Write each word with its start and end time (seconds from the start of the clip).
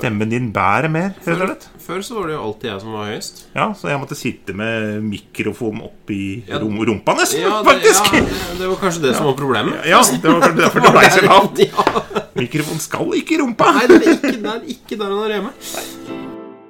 Stemmen 0.00 0.30
din 0.32 0.46
bærer 0.54 0.88
mer, 0.92 1.10
rett 1.20 1.28
og 1.34 1.42
slett. 1.46 1.66
Før 1.84 2.00
så 2.06 2.14
var 2.16 2.28
det 2.30 2.34
jo 2.36 2.42
alltid 2.46 2.68
jeg 2.70 2.80
som 2.82 2.92
var 2.96 3.08
høyest. 3.10 3.40
Ja, 3.56 3.66
så 3.76 3.90
jeg 3.90 4.00
måtte 4.00 4.16
sitte 4.18 4.54
med 4.56 5.02
mikrofon 5.04 5.82
oppi 5.84 6.20
Ja. 6.48 6.58
rom 6.62 6.78
rumpa 6.88 7.14
nesten, 7.18 7.42
Ja, 7.44 7.60
det, 7.62 7.68
faktisk. 7.70 8.12
ja, 8.14 8.20
det, 8.24 8.58
det 8.62 8.68
var 8.70 8.76
kanskje 8.80 9.02
det 9.04 9.14
som 9.18 9.26
var 9.28 9.36
problemet. 9.38 9.84
Ja, 9.90 10.00
det 10.00 10.24
var 10.24 10.40
kanskje 10.40 10.62
derfor 10.62 10.80
det 10.86 10.94
ble 10.96 11.10
så 11.10 11.26
lavt. 11.26 11.62
Ja. 11.70 12.26
Mikrofon 12.40 12.78
skal 12.80 13.12
ikke 13.18 13.34
i 13.36 13.40
rumpa. 13.42 13.72
Nei, 13.76 13.86
det 13.90 14.00
er 14.00 14.12
ikke, 14.16 14.36
det 14.40 14.54
er 14.54 14.62
ikke 14.76 14.96
der 15.02 15.10
han 15.12 15.24
er 15.26 15.34
hjemme. 15.36 16.60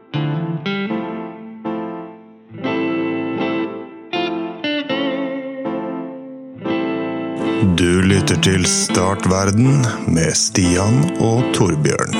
Du 7.78 8.00
lytter 8.04 8.36
til 8.44 8.64
Startverden 8.68 9.80
med 10.12 10.32
Stian 10.36 11.00
og 11.22 11.44
Torbjørn. 11.56 12.14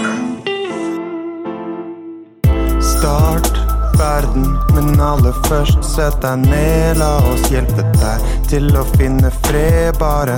Start 3.01 3.53
verden, 3.97 4.59
men 4.75 5.01
aller 5.01 5.33
først 5.47 5.79
sett 5.89 6.19
deg 6.21 6.43
ned. 6.43 6.99
La 7.01 7.15
oss 7.31 7.47
hjelpe 7.49 7.81
deg 7.97 8.27
til 8.51 8.67
å 8.77 8.83
finne 8.91 9.31
fred. 9.47 9.97
Bare 9.97 10.35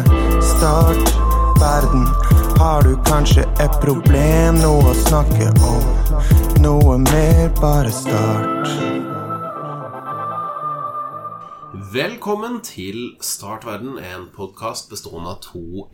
start 0.53 1.11
verden. 1.59 2.07
Har 2.61 2.87
du 2.87 2.93
kanskje 3.09 3.49
et 3.65 3.75
problem, 3.83 4.61
noe 4.63 4.93
å 4.93 4.95
snakke 5.01 5.51
om? 5.73 5.83
Noe 6.63 7.01
mer, 7.03 7.51
bare 7.59 7.91
start. 7.91 8.71
Velkommen 11.91 12.61
til 12.63 13.17
Start 13.27 13.67
verden, 13.67 13.99
en 13.99 14.31
podkast 14.39 14.87
bestående 14.95 15.35
av 15.35 15.43
to 15.51 15.89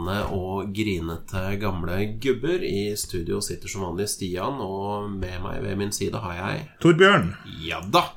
gretne 0.00 0.20
og 0.32 0.72
grinete 0.74 1.56
gamle 1.60 2.18
gubber. 2.20 2.62
I 2.62 2.96
studio 2.96 3.40
sitter 3.40 3.68
som 3.68 3.84
vanlig 3.84 4.08
Stian, 4.08 4.60
og 4.60 5.10
med 5.10 5.40
meg 5.42 5.62
ved 5.62 5.76
min 5.76 5.92
side 5.92 6.16
har 6.18 6.34
jeg 6.34 6.70
Torbjørn. 6.80 7.34
Ja 7.64 7.80
da! 7.80 8.10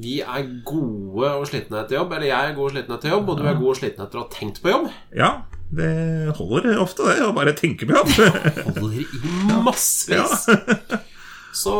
Vi 0.00 0.20
er 0.20 0.44
gode 0.64 1.32
og 1.34 1.48
slitne 1.48 1.82
etter 1.82 1.98
jobb. 1.98 2.12
Eller 2.12 2.30
jeg 2.30 2.50
er 2.50 2.54
god 2.54 2.68
og 2.68 2.74
sliten 2.74 2.94
etter 2.94 3.10
jobb, 3.10 3.28
og 3.28 3.38
du 3.38 3.44
er 3.44 3.58
god 3.58 3.72
og 3.72 3.76
sliten 3.80 4.04
etter 4.04 4.20
å 4.20 4.24
ha 4.24 4.30
tenkt 4.30 4.62
på 4.62 4.70
jobb. 4.70 4.90
Ja, 5.16 5.30
det 5.70 6.34
holder 6.38 6.78
ofte, 6.80 7.08
det, 7.08 7.24
å 7.26 7.34
bare 7.34 7.56
tenke 7.58 7.88
på 7.88 7.96
jobb. 7.96 8.12
det 8.16 8.30
Holder 8.68 9.00
i 9.02 9.60
massevis. 9.66 10.46
Så, 11.52 11.72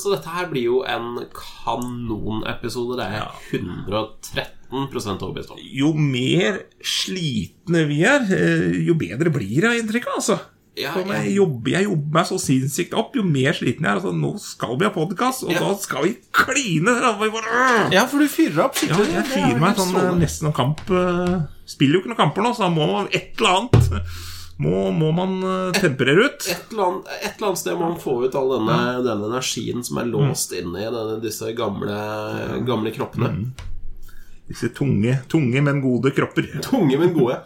så 0.00 0.14
dette 0.14 0.32
her 0.32 0.48
blir 0.50 0.64
jo 0.70 0.78
en 0.88 1.18
kanonepisode. 1.36 2.96
Det 2.98 3.08
er 3.08 3.18
jeg 3.18 3.60
113 3.60 4.72
overbevist 4.72 5.52
om. 5.52 5.60
Jo 5.60 5.92
mer 5.98 6.62
slitne 6.80 7.84
vi 7.90 8.00
er, 8.08 8.24
eh, 8.32 8.80
jo 8.86 8.96
bedre 8.98 9.32
blir 9.34 9.60
det, 9.66 9.76
inntrykk 9.82 10.08
av. 10.08 10.18
Altså. 10.22 10.38
Ja, 10.72 10.94
jeg, 10.96 11.04
jeg, 11.04 11.32
jobber, 11.36 11.68
jeg 11.74 11.84
jobber 11.84 12.14
meg 12.16 12.28
så 12.30 12.38
sinnssykt 12.40 12.94
opp, 12.96 13.16
jo 13.18 13.22
mer 13.28 13.52
sliten 13.52 13.84
jeg 13.84 13.90
er. 13.92 13.98
Altså, 14.00 14.14
nå 14.16 14.30
skal 14.40 14.78
vi 14.80 14.86
ha 14.88 14.92
podkast, 14.94 15.44
og 15.44 15.52
Ja. 15.52 15.60
da 15.66 15.74
skal 15.76 16.06
vi 16.06 16.14
kline! 16.32 16.94
Vi 17.20 17.28
bare, 17.34 17.92
Ja, 17.92 18.06
for 18.08 18.24
du 18.24 18.28
fyrer 18.32 18.64
opp 18.70 18.80
Ja, 18.80 18.96
jeg 18.96 19.26
fyrer 19.28 19.60
meg 19.60 19.76
sånn 19.76 19.92
eh, 20.00 20.14
nesten 20.16 20.48
noen 20.48 20.56
kamp 20.56 20.80
eh, 20.88 21.42
Spiller 21.68 21.98
jo 21.98 22.00
ikke 22.00 22.14
noen 22.14 22.22
kamper 22.24 22.46
nå, 22.46 22.54
så 22.56 22.64
da 22.64 22.70
må 22.72 22.88
man 22.88 23.12
et 23.12 23.36
eller 23.36 23.68
annet 23.68 24.31
Må, 24.60 24.90
må 24.94 25.08
man 25.16 25.38
eh, 25.42 25.80
temperere 25.80 26.28
ut. 26.28 26.46
Et 26.46 26.72
eller, 26.72 26.84
annet, 26.84 27.12
et 27.18 27.36
eller 27.36 27.48
annet 27.48 27.60
sted 27.62 27.78
må 27.78 27.88
man 27.88 28.00
få 28.02 28.18
ut 28.26 28.36
all 28.38 28.52
denne, 28.58 28.78
denne 29.06 29.30
energien 29.32 29.84
som 29.86 29.98
er 30.02 30.10
låst 30.12 30.52
inne 30.58 30.84
i 30.84 30.90
denne, 30.92 31.18
disse 31.24 31.50
gamle, 31.58 31.96
gamle 32.68 32.92
kroppene. 32.94 33.32
Disse 34.50 34.68
tunge, 34.76 35.16
tunge, 35.32 35.62
men 35.64 35.80
gode 35.82 36.12
kropper. 36.14 36.48
Tunge, 36.68 36.98
men 37.00 37.14
gode. 37.16 37.40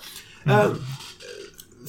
Eh, 0.46 0.76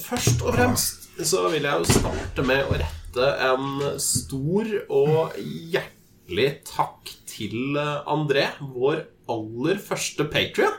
først 0.05 0.43
og 0.45 0.55
fremst 0.55 1.07
så 1.25 1.47
vil 1.49 1.65
jeg 1.65 1.81
jo 1.81 1.97
starte 1.97 2.45
med 2.45 2.67
å 2.69 2.77
rette 2.77 3.29
en 3.47 3.79
stor 4.01 4.67
og 4.93 5.37
hjertelig 5.41 6.49
takk 6.69 7.13
til 7.29 7.77
eh, 7.79 7.95
André, 8.13 8.51
vår 8.61 9.07
aller 9.33 9.81
første 9.83 10.27
patrion. 10.31 10.75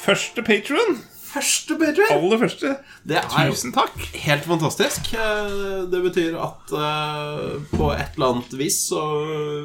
Første 0.00 0.42
patron. 0.46 0.98
Første 1.30 1.76
patron. 1.78 2.10
Aller 2.16 2.40
første. 2.42 2.70
Det 3.06 3.16
er 3.20 3.26
Tusen 3.30 3.72
takk. 3.74 3.94
helt 4.24 4.46
fantastisk. 4.50 5.12
Eh, 5.14 5.84
Det 5.92 6.00
betyr 6.08 6.38
at 6.42 6.72
eh, 6.74 7.60
på 7.76 7.92
et 7.94 8.16
eller 8.16 8.32
annet 8.34 8.56
vis 8.58 8.80
så 8.88 9.02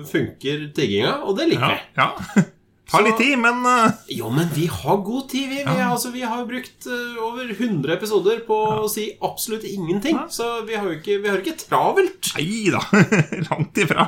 funker 0.09 0.68
tigginga, 0.78 1.16
og 1.25 1.38
det 1.40 1.50
liker 1.53 1.72
Ja. 1.72 1.72
vi. 1.74 2.44
ja. 2.44 2.44
Tar 2.85 3.01
litt 3.01 3.18
tid, 3.18 3.34
men 3.41 3.63
uh... 3.66 3.90
Jo, 4.13 4.28
men 4.29 4.45
vi 4.53 4.68
har 4.69 5.00
god 5.01 5.24
tid. 5.31 5.47
Vi, 5.50 5.63
vi, 5.66 5.79
altså, 5.81 6.12
vi 6.13 6.22
har 6.22 6.44
brukt 6.45 6.85
uh, 6.85 7.16
over 7.25 7.50
100 7.50 7.95
episoder 7.95 8.44
på 8.45 8.59
å 8.84 8.88
si 8.94 9.07
absolutt 9.25 9.66
ingenting. 9.66 10.19
Så 10.29 10.62
vi 10.68 10.78
har 10.78 10.85
jo 10.85 11.00
ikke, 11.00 11.18
vi 11.24 11.31
har 11.31 11.41
ikke 11.41 11.57
travelt. 11.63 12.29
Nei 12.38 12.69
da. 12.69 12.84
Langt 13.50 13.81
ifra. 13.81 14.06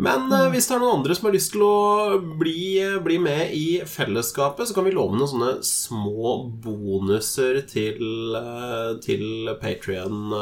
Men 0.00 0.30
eh, 0.32 0.46
hvis 0.52 0.68
det 0.68 0.76
er 0.76 0.82
noen 0.82 1.00
andre 1.00 1.16
som 1.16 1.28
har 1.28 1.34
lyst 1.36 1.52
til 1.54 1.64
å 1.66 2.20
bli, 2.40 2.62
bli 3.04 3.18
med 3.22 3.52
i 3.56 3.66
fellesskapet, 3.88 4.68
så 4.68 4.76
kan 4.76 4.86
vi 4.86 4.94
love 4.96 5.18
noen 5.18 5.30
sånne 5.30 5.50
små 5.66 6.36
bonuser 6.64 7.60
til, 7.68 8.32
uh, 8.36 8.96
til 9.04 9.50
Patrion 9.60 10.32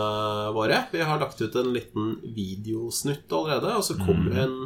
våre. 0.55 0.85
Vi 0.93 1.03
har 1.03 1.19
lagt 1.23 1.43
ut 1.43 1.59
en 1.59 1.75
liten 1.75 2.15
videosnutt 2.37 3.35
allerede, 3.35 3.75
og 3.81 3.87
så 3.87 3.99
kommer 3.99 4.31
det 4.31 4.47
en 4.47 4.61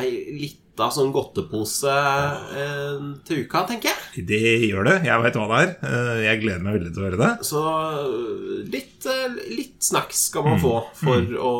ei 0.00 0.10
lita 0.40 0.86
sånn 0.94 1.10
godtepose 1.12 1.92
eh, 1.92 3.02
til 3.28 3.42
uka, 3.44 3.64
tenker 3.68 3.90
jeg. 3.92 4.24
Det 4.30 4.38
gjør 4.70 4.86
det. 4.88 4.94
Jeg 5.04 5.20
veit 5.24 5.36
hva 5.36 5.46
det 5.50 5.58
er. 5.66 5.72
Eh, 5.84 6.20
Jeg 6.30 6.40
gleder 6.42 6.64
meg 6.64 6.78
veldig 6.78 6.92
til 6.94 7.02
å 7.02 7.06
høre 7.10 7.20
det. 7.20 7.30
Så 7.44 7.62
øh, 7.68 8.62
litt, 8.72 9.06
øh, 9.12 9.36
litt 9.52 9.84
snacks 9.84 10.22
skal 10.30 10.46
man 10.48 10.60
få 10.62 10.74
for, 10.96 11.28
å, 11.36 11.52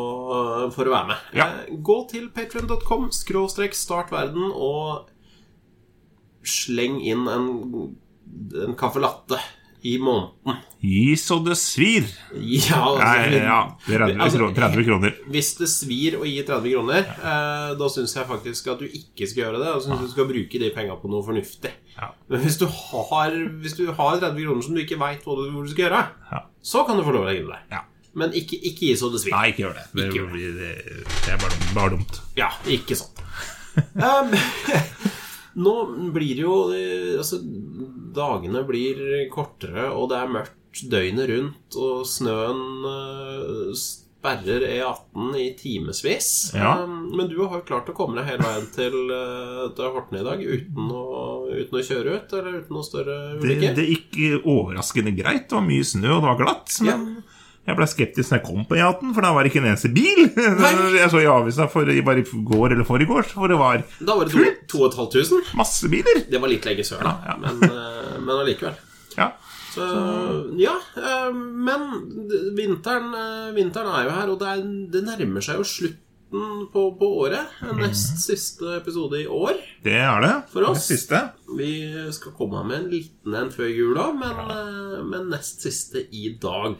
for 0.73 0.89
å 0.89 0.95
være 0.95 1.11
med. 1.13 1.27
Ja. 1.37 1.47
Eh, 1.67 1.77
Gå 1.85 1.97
til 2.09 2.29
patreon.com, 2.33 3.11
skråstrek 3.13 3.77
startverden, 3.77 4.49
og 4.49 5.11
sleng 6.43 6.97
inn 7.05 7.27
en, 7.31 7.45
en 8.65 8.73
caffè 8.79 8.99
latte 9.03 9.37
i 9.83 9.97
måneden. 9.99 10.61
Gi 10.83 11.15
så 11.19 11.37
det 11.43 11.55
svir. 11.59 12.07
Ja, 12.39 12.79
altså, 12.87 13.37
ja, 13.39 13.57
30, 13.87 14.17
altså, 14.23 14.49
30 14.55 14.85
kroner. 14.87 15.15
Hvis 15.31 15.49
det 15.59 15.67
svir 15.71 16.17
å 16.19 16.27
gi 16.27 16.41
30 16.47 16.73
kroner, 16.75 17.05
eh, 17.19 17.71
da 17.79 17.89
syns 17.91 18.15
jeg 18.15 18.27
faktisk 18.29 18.67
at 18.73 18.83
du 18.83 18.87
ikke 18.87 19.27
skal 19.27 19.45
gjøre 19.45 19.61
det. 19.61 19.69
Da 19.69 19.79
syns 19.83 19.95
jeg 19.99 20.07
du 20.09 20.13
skal 20.15 20.29
bruke 20.31 20.61
de 20.63 20.71
penga 20.75 20.95
på 20.99 21.11
noe 21.11 21.23
fornuftig. 21.27 21.71
Ja. 21.97 22.11
Men 22.31 22.43
hvis 22.45 22.59
du 22.61 22.65
har, 22.67 23.35
hvis 23.63 23.75
du 23.79 23.85
har 23.91 24.19
30 24.23 24.39
kroner 24.43 24.67
som 24.67 24.75
du 24.75 24.83
ikke 24.83 24.99
veit 25.03 25.23
hvor 25.27 25.43
du 25.43 25.71
skal 25.71 25.85
gjøre, 25.89 26.03
Ja. 26.31 26.43
så 26.63 26.85
kan 26.87 26.97
du 26.99 27.03
få 27.03 27.11
lov 27.15 27.27
til 27.27 27.27
å 27.27 27.33
legge 27.33 27.51
det. 27.51 27.61
Ja. 27.75 27.83
Men 28.15 28.31
ikke, 28.37 28.59
ikke 28.61 28.87
gi 28.91 28.95
så 28.95 29.09
det 29.11 29.23
svir. 29.23 29.33
Nei, 29.33 29.47
ikke 29.51 29.63
gjør 29.65 29.73
det. 29.79 29.85
Det, 29.91 30.07
Ikke 30.07 30.19
gjør 30.21 30.33
det, 30.37 30.73
det 31.25 31.33
er 31.33 31.39
bare 31.41 31.55
dumt. 31.57 31.73
Bare 31.73 31.95
dumt. 31.95 32.21
Ja, 32.37 32.51
ikke 32.69 32.95
sant. 32.99 33.23
um, 33.97 34.35
nå 35.55 35.73
blir 36.15 36.35
det 36.37 36.43
jo 36.45 36.57
eh, 36.73 37.17
Altså, 37.19 37.39
dagene 38.13 38.63
blir 38.67 38.99
kortere, 39.33 39.89
og 39.93 40.09
det 40.11 40.19
er 40.19 40.31
mørkt 40.37 40.85
døgnet 40.89 41.29
rundt, 41.29 41.77
og 41.77 42.05
snøen 42.09 42.87
eh, 42.89 43.73
sperrer 44.23 44.63
E18 44.69 45.35
i 45.37 45.49
timevis. 45.59 46.29
Ja. 46.55 46.77
Um, 46.83 47.11
men 47.17 47.27
du 47.27 47.41
har 47.43 47.59
jo 47.59 47.65
klart 47.67 47.89
å 47.91 47.95
komme 47.97 48.15
deg 48.21 48.29
hele 48.31 48.45
veien 48.47 48.69
til, 48.71 48.95
uh, 49.11 49.65
til 49.75 49.91
Horten 49.97 50.21
i 50.21 50.23
dag 50.23 50.39
uten 50.39 50.93
å, 50.95 51.03
uten 51.51 51.79
å 51.79 51.83
kjøre 51.83 52.15
ut, 52.15 52.35
eller 52.39 52.61
uten 52.61 52.77
noe 52.77 52.87
større 52.87 53.17
Det, 53.33 53.41
ulykke? 53.43 53.73
det 53.75 53.87
gikk 53.89 54.19
overraskende 54.39 55.13
greit. 55.17 55.49
Det 55.49 55.57
var 55.59 55.67
mye 55.67 55.89
snø, 55.91 56.13
og 56.15 56.21
det 56.23 56.29
var 56.29 56.39
glatt. 56.39 56.77
Men 56.87 57.07
jeg 57.63 57.77
ble 57.79 57.85
skeptisk 57.87 58.27
når 58.33 58.39
jeg 58.39 58.45
kom 58.49 58.65
på 58.67 58.75
E18, 58.75 59.13
for 59.15 59.23
da 59.23 59.29
var 59.31 59.45
det 59.45 59.51
ikke 59.53 59.61
en 59.61 59.69
eneste 59.71 59.91
bil. 59.95 60.25
jeg 60.99 61.11
så 61.13 61.21
i 61.21 61.29
avisa 61.31 61.69
bare 61.71 61.93
i 61.95 62.03
går 62.03 62.75
eller 62.75 62.87
forrige 62.87 63.07
hvor 63.07 63.47
det 63.47 63.59
var 63.59 63.85
Da 64.03 64.17
var 64.19 64.27
det 64.27 64.33
to- 64.67 64.89
2500. 64.89 65.53
masse 65.55 65.87
biler. 65.91 66.25
Det 66.27 66.41
var 66.43 66.51
litt 66.51 66.67
lenge 66.67 66.83
sør, 66.83 67.05
da, 67.07 67.13
Ja, 67.23 67.37
ja. 67.37 67.37
men, 67.39 67.63
uh, 67.71 68.19
men 68.19 68.35
allikevel. 68.41 68.75
Ja. 69.15 69.29
Så, 69.73 69.85
ja, 70.59 70.75
eh, 71.01 71.31
men 71.33 71.85
vinteren, 72.57 73.07
eh, 73.17 73.53
vinteren 73.55 73.89
er 73.89 74.03
jo 74.05 74.11
her, 74.13 74.29
og 74.29 74.41
det, 74.43 74.49
er, 74.51 74.67
det 74.93 75.01
nærmer 75.07 75.41
seg 75.45 75.57
jo 75.57 75.65
slutten 75.65 76.67
på, 76.73 76.83
på 76.99 77.09
året. 77.23 77.55
Nest 77.79 78.21
siste 78.21 78.75
episode 78.77 79.21
i 79.23 79.25
år. 79.25 79.57
Det 79.85 79.95
er 79.97 80.21
det. 80.21 80.33
For 80.53 80.67
oss. 80.69 80.85
Det 80.85 80.99
siste. 80.99 81.21
Vi 81.57 81.71
skal 82.13 82.35
komme 82.37 82.61
med 82.69 82.83
en 82.83 82.91
liten 82.93 83.37
en 83.39 83.49
før 83.53 83.71
jula, 83.73 84.11
men, 84.17 84.43
eh, 84.53 84.99
men 85.09 85.31
nest 85.33 85.65
siste 85.65 86.05
i 86.13 86.35
dag. 86.41 86.77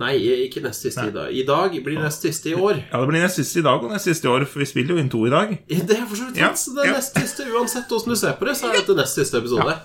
Nei, 0.00 0.16
ikke 0.48 0.58
nest 0.64 0.82
siste 0.82 1.04
i 1.06 1.12
dag. 1.14 1.30
I 1.30 1.44
dag 1.46 1.74
blir 1.84 2.00
nest 2.02 2.24
siste 2.26 2.50
i 2.50 2.54
år. 2.58 2.80
Ja, 2.90 2.98
det 2.98 3.08
blir 3.12 3.22
nest 3.22 3.38
siste 3.38 3.60
i 3.60 3.62
dag 3.66 3.84
og 3.84 3.92
nest 3.94 4.08
siste 4.08 4.26
i 4.26 4.30
år, 4.32 4.44
for 4.50 4.58
vi 4.64 4.66
spiller 4.66 4.96
jo 4.96 5.02
inn 5.04 5.10
to 5.12 5.20
i 5.28 5.30
dag. 5.30 5.52
Det 5.70 5.94
er 5.94 6.06
for 6.08 6.18
så 6.18 6.26
vidt 6.30 6.40
Ja, 6.42 6.50
sant. 6.58 6.80
Det 6.80 6.88
er 6.88 6.96
nest 6.96 7.20
siste 7.20 7.46
Uansett 7.54 7.86
hvordan 7.92 8.16
du 8.16 8.18
ser 8.18 8.34
på 8.40 8.48
det, 8.48 8.56
så 8.58 8.70
er 8.72 8.80
dette 8.80 8.96
nest 8.98 9.20
siste 9.20 9.38
episode. 9.38 9.76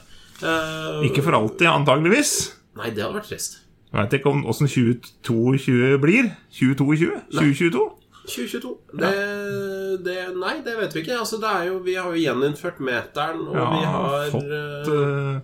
Eh, 0.41 1.05
Ikke 1.11 1.21
for 1.25 1.37
alltid, 1.37 1.67
antageligvis. 1.69 2.33
Nei, 2.79 2.89
det 2.89 3.03
hadde 3.05 3.19
vært 3.19 3.29
trist. 3.29 3.59
Jeg 3.89 4.01
vet 4.05 4.17
ikke 4.19 4.33
åssen 4.49 4.69
2022 4.69 5.97
blir. 6.01 6.33
2022? 6.57 7.21
2022? 7.33 7.87
2022 8.29 8.75
det, 8.99 9.09
det, 10.05 10.17
Nei, 10.37 10.59
det 10.65 10.75
vet 10.77 10.93
vi 10.95 11.01
ikke. 11.03 11.17
Altså, 11.21 11.39
det 11.41 11.49
er 11.49 11.63
jo, 11.69 11.79
vi 11.85 11.95
har 11.97 12.09
jo 12.13 12.21
gjeninnført 12.21 12.81
meteren, 12.85 13.41
og 13.49 13.57
vi 13.57 13.85
har 13.89 14.29
fått 14.33 14.53
en 14.53 15.41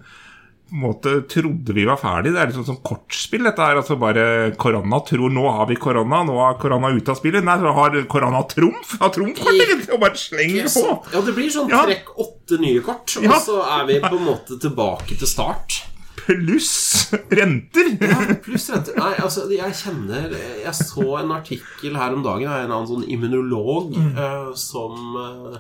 måte 0.74 1.22
trodde 1.30 1.74
vi 1.78 1.86
var 1.86 1.98
ferdig. 2.02 2.34
Det 2.34 2.42
er 2.42 2.50
liksom 2.50 2.66
sånn 2.66 2.80
kortspill, 2.84 3.44
dette 3.46 3.62
her. 3.62 3.78
Altså 3.82 3.98
bare 4.02 4.52
korona 4.58 5.00
tror 5.06 5.30
nå 5.34 5.44
har 5.58 5.68
vi 5.70 5.76
korona, 5.80 6.24
nå 6.26 6.36
er 6.50 6.58
korona 6.62 6.90
ute 6.96 7.12
av 7.14 7.20
spillet. 7.20 7.46
Nei, 7.46 7.58
så 7.62 7.74
har 7.78 7.98
korona 8.12 8.42
trumf. 8.50 8.96
Har 9.00 9.14
trumfkortet, 9.16 9.90
og 9.94 10.00
bare 10.02 10.18
slenger 10.18 10.70
på. 10.74 10.86
Ja, 11.14 11.22
det 11.22 11.36
blir 11.38 11.50
sånn 11.54 11.70
Ja. 11.70 11.84
trekk 11.86 12.10
åtte 12.18 12.60
nye 12.62 12.82
kort, 12.86 13.18
og 13.18 13.24
Ja. 13.30 13.40
så 13.40 13.60
er 13.80 13.86
vi 13.86 14.00
på 14.02 14.16
en 14.18 14.26
måte 14.26 14.58
tilbake 14.60 15.18
til 15.20 15.28
start. 15.28 15.84
Pluss 16.26 17.12
renter. 17.30 17.92
Ja, 18.02 18.18
pluss 18.42 18.70
renter. 18.74 18.96
Nei, 18.98 19.12
altså, 19.22 19.44
jeg 19.52 19.76
kjenner 19.78 20.32
Jeg 20.34 20.74
så 20.74 21.20
en 21.20 21.32
artikkel 21.36 21.96
her 22.00 22.16
om 22.16 22.24
dagen 22.26 22.50
av 22.50 22.64
en 22.64 22.72
annen 22.72 22.88
sånn 22.90 23.06
immunolog 23.14 23.94
eh, 23.94 24.48
som 24.58 24.96
eh, 25.22 25.60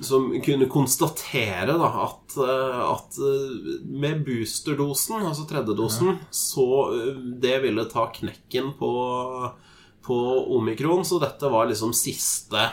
som 0.00 0.42
kunne 0.44 0.68
konstatere 0.70 1.74
da, 1.78 1.88
at, 2.04 2.36
eh, 2.36 2.82
at 2.84 3.18
eh, 3.18 3.80
med 3.90 4.22
boosterdosen, 4.26 5.22
altså 5.26 5.46
tredjedosen, 5.48 6.20
så 6.30 6.68
eh, 6.94 7.16
det 7.42 7.56
ville 7.64 7.86
ta 7.90 8.06
knekken 8.14 8.72
på, 8.78 8.92
på 10.06 10.18
omikron. 10.56 11.04
Så 11.04 11.18
dette 11.22 11.50
var 11.50 11.70
liksom 11.70 11.94
siste, 11.96 12.68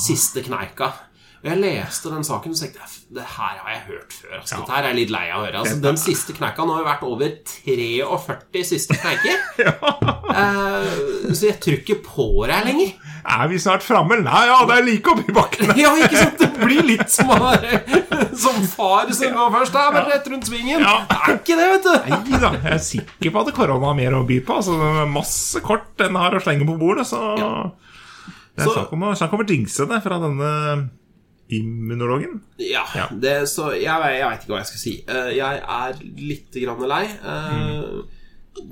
siste 0.00 0.44
kneika. 0.46 0.92
Og 1.40 1.48
jeg 1.48 1.56
leste 1.56 2.10
den 2.12 2.24
saken 2.26 2.52
og 2.52 2.58
tenkte 2.60 2.88
det 3.16 3.22
her 3.24 3.54
har 3.62 3.70
jeg 3.72 3.80
hørt 3.86 4.12
før. 4.12 4.34
Altså, 4.42 4.56
Dette 4.60 4.74
her 4.74 4.82
er 4.84 4.90
jeg 4.90 4.96
litt 4.98 5.12
lei 5.14 5.22
av 5.32 5.38
å 5.38 5.44
høre. 5.46 5.60
Altså, 5.62 5.78
den 5.80 5.96
siste 5.98 6.34
kneika 6.36 6.66
Nå 6.68 6.74
har 6.76 6.82
jo 6.82 6.88
vært 6.90 7.06
over 7.08 7.30
43 7.48 8.64
siste 8.74 8.98
kneiker. 9.00 9.46
Eh, 10.30 11.32
så 11.34 11.48
jeg 11.48 11.56
tror 11.58 11.80
ikke 11.80 11.96
på 12.06 12.24
deg 12.46 12.62
lenger. 12.68 12.92
Er 13.34 13.48
vi 13.50 13.56
snart 13.58 13.82
framme? 13.82 14.20
Nei, 14.22 14.42
ja, 14.46 14.60
det 14.68 14.76
er 14.76 14.84
like 14.86 15.10
oppi 15.10 15.34
bakken. 15.34 15.72
Ja, 15.80 15.90
ikke 15.98 16.20
sant? 16.20 16.38
Det 16.38 16.50
blir 16.60 16.86
litt 16.86 17.10
som, 17.10 17.32
som 18.38 18.60
far 18.70 19.10
som 19.10 19.34
går 19.34 19.50
først. 19.56 19.74
Det 19.74 19.82
er 19.82 19.96
bare 19.96 20.12
rett 20.12 20.30
rundt 20.30 20.46
svingen. 20.46 20.86
Ja. 20.86 20.94
Det 21.10 21.18
er 21.18 21.34
ikke 21.34 21.58
det, 21.58 21.66
vet 21.72 21.88
du. 21.88 21.90
Nei 22.14 22.40
da, 22.44 22.52
jeg 22.60 22.76
er 22.76 22.84
sikker 22.86 23.34
på 23.34 23.42
at 23.42 23.52
korona 23.58 23.90
har 23.90 23.98
mer 23.98 24.20
å 24.20 24.22
by 24.30 24.38
på. 24.46 24.60
Altså, 24.62 24.78
masse 25.10 25.64
kort 25.66 25.90
den 25.98 26.20
har 26.22 26.38
å 26.38 26.44
slenge 26.46 26.70
på 26.70 26.78
bordet, 26.78 27.08
så 27.10 27.34
Det 28.54 28.68
er 28.68 28.72
snakk 29.18 29.34
om 29.34 29.42
å 29.42 29.50
jinxe 29.50 29.90
det 29.90 30.02
fra 30.06 30.22
denne 30.22 30.54
immunologen. 31.58 32.40
Ja, 32.62 32.84
Ja. 32.96 33.08
det, 33.12 33.34
så 33.50 33.70
jeg, 33.74 33.86
jeg 34.18 34.28
veit 34.28 34.44
ikke 34.44 34.54
hva 34.54 34.62
jeg 34.62 34.70
skal 34.72 34.82
si. 34.84 34.94
Eh, 35.08 35.30
Jeg 35.36 35.62
er 35.66 36.00
litt 36.20 36.60
grann 36.62 36.86
lei. 36.88 37.04
Mm. 37.24 38.04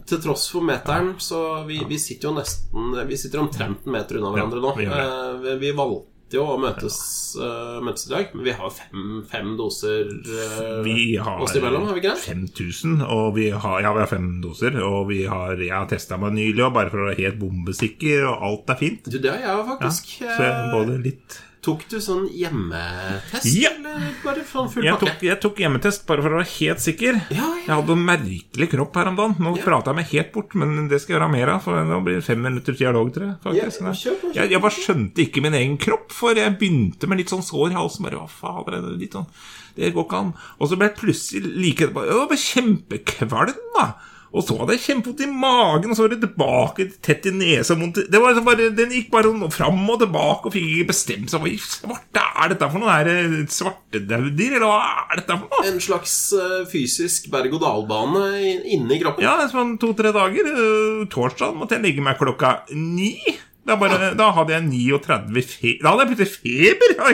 Til 0.08 0.18
tross 0.20 0.48
for 0.52 0.60
meteren, 0.66 1.14
så 1.22 1.64
vi, 1.68 1.78
vi 1.88 1.96
sitter 2.02 2.28
jo 2.28 2.36
nesten 2.36 2.96
Vi 3.08 3.16
sitter 3.16 3.40
omtrent 3.40 3.86
en 3.86 3.92
meter 3.94 4.18
unna 4.18 4.32
hverandre 4.34 4.60
nå. 4.60 4.72
vi 4.76 4.88
Eh, 4.90 5.36
Vi, 5.44 5.54
vi 5.62 5.70
valgte 5.78 6.36
jo 6.36 6.42
å 6.44 6.58
møtes, 6.60 6.96
uh, 7.40 7.78
møtes 7.80 8.02
i 8.04 8.10
dag, 8.10 8.34
men 8.36 8.44
vi 8.44 8.52
har 8.52 8.68
fem, 8.74 9.22
fem 9.30 9.54
doser 9.56 10.10
uh, 10.12 10.82
Vi 10.84 11.14
har 11.16 11.40
oss 11.40 11.54
imellom, 11.56 11.86
har 11.88 11.96
vi 11.96 12.02
ikke 12.02 12.12
det? 12.18 12.26
5000, 12.26 12.98
og 13.00 13.30
vi 13.38 13.46
har, 13.54 13.78
ja, 13.80 13.94
vi 13.96 14.02
har 14.02 14.10
fem 14.10 14.26
doser. 14.44 14.76
Og 14.84 15.06
vi 15.08 15.22
har, 15.24 15.54
jeg 15.56 15.72
har 15.72 15.88
testa 15.88 16.18
meg 16.20 16.34
nylig, 16.36 16.60
og 16.66 16.74
bare 16.76 16.92
for 16.92 17.00
å 17.00 17.08
være 17.08 17.22
helt 17.22 17.40
bombesikker, 17.40 18.26
og 18.28 18.44
alt 18.50 18.74
er 18.74 18.80
fint. 18.82 19.08
Du, 19.08 19.16
det 19.24 19.30
har 19.32 19.40
jeg 19.40 19.56
jo 19.56 19.78
Ja, 19.80 19.94
så 19.94 20.28
Eh, 20.50 20.68
både 20.74 20.98
litt 21.06 21.38
Tok 21.68 21.84
du 21.92 21.96
sånn 22.00 22.26
hjemmetest, 22.32 23.48
Ja. 23.60 23.70
eller 23.76 24.14
bare 24.24 24.42
sånn 24.48 24.70
full 24.72 24.84
jeg 24.86 24.94
pakke? 24.96 25.06
tok, 25.12 25.22
jeg 25.28 25.40
tok 25.42 25.56
hjemmetest 25.62 26.06
bare 26.08 26.22
for 26.24 26.30
å 26.32 26.38
være 26.40 26.48
helt 26.58 26.80
sikker. 26.80 27.20
Ja, 27.30 27.48
Jeg 27.68 27.74
hadde 27.76 27.92
en 27.92 28.04
merkelig 28.08 28.68
kropp 28.72 28.94
her 28.96 29.08
om 29.10 29.16
dagen. 29.16 29.36
Nå 29.38 29.56
Ja. 29.58 29.62
prater 29.64 29.92
jeg 29.92 29.96
meg 29.96 30.06
helt 30.12 30.32
bort, 30.32 30.54
men 30.54 30.88
det 30.88 31.00
skal 31.02 31.14
jeg 31.14 31.20
gjøre 31.20 31.30
mer 31.32 31.48
av. 31.54 31.62
For 31.62 31.72
nå 31.84 32.00
blir 32.04 32.14
det 32.16 32.24
fem 32.24 32.40
minutter 32.42 32.72
dialog, 32.72 33.12
tror 33.12 33.26
jeg. 33.26 33.36
Ja, 33.58 34.32
jeg, 34.32 34.50
jeg 34.50 34.60
bare 34.60 34.70
skjønte 34.78 35.18
ikke 35.28 35.42
min 35.42 35.52
egen 35.54 35.76
kropp, 35.78 36.10
for 36.12 36.34
jeg 36.34 36.58
begynte 36.58 37.06
med 37.06 37.18
litt 37.18 37.28
sånn 37.28 37.44
sår 37.44 37.70
i 37.72 37.74
halsen. 37.74 38.02
Bare, 38.08 38.16
hva 38.16 38.28
fader, 38.30 38.78
er 38.78 38.82
det 38.88 38.98
litt 39.00 39.12
sånn 39.12 39.26
Det 39.76 39.92
går 39.94 40.06
ikke 40.08 40.18
an. 40.18 40.34
Og 40.60 40.68
så 40.70 40.76
ble 40.78 40.88
jeg 40.88 40.96
plutselig 40.96 41.56
like 41.56 41.84
etterpå 41.86 42.06
Jeg 42.08 42.28
var 42.28 42.36
kjempekvalm, 42.36 43.54
da. 43.76 43.94
Og 44.28 44.44
så 44.44 44.58
hadde 44.60 44.74
jeg 44.76 44.82
kjempevondt 44.84 45.22
i 45.24 45.28
magen, 45.32 45.92
og 45.92 45.96
så 45.96 46.04
var 46.04 46.12
det 46.12 46.20
tilbake 46.26 46.84
tett 47.04 47.24
i 47.30 47.32
nesa. 47.32 47.76
Det 47.96 48.20
var 48.20 48.36
bare, 48.44 48.68
Den 48.76 48.92
gikk 48.92 49.08
bare 49.14 49.32
fram 49.54 49.80
og 49.88 50.02
tilbake 50.02 50.50
og 50.50 50.52
fikk 50.54 50.66
ikke 50.74 50.90
bestemt 50.92 51.32
seg. 51.32 51.40
Hva 51.40 51.48
i 51.48 51.56
svarte 51.62 52.24
er 52.38 52.52
dette 52.52 52.68
for 52.70 52.82
noe? 52.82 52.92
Er 52.92 53.08
det 53.08 53.48
svartedauder, 53.54 54.58
eller 54.58 54.66
hva 54.68 54.82
er 55.08 55.22
dette 55.22 55.38
for 55.40 55.48
noe? 55.48 55.64
En 55.72 55.80
slags 55.82 56.14
eh, 56.36 56.60
fysisk 56.70 57.30
berg-og-dal-bane 57.32 58.26
inni 58.76 59.00
kroppen. 59.00 59.24
Ja, 59.24 59.38
sånn 59.50 59.76
to-tre 59.80 60.12
dager. 60.14 60.52
øh, 60.52 61.06
Torsdag 61.12 61.56
måtte 61.56 61.78
jeg 61.78 61.86
legge 61.88 62.04
meg 62.04 62.20
klokka 62.20 62.58
ni. 62.76 63.14
Da, 63.68 63.76
bare, 63.76 64.14
da 64.16 64.30
hadde 64.32 64.54
jeg 64.54 64.64
39 64.64 65.42
fe 65.44 65.74
Da 65.82 65.92
hadde 65.92 66.06
jeg 66.06 66.16
plutselig 66.16 66.32
feber! 66.40 66.94
Hadde 66.96 67.10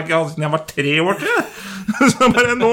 jeg 0.00 0.06
ikke 0.06 0.16
hatt 0.16 0.30
siden 0.32 0.46
jeg 0.46 0.52
var 0.54 0.64
tre 0.70 0.94
år 1.04 1.18
til. 1.20 1.38
Så 2.14 2.28
bare 2.32 2.56
Nå 2.56 2.70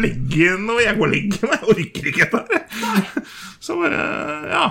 legger 0.00 0.44
jeg 0.46 0.60
Nå 0.64 0.78
jeg 0.80 0.96
går 0.96 1.08
og 1.10 1.12
legger 1.12 1.50
meg. 1.52 1.58
Jeg 1.58 1.74
orker 1.74 2.10
ikke 2.12 2.28
dette 2.32 2.60
her. 2.72 3.32
Så 3.60 3.76
bare 3.82 4.04
Ja. 4.48 4.66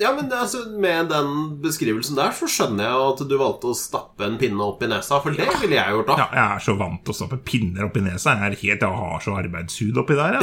Ja, 0.00 0.14
men 0.16 0.30
altså, 0.32 0.62
Med 0.80 1.10
den 1.12 1.32
beskrivelsen 1.60 2.16
der 2.16 2.32
så 2.32 2.48
skjønner 2.48 2.86
jeg 2.86 3.00
at 3.10 3.22
du 3.28 3.34
valgte 3.36 3.68
å 3.68 3.76
stappe 3.76 4.24
en 4.24 4.38
pinne 4.40 4.64
opp 4.64 4.80
i 4.84 4.88
nesa, 4.88 5.18
for 5.20 5.36
det 5.36 5.44
ville 5.60 5.76
jeg 5.76 5.94
gjort 5.96 6.08
da. 6.08 6.16
ja. 6.22 6.28
Jeg 6.38 6.56
er 6.56 6.64
så 6.64 6.74
vant 6.80 7.02
til 7.04 7.12
å 7.12 7.18
stappe 7.18 7.38
pinner 7.44 7.84
opp 7.88 7.98
i 8.00 8.04
nesa. 8.06 8.32
Jeg 8.38 8.46
er 8.46 8.56
helt, 8.62 8.86
jeg 8.86 9.00
har 9.02 9.24
så 9.26 9.36
arbeidshud 9.42 10.00
oppi 10.00 10.16
der. 10.16 10.40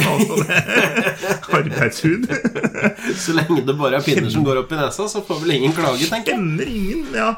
Arbeidshud. 1.58 2.28
Så 3.24 3.34
lenge 3.34 3.64
det 3.66 3.74
bare 3.80 3.98
er 3.98 4.06
pinner 4.06 4.30
som 4.32 4.46
går 4.46 4.62
opp 4.62 4.72
i 4.76 4.78
nesa, 4.80 5.08
så 5.10 5.22
får 5.26 5.42
vel 5.42 5.56
ingen 5.58 5.74
klage, 5.76 6.06
tenker 6.10 6.36
jeg. 6.36 6.38
Kjenner 6.38 6.70
ingen, 6.70 7.06
ja. 7.16 7.32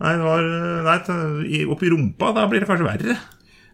Nei, 0.00 0.12
det 0.18 0.24
var 0.24 0.48
Nei, 0.88 1.62
oppi 1.70 1.90
rumpa, 1.92 2.32
da 2.36 2.46
blir 2.50 2.64
det 2.64 2.70
kanskje 2.70 2.88
verre. 2.88 3.16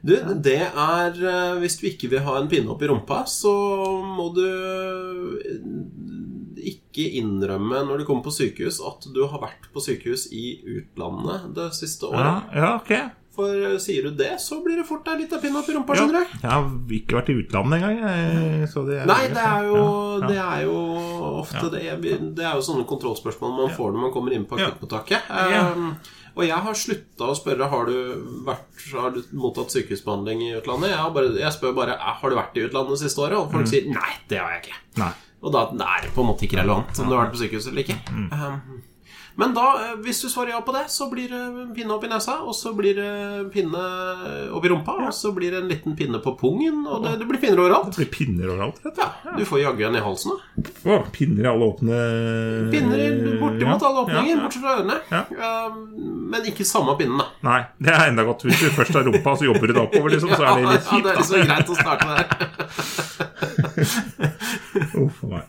Du, 0.00 0.14
det 0.40 0.62
er 0.64 1.12
eh, 1.12 1.58
Hvis 1.60 1.76
du 1.76 1.84
ikke 1.90 2.08
vil 2.08 2.22
ha 2.24 2.38
en 2.40 2.48
pinne 2.48 2.72
opp 2.72 2.80
i 2.82 2.88
rumpa, 2.88 3.22
så 3.28 3.52
må 4.00 4.30
du 4.36 4.46
ikke 6.92 7.06
innrømme 7.22 7.84
når 7.86 7.98
du 7.98 8.04
kommer 8.04 8.22
på 8.26 8.32
sykehus, 8.34 8.80
at 8.84 9.06
du 9.14 9.22
har 9.26 9.40
vært 9.40 9.70
på 9.72 9.80
sykehus 9.80 10.28
i 10.32 10.60
utlandet 10.66 11.54
det 11.54 11.70
siste 11.74 12.06
året. 12.10 12.52
ja 12.54 12.76
ok. 12.76 12.92
For 13.30 13.46
eh, 13.54 13.76
sier 13.78 14.02
du 14.02 14.10
det, 14.18 14.32
så 14.42 14.58
blir 14.64 14.76
det 14.76 14.84
fort 14.88 15.04
deg 15.06 15.20
litt 15.22 15.30
pinne 15.40 15.60
opp 15.62 15.68
i 15.70 15.72
rumpa, 15.76 15.94
skjønner 15.94 16.18
du. 16.18 16.38
jeg 16.42 16.50
har 16.50 16.64
ikke 16.98 17.14
vært 17.20 17.28
i 17.30 17.36
utlandet 17.38 17.76
engang. 17.78 18.66
så 18.68 18.82
det 18.88 18.96
er- 19.00 19.06
Nei, 19.06 19.28
det 19.28 19.44
er 19.46 19.62
jo, 19.70 19.76
Ja, 20.20 20.26
det 20.26 20.38
er 20.44 20.62
jo 20.66 20.78
ofte 21.40 21.70
det 21.70 21.82
Det 22.34 22.44
er 22.44 22.54
jo 22.58 22.60
sånne 22.66 22.84
kontrollspørsmål 22.90 23.56
man 23.56 23.76
får 23.76 23.92
når 23.94 24.00
man 24.02 24.12
kommer 24.12 24.32
inn 24.34 24.44
på 24.50 24.58
Ja. 24.58 24.66
akuttmottaket. 24.66 25.22
Ja. 25.30 25.72
Um, 25.72 25.96
og 26.36 26.44
jeg 26.46 26.58
har 26.58 26.74
slutta 26.74 27.30
å 27.30 27.34
spørre 27.38 27.68
har 27.70 27.86
du 27.86 28.42
vært, 28.46 28.66
har 28.92 29.10
du 29.10 29.22
mottatt 29.32 29.70
sykehusbehandling 29.70 30.42
i 30.42 30.52
utlandet. 30.60 30.90
Jeg, 30.90 30.98
har 30.98 31.10
bare, 31.10 31.32
jeg 31.38 31.52
spør 31.52 31.74
bare 31.74 31.92
"Eh, 31.94 32.14
har 32.20 32.30
du 32.30 32.36
vært 32.36 32.56
i 32.56 32.66
utlandet 32.68 32.98
det 32.98 33.02
siste 33.10 33.18
året, 33.22 33.38
og 33.38 33.48
Mm. 33.48 33.52
folk 33.52 33.66
sier 33.66 33.86
nei, 33.90 34.12
det 34.28 34.38
har 34.38 34.50
jeg 34.58 34.62
ikke. 34.62 34.78
Nei. 34.98 35.12
Og 35.40 35.52
da 35.54 35.66
det 35.72 35.86
er 35.86 36.08
på 36.14 36.20
en 36.24 36.28
måte 36.28 36.44
ikke 36.44 36.60
relevant 36.60 36.98
om 37.00 37.08
du 37.08 37.14
har 37.16 37.24
vært 37.24 37.34
på 37.36 37.40
sykehus 37.40 37.68
eller 37.70 37.84
ikke. 37.86 37.96
Mm. 38.12 38.26
Men 39.40 39.54
da, 39.56 39.66
eh, 39.86 39.94
hvis 40.04 40.20
du 40.24 40.28
svarer 40.28 40.52
ja 40.52 40.60
på 40.64 40.72
det, 40.76 40.84
så 40.92 41.06
blir 41.10 41.30
det 41.32 41.42
pinne 41.76 41.94
opp 41.96 42.04
i 42.04 42.10
nesa, 42.12 42.38
og 42.44 42.52
så 42.56 42.72
blir 42.76 42.98
det 42.98 43.12
pinne 43.54 43.84
opp 44.52 44.64
i 44.66 44.70
rumpa, 44.72 44.98
og 45.06 45.14
så 45.16 45.32
blir 45.36 45.54
det 45.54 45.62
en 45.62 45.70
liten 45.70 45.96
pinne 45.96 46.20
på 46.22 46.34
pungen, 46.40 46.82
og 46.86 47.04
det, 47.06 47.14
det 47.22 47.28
blir 47.30 47.40
pinner 47.42 47.62
overalt. 47.64 47.90
Det 47.94 48.02
blir 48.04 48.12
pinner 48.18 48.52
overalt. 48.52 48.78
rett 48.84 48.98
og 49.00 49.04
Ja, 49.30 49.34
du 49.38 49.44
får 49.48 49.62
jaggu 49.62 49.82
en 49.88 49.96
i 49.96 50.02
halsen, 50.04 50.30
da. 50.36 50.40
Å, 50.90 50.98
pinner 51.14 51.44
i 51.46 51.50
alle 51.50 51.64
åpne 51.70 51.96
Pinner 52.72 53.00
bortimot 53.40 53.82
alle 53.88 54.04
åpninger, 54.04 54.30
ja, 54.34 54.40
bortsett 54.44 54.64
fra 54.64 54.74
ørene. 54.78 54.96
Ja. 55.10 55.22
Um, 55.70 55.76
men 56.30 56.40
ikke 56.50 56.64
samme 56.68 56.92
pinnen, 57.00 57.18
da. 57.20 57.26
Nei, 57.46 57.60
det 57.80 57.92
er 57.96 58.08
enda 58.10 58.22
godt. 58.28 58.44
Hvis 58.48 58.60
du 58.60 58.68
først 58.76 58.94
har 58.96 59.04
rumpa, 59.08 59.36
så 59.40 59.48
jobber 59.48 59.66
du 59.70 59.72
deg 59.76 59.82
oppover, 59.86 60.08
liksom, 60.14 60.30
så 60.36 60.42
er 60.44 60.52
det 60.60 60.64
litt 60.74 60.84
kjipt. 60.90 60.96
ja, 60.96 61.02
det 61.06 61.10
er 61.10 61.16
liksom 61.20 61.40
greit 61.48 61.68
å 61.70 61.78
starte 61.80 62.06
der. 62.10 62.26
Uff 65.04 65.24
a 65.24 65.26
meg. 65.30 65.44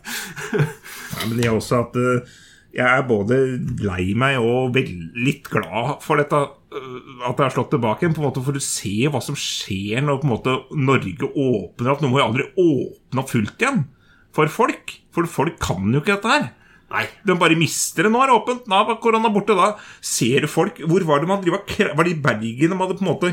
Nei, 0.52 1.24
men 1.28 1.36
jeg 1.42 1.50
har 1.52 1.58
også 1.58 1.74
at 1.84 1.94
eh, 2.00 2.40
jeg 2.72 2.88
er 2.88 3.04
både 3.04 3.38
lei 3.84 4.12
meg 4.18 4.38
og 4.40 4.76
litt 4.76 5.48
glad 5.52 5.98
for 6.04 6.20
dette 6.20 6.38
eh, 6.40 7.26
at 7.28 7.36
det 7.36 7.44
har 7.44 7.54
slått 7.54 7.72
tilbake 7.74 8.06
igjen, 8.06 8.16
på 8.16 8.22
en 8.22 8.28
måte 8.30 8.44
for 8.44 8.56
å 8.56 8.64
se 8.64 8.94
hva 9.12 9.20
som 9.24 9.36
skjer 9.38 10.04
når 10.04 10.24
måte 10.28 10.56
Norge 10.72 11.28
åpner 11.28 11.92
opp. 11.92 12.02
Nå 12.02 12.12
må 12.12 12.22
jo 12.22 12.26
aldri 12.30 12.48
åpne 12.56 13.22
opp 13.24 13.32
fullt 13.32 13.60
igjen 13.60 13.84
for 14.32 14.48
folk, 14.52 14.96
for 15.12 15.28
folk 15.28 15.58
kan 15.60 15.92
jo 15.92 16.00
ikke 16.00 16.16
dette 16.16 16.32
her. 16.32 16.50
Nei. 16.92 17.06
De 17.24 17.36
bare 17.40 17.56
mister 17.56 18.04
det. 18.04 18.12
Nå 18.12 18.20
er 18.20 18.28
det 18.28 18.36
åpent. 18.36 18.66
Nå 18.68 18.78
er 18.82 18.98
korona 19.00 19.30
borte. 19.32 19.56
Da 19.56 19.70
ser 20.04 20.44
du 20.44 20.50
folk 20.50 20.76
Hvor 20.84 21.06
var 21.08 21.22
det 21.22 21.30
man 21.30 21.40
driva 21.40 21.62
Var 21.96 22.04
det 22.04 22.12
i 22.12 22.20
Bergen 22.20 22.74
de 22.74 22.76
hadde 22.82 22.98
på 22.98 23.04
en 23.06 23.08
måte 23.08 23.30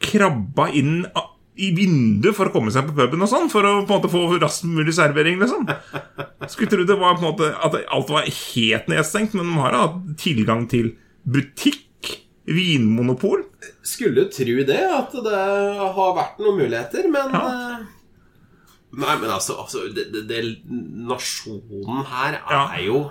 krabba 0.00 0.68
inn 0.78 1.02
i 1.60 1.70
vinduet 1.76 2.36
for 2.36 2.48
å 2.48 2.52
komme 2.54 2.72
seg 2.72 2.86
på 2.88 2.94
puben 2.96 3.22
og 3.24 3.28
sånn? 3.30 3.50
For 3.52 3.66
å 3.66 3.72
på 3.84 3.92
en 3.94 4.00
måte 4.00 4.10
få 4.12 4.22
raskest 4.40 4.64
mulig 4.70 4.94
servering, 4.96 5.38
liksom? 5.42 5.66
Skulle 6.48 6.70
tro 6.72 6.86
det 6.88 6.96
var 7.00 7.18
på 7.18 7.22
en 7.24 7.28
måte 7.30 7.50
at 7.52 7.76
alt 7.92 8.10
var 8.12 8.24
helt 8.30 8.88
nedstengt, 8.92 9.36
men 9.36 9.50
de 9.50 9.60
har 9.60 9.76
hatt 9.76 9.98
tilgang 10.22 10.66
til 10.72 10.92
butikk, 11.28 12.16
vinmonopol. 12.50 13.44
Skulle 13.86 14.24
tro 14.32 14.62
det, 14.66 14.80
at 14.90 15.12
det 15.24 15.40
har 15.94 16.14
vært 16.16 16.40
noen 16.42 16.62
muligheter, 16.64 17.10
men 17.12 17.34
Ja. 17.36 17.46
eh, 17.46 17.88
Nei, 18.90 19.12
men 19.20 19.30
altså, 19.30 19.54
altså 19.62 19.84
det, 19.94 20.08
det, 20.10 20.24
det, 20.26 20.38
Nasjonen 21.06 22.00
her 22.10 22.40
Ja. 22.50 22.62
er 22.74 22.82
jo 22.88 23.04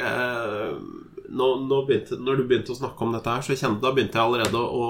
eh, 0.00 0.78
nå, 1.30 1.46
nå 1.68 1.78
begynte, 1.88 2.18
Når 2.20 2.36
du 2.36 2.42
begynte 2.48 2.72
å 2.74 2.76
snakke 2.78 3.00
om 3.06 3.12
dette 3.12 3.30
her, 3.32 3.40
så 3.46 3.56
kjente, 3.56 3.80
da 3.80 3.92
begynte 3.92 4.18
jeg 4.18 4.24
allerede 4.26 4.60
å 4.60 4.88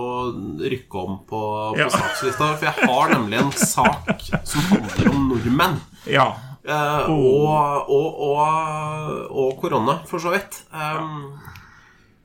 rykke 0.60 1.04
om 1.04 1.18
på, 1.28 1.40
på 1.74 1.78
Ja. 1.78 1.88
sakslista. 1.88 2.56
For 2.58 2.66
jeg 2.70 2.88
har 2.90 3.14
nemlig 3.14 3.38
en 3.38 3.52
sak 3.52 4.24
som 4.44 4.60
handler 4.72 5.10
om 5.12 5.28
nordmenn. 5.30 5.80
Ja. 6.10 6.28
Eh, 6.64 7.10
og, 7.12 7.90
og, 7.92 8.22
og, 8.24 9.26
og 9.30 9.58
korona, 9.60 9.98
for 10.08 10.18
så 10.22 10.32
vidt. 10.32 10.62
Um, 10.72 11.34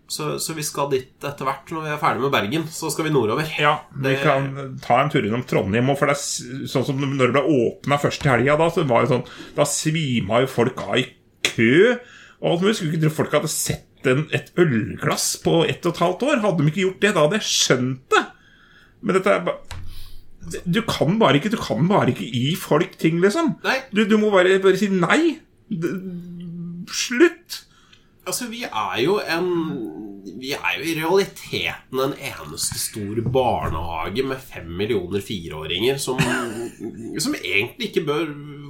så, 0.10 0.39
så 0.42 0.56
vi 0.58 0.63
skal 0.66 0.88
dit 0.89 1.12
etter 1.28 1.46
hvert. 1.46 1.70
Når 1.70 1.84
vi 1.86 1.92
er 1.94 2.00
ferdig 2.01 2.24
med 2.24 2.32
Bergen, 2.34 2.63
så 2.74 2.89
skal 2.89 3.06
vi 3.06 3.12
nordover. 3.13 3.46
Ja, 3.62 3.75
vi 3.94 4.16
Det- 4.16 4.24
kan 4.24 4.78
ta 4.82 5.01
en 5.04 5.12
tur 5.13 5.22
innom 5.28 5.44
Trondheim. 5.46 5.89
Og 5.94 6.00
for 6.00 6.10
det 6.10 6.16
er 6.18 6.66
sånn 6.72 6.86
som 6.88 6.98
Når 6.98 7.28
det 7.28 7.36
ble 7.36 7.44
åpna 7.46 8.00
første 8.01 8.25
helga, 8.32 8.58
da, 8.58 8.70
så 8.74 8.88
var 8.89 9.06
det 9.06 9.12
sånn, 9.13 9.28
da 9.56 9.68
svima 9.70 10.42
jo 10.42 10.48
folk 10.50 10.82
av 10.88 10.98
i 10.98 11.06
kø. 11.44 12.00
Og 12.42 12.62
Vi. 12.63 12.74
Skulle 12.74 12.94
ikke 12.96 13.01
tro 13.06 13.10
folk 13.20 13.32
hadde 13.36 13.51
sett 13.51 13.86
en, 14.08 14.27
et 14.32 14.51
ølglass 14.60 15.34
på 15.44 15.63
ett 15.68 15.86
og 15.86 15.96
et 15.96 16.03
halvt 16.06 16.24
år. 16.29 16.41
Hadde 16.46 16.63
de 16.63 16.72
ikke 16.72 16.86
gjort 16.86 17.01
det, 17.03 17.13
da 17.15 17.25
hadde 17.25 17.39
jeg 17.41 17.50
skjønt 17.50 18.15
det. 18.15 18.24
Men 19.01 19.20
dette 19.20 19.36
er 19.36 19.44
bare 19.48 19.77
du 20.65 20.79
kan 20.88 21.20
bare 21.20 21.36
ikke 21.36 21.51
Du 21.51 21.58
kan 21.62 21.88
bare 21.89 22.10
ikke 22.10 22.25
gi 22.32 22.56
folk 22.56 22.96
ting, 22.98 23.20
liksom. 23.22 23.58
Du, 23.96 24.06
du 24.10 24.18
må 24.18 24.32
bare, 24.32 24.60
bare 24.63 24.77
si 24.79 24.88
nei. 24.88 25.38
D 25.70 25.89
slutt. 26.89 27.65
Altså, 28.25 28.48
vi 28.50 28.63
er 28.63 29.01
jo 29.03 29.20
en 29.20 29.50
Vi 30.39 30.53
er 30.55 30.75
jo 30.79 30.86
i 30.88 30.93
realiteten 30.98 32.00
en 32.03 32.13
eneste 32.15 32.77
stor 32.79 33.19
barnehage 33.34 34.24
med 34.29 34.39
fem 34.39 34.69
millioner 34.79 35.22
fireåringer 35.25 35.98
som, 36.01 36.19
som 37.19 37.36
egentlig 37.39 37.89
ikke 37.89 38.05
bør 38.08 38.29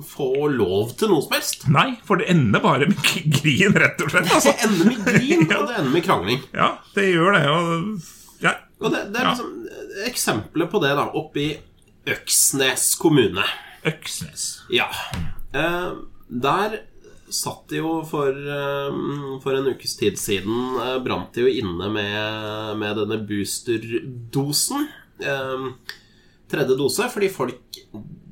få 0.09 0.29
lov 0.53 0.93
til 0.99 1.11
noe 1.11 1.21
som 1.25 1.35
helst. 1.35 1.67
Nei, 1.71 1.89
for 2.07 2.21
det 2.21 2.29
ender 2.33 2.63
bare 2.63 2.87
med 2.89 2.99
grin, 3.39 3.75
rett 3.77 4.01
og 4.05 4.13
slett. 4.13 4.31
Altså. 4.33 4.53
Det 4.55 4.67
ender 4.69 4.91
med 4.93 5.05
grin, 5.09 5.45
og 5.59 5.65
det 5.69 5.77
ender 5.81 5.93
med 5.93 6.05
krangling. 6.07 6.43
Ja, 6.55 6.69
det 6.95 7.07
gjør 7.11 7.35
det. 7.37 7.43
Og 7.53 8.43
ja, 8.45 8.53
Og 8.79 8.93
det, 8.95 9.05
det 9.13 9.19
er 9.21 9.27
Ja. 9.27 9.33
liksom 9.35 9.55
eksempler 10.07 10.69
på 10.71 10.79
det 10.83 10.93
da 10.95 11.09
oppe 11.19 11.41
i 11.43 11.49
Øksnes 12.09 12.93
kommune. 12.99 13.43
Øksnes. 13.85 14.45
Ja. 14.73 14.87
Eh, 15.53 15.89
der 16.29 16.79
satt 17.33 17.73
jo 17.75 17.99
for, 18.09 18.33
eh, 18.33 18.99
for 19.43 19.57
en 19.57 19.69
ukes 19.71 19.95
tid 19.99 20.17
siden 20.19 20.77
eh, 20.81 20.95
Brant 21.05 21.33
de 21.35 21.45
jo 21.45 21.51
inne 21.61 21.89
med, 21.93 22.77
med 22.81 22.97
denne 23.03 23.19
boosterdosen. 23.29 24.87
Eh, 25.19 25.67
tredje 26.49 26.77
dose, 26.79 27.09
fordi 27.13 27.29
folk 27.33 27.79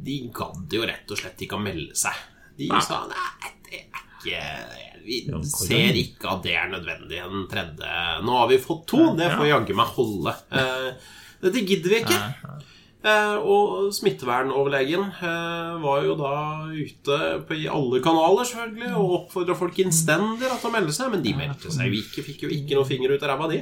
De 0.07 0.17
gadd 0.33 0.73
jo 0.73 0.85
rett 0.87 1.11
og 1.11 1.19
slett 1.19 1.41
ikke 1.43 1.57
å 1.59 1.63
melde 1.63 1.97
seg. 1.99 2.15
De 2.57 2.69
Nei. 2.71 2.81
sa 2.81 3.03
nei, 3.09 3.51
det 3.67 3.81
er 3.81 4.05
ikke 4.17 5.03
Vi 5.05 5.19
ser 5.45 5.99
ikke 5.99 6.31
at 6.31 6.41
det 6.47 6.55
er 6.57 6.71
nødvendig 6.71 7.19
en 7.21 7.45
tredje 7.51 7.91
Nå 8.25 8.39
har 8.39 8.49
vi 8.49 8.57
fått 8.63 8.87
to, 8.89 9.11
det 9.19 9.29
får 9.35 9.51
jaggu 9.51 9.75
meg 9.77 9.93
holde. 9.99 10.33
Eh, 10.51 11.13
dette 11.43 11.61
gidder 11.69 11.93
vi 11.93 12.01
ikke. 12.01 12.17
Eh, 12.17 12.73
og 13.05 13.91
smittevernoverlegen 13.93 15.03
eh, 15.05 15.73
var 15.83 16.01
jo 16.03 16.15
da 16.17 16.31
ute 16.73 17.17
på, 17.47 17.55
i 17.55 17.67
alle 17.69 18.01
kanaler 18.03 18.47
selvfølgelig 18.49 18.93
og 18.97 19.13
oppfordra 19.19 19.55
folk 19.59 19.77
innstendig 19.83 20.49
til 20.49 20.69
å 20.69 20.73
melde 20.73 20.95
seg, 20.95 21.11
men 21.13 21.21
de 21.23 21.35
meldte 21.37 21.71
seg 21.73 21.91
jo 21.91 22.01
ikke. 22.01 22.25
Fikk 22.25 22.47
jo 22.47 22.51
ikke 22.53 22.75
noen 22.75 22.89
finger 22.89 23.13
ut 23.13 23.23
av 23.23 23.31
ræva, 23.31 23.49
de. 23.53 23.61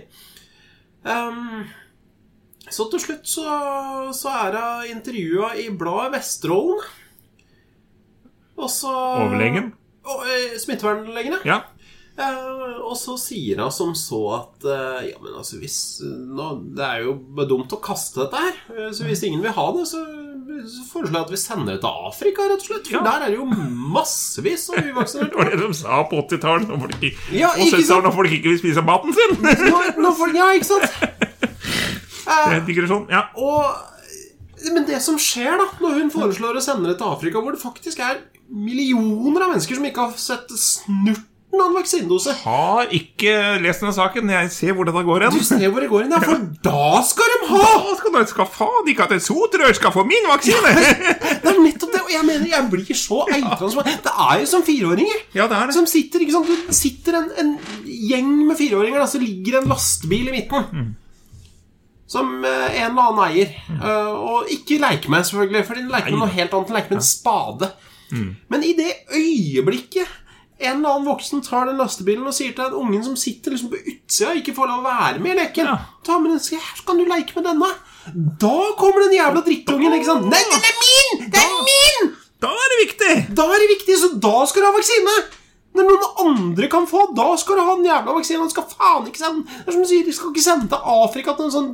Ehm, 1.11 1.65
så 2.65 2.87
til 2.89 3.03
slutt 3.03 3.27
så, 3.29 3.45
så 4.15 4.31
er 4.47 4.57
hun 4.57 4.93
intervjua 4.95 5.51
i 5.61 5.67
bladet 5.69 6.15
Vesterålen. 6.15 6.85
Og 8.55 8.71
så 8.71 8.93
Overlegen? 9.27 9.73
Eh, 10.05 10.55
Smittevernlegen, 10.63 11.41
ja. 11.43 11.59
Eh, 12.15 12.75
og 12.87 12.93
så 12.95 13.17
sier 13.19 13.59
hun 13.59 13.71
som 13.75 13.89
så 13.99 14.19
at 14.37 14.63
eh, 14.71 15.07
Ja, 15.09 15.17
men 15.19 15.33
altså 15.35 15.57
hvis 15.59 15.73
nå, 16.05 16.45
Det 16.77 16.85
er 16.85 17.01
jo 17.03 17.15
dumt 17.49 17.73
å 17.75 17.79
kaste 17.83 18.21
dette 18.23 18.39
her. 18.39 18.59
Eh, 18.71 18.91
Så 18.95 19.03
hvis 19.03 19.23
ingen 19.27 19.41
vil 19.43 19.51
ha 19.57 19.65
det, 19.75 19.83
så, 19.89 19.99
så 20.63 20.85
foreslår 20.93 21.17
jeg 21.17 21.25
at 21.25 21.33
vi 21.33 21.39
sender 21.41 21.73
det 21.75 21.81
til 21.83 21.97
Afrika, 22.07 22.45
rett 22.47 22.63
og 22.63 22.69
slett. 22.69 22.87
For 22.87 22.95
Ja. 22.95 23.03
der 23.03 23.25
er 23.25 23.33
det 23.35 23.41
jo 23.41 23.49
massevis 23.97 24.69
av 24.71 24.79
Det 24.85 24.95
var 24.95 25.51
det 25.51 25.59
de 25.59 25.69
sa 25.75 25.99
på 26.07 26.21
80-tallet. 26.23 26.69
Når, 26.71 26.79
folk 26.85 26.95
ikke- 27.03 27.35
Ja, 27.35 27.51
ikke 27.51 27.81
70-tallet 27.81 27.89
sant? 27.91 28.07
når 28.07 28.15
folk 28.21 28.37
ikke 28.39 28.53
vil 28.53 28.61
spise 28.63 28.85
maten 28.87 29.17
sin. 29.19 29.35
Nå- 29.75 29.99
nå 30.07 30.13
får- 30.21 30.35
Ja, 30.39 30.47
ikke 30.55 30.71
sant? 30.71 30.87
Det 32.25 32.55
er 32.55 32.63
digresjon. 32.65 33.03
Ja. 33.11 33.25
Og, 33.37 33.75
men 34.73 34.87
det 34.87 34.97
som 35.03 35.19
skjer 35.21 35.59
da 35.61 35.67
når 35.83 35.99
hun 35.99 36.09
foreslår 36.15 36.57
å 36.57 36.63
sende 36.63 36.87
det 36.89 36.95
til 36.97 37.11
Afrika, 37.11 37.43
hvor 37.43 37.53
det 37.53 37.61
faktisk 37.61 37.99
er 38.01 38.23
millioner 38.49 39.43
av 39.45 39.51
mennesker 39.51 39.77
som 39.77 39.85
ikke 39.91 40.07
har 40.07 40.15
sett 40.21 40.49
snurten 40.55 41.31
av 41.59 41.67
annen 41.67 41.77
vaksinedose 41.79 42.33
Har 42.41 42.91
ikke 42.95 43.33
lest 43.63 43.83
denne 43.83 43.93
saken. 43.95 44.31
Jeg 44.33 44.51
ser 44.53 44.75
hvor 44.77 44.87
dette 44.87 45.03
går 45.07 45.25
Du 45.33 45.39
ser 45.45 45.65
hvor 45.69 45.83
det 45.83 45.89
går 45.91 46.05
hen, 46.05 46.15
ja, 46.15 46.19
for 46.23 46.43
da 46.65 47.01
skal 47.07 47.31
de 47.31 47.39
ha! 47.51 47.69
Da 47.85 47.95
skal, 47.99 48.15
de, 48.15 48.23
skal 48.31 48.49
faen 48.57 48.91
ikke 48.91 49.07
at 49.07 49.15
et 49.17 49.25
sotrør 49.25 49.77
skal 49.77 49.93
få 49.95 50.05
min 50.07 50.27
vaksine! 50.31 50.73
Det 51.45 51.51
er 51.51 51.61
nettopp 51.61 51.93
det, 51.93 52.01
og 52.03 52.11
jeg 52.13 52.25
mener 52.27 52.51
jeg 52.51 52.69
blir 52.71 52.99
så 52.99 53.21
eitrende 53.29 53.85
Det 54.05 54.13
er 54.27 54.41
jo 54.41 54.49
som 54.49 54.65
fireåringer 54.65 55.23
Ja, 55.37 55.47
det 55.51 55.57
er 55.57 55.71
det. 55.71 55.77
som 55.77 55.87
sitter 55.89 56.25
ikke 56.25 56.35
sant? 56.35 56.49
Du 56.51 56.75
sitter 56.75 57.19
en, 57.21 57.31
en 57.41 57.55
gjeng 57.85 58.31
med 58.47 58.59
fireåringer, 58.59 59.01
og 59.01 59.09
så 59.11 59.21
ligger 59.21 59.59
en 59.59 59.69
lastebil 59.71 60.29
i 60.29 60.35
midten. 60.35 60.69
Mm. 60.73 60.93
Som 62.09 62.45
eh, 62.45 62.81
en 62.81 62.91
eller 62.91 63.07
annen 63.09 63.23
eier. 63.25 63.55
Mm. 63.69 63.81
og 64.29 64.51
ikke 64.53 64.77
leker 64.81 65.11
med, 65.11 65.25
selvfølgelig, 65.25 65.65
for 65.67 65.79
den 65.79 65.89
leker 65.91 66.13
med 66.13 66.21
noe 66.21 66.35
helt 66.35 66.53
annet. 66.53 66.69
Den 66.69 66.77
leker 66.79 66.93
med 66.93 67.01
en 67.01 67.07
spade. 67.07 67.71
Mm. 68.11 68.29
Men 68.53 68.65
i 68.65 68.73
det 68.77 68.91
øyeblikket 69.17 70.21
en 70.57 70.77
eller 70.77 70.89
annen 70.89 71.07
voksen 71.09 71.41
tar 71.43 71.67
den 71.67 71.79
lastebilen 71.81 72.27
og 72.27 72.35
sier 72.35 72.53
til 72.55 72.63
den 72.63 72.79
ungen 72.79 73.03
som 73.03 73.15
sitter 73.19 73.51
liksom 73.51 73.71
på 73.73 73.79
utsida, 73.81 74.35
ikke 74.39 74.55
får 74.55 74.69
lov 74.71 74.83
å 74.83 74.87
være 74.87 75.23
med 75.23 75.35
i 75.35 75.39
leken 75.41 75.67
Ja. 75.67 75.77
Ta 76.05 76.19
med 76.21 76.31
den, 76.31 76.39
så 76.39 76.59
kan 76.87 76.99
du 76.99 77.03
leke 77.09 77.35
med 77.35 77.49
denne. 77.49 77.71
Da 78.39 78.57
kommer 78.79 79.03
den 79.03 79.17
jævla 79.17 79.41
drittungen, 79.43 79.97
ikke 79.97 80.07
sant? 80.11 80.29
Nei, 80.31 80.43
den 80.51 80.69
er 80.69 80.77
min! 80.83 81.25
Den 81.33 81.55
er 81.57 81.65
min! 81.71 82.13
Da 82.45 82.51
er 82.53 82.71
det 82.71 82.79
viktig! 82.83 83.13
Da 83.35 83.47
er 83.49 83.63
det 83.63 83.71
viktig, 83.73 83.97
så 83.99 84.11
da 84.21 84.35
skal 84.47 84.63
du 84.63 84.69
ha 84.69 84.75
vaksine! 84.77 85.15
Når 85.75 85.89
noen 85.89 86.19
andre 86.29 86.69
kan 86.71 86.85
få, 86.87 87.01
da 87.17 87.33
skal 87.41 87.57
du 87.59 87.65
ha 87.67 87.73
den 87.75 87.89
jævla 87.89 88.15
vaksinen. 88.15 88.45
Han 88.45 88.51
skal 88.53 88.67
faen 88.71 89.09
ikke 89.09 89.19
sende 89.19 89.43
Det 89.43 89.65
er 89.65 89.75
som 89.75 89.83
du 89.83 89.89
sier, 89.89 90.05
de 90.07 90.13
skal 90.15 90.31
ikke 90.31 90.45
sende 90.45 90.69
til 90.71 90.91
Afrika 91.01 91.35
til 91.35 91.49
en 91.49 91.55
sånn 91.57 91.71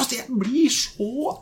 Altså, 0.00 0.16
jeg 0.16 0.38
blir 0.40 0.70
så 0.72 1.34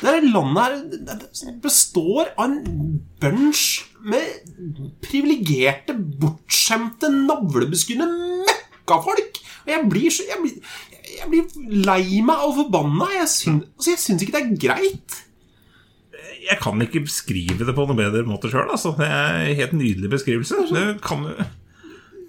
Det 0.00 0.12
landet 0.26 0.60
her 0.60 0.74
det 1.00 1.54
består 1.62 2.28
av 2.36 2.50
en 2.50 2.98
bunch 3.20 3.62
med 4.00 4.52
privilegerte, 5.04 5.96
bortskjemte, 6.20 7.10
navlebeskuende 7.12 8.08
møkkafolk. 8.48 9.40
Og 9.64 9.72
jeg 9.72 9.88
blir 9.92 10.12
så 10.12 10.28
Jeg 10.28 10.42
blir, 10.42 10.76
jeg 11.16 11.32
blir 11.32 11.82
lei 11.88 12.20
meg 12.24 12.44
og 12.46 12.54
forbanna. 12.62 13.10
Jeg 13.18 13.32
syns, 13.32 13.66
altså, 13.76 13.90
jeg 13.94 14.04
syns 14.04 14.24
ikke 14.24 14.36
det 14.36 14.44
er 14.44 14.62
greit. 14.66 15.18
Jeg 16.40 16.60
kan 16.62 16.80
ikke 16.82 17.04
beskrive 17.04 17.66
det 17.66 17.74
på 17.76 17.84
noen 17.84 17.98
bedre 17.98 18.24
måte 18.28 18.50
sjøl. 18.52 18.70
Altså. 18.72 18.94
Det 18.98 19.08
er 19.08 19.42
en 19.42 19.58
helt 19.60 19.74
nydelig 19.76 20.12
beskrivelse. 20.16 20.64
Det 20.72 20.86
kan 21.04 21.26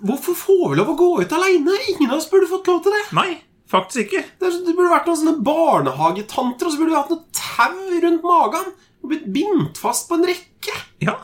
Hvorfor 0.01 0.33
får 0.33 0.71
vi 0.71 0.77
lov 0.79 0.95
å 0.95 0.97
gå 0.97 1.07
ut 1.21 1.33
aleine? 1.37 1.75
Ingen 1.93 2.09
av 2.09 2.17
oss 2.17 2.29
burde 2.31 2.49
fått 2.49 2.69
lov 2.71 2.79
til 2.81 2.95
det. 2.95 3.03
Nei, 3.13 3.35
faktisk 3.71 4.03
ikke. 4.05 4.23
Det, 4.37 4.49
er, 4.49 4.59
det 4.67 4.75
burde 4.75 4.93
vært 4.93 5.09
noen 5.09 5.19
sånne 5.21 5.45
barnehagetanter, 5.47 6.67
og 6.67 6.73
så 6.73 6.81
burde 6.81 6.93
vi 6.93 6.99
hatt 6.99 7.13
noe 7.13 7.41
tau 7.41 8.01
rundt 8.05 8.27
magen. 8.27 8.73
Og 9.01 9.13
blitt 9.13 9.29
bindt 9.33 9.81
fast 9.81 10.09
på 10.09 10.19
en 10.19 10.27
rekke. 10.29 10.75
Ja, 11.01 11.17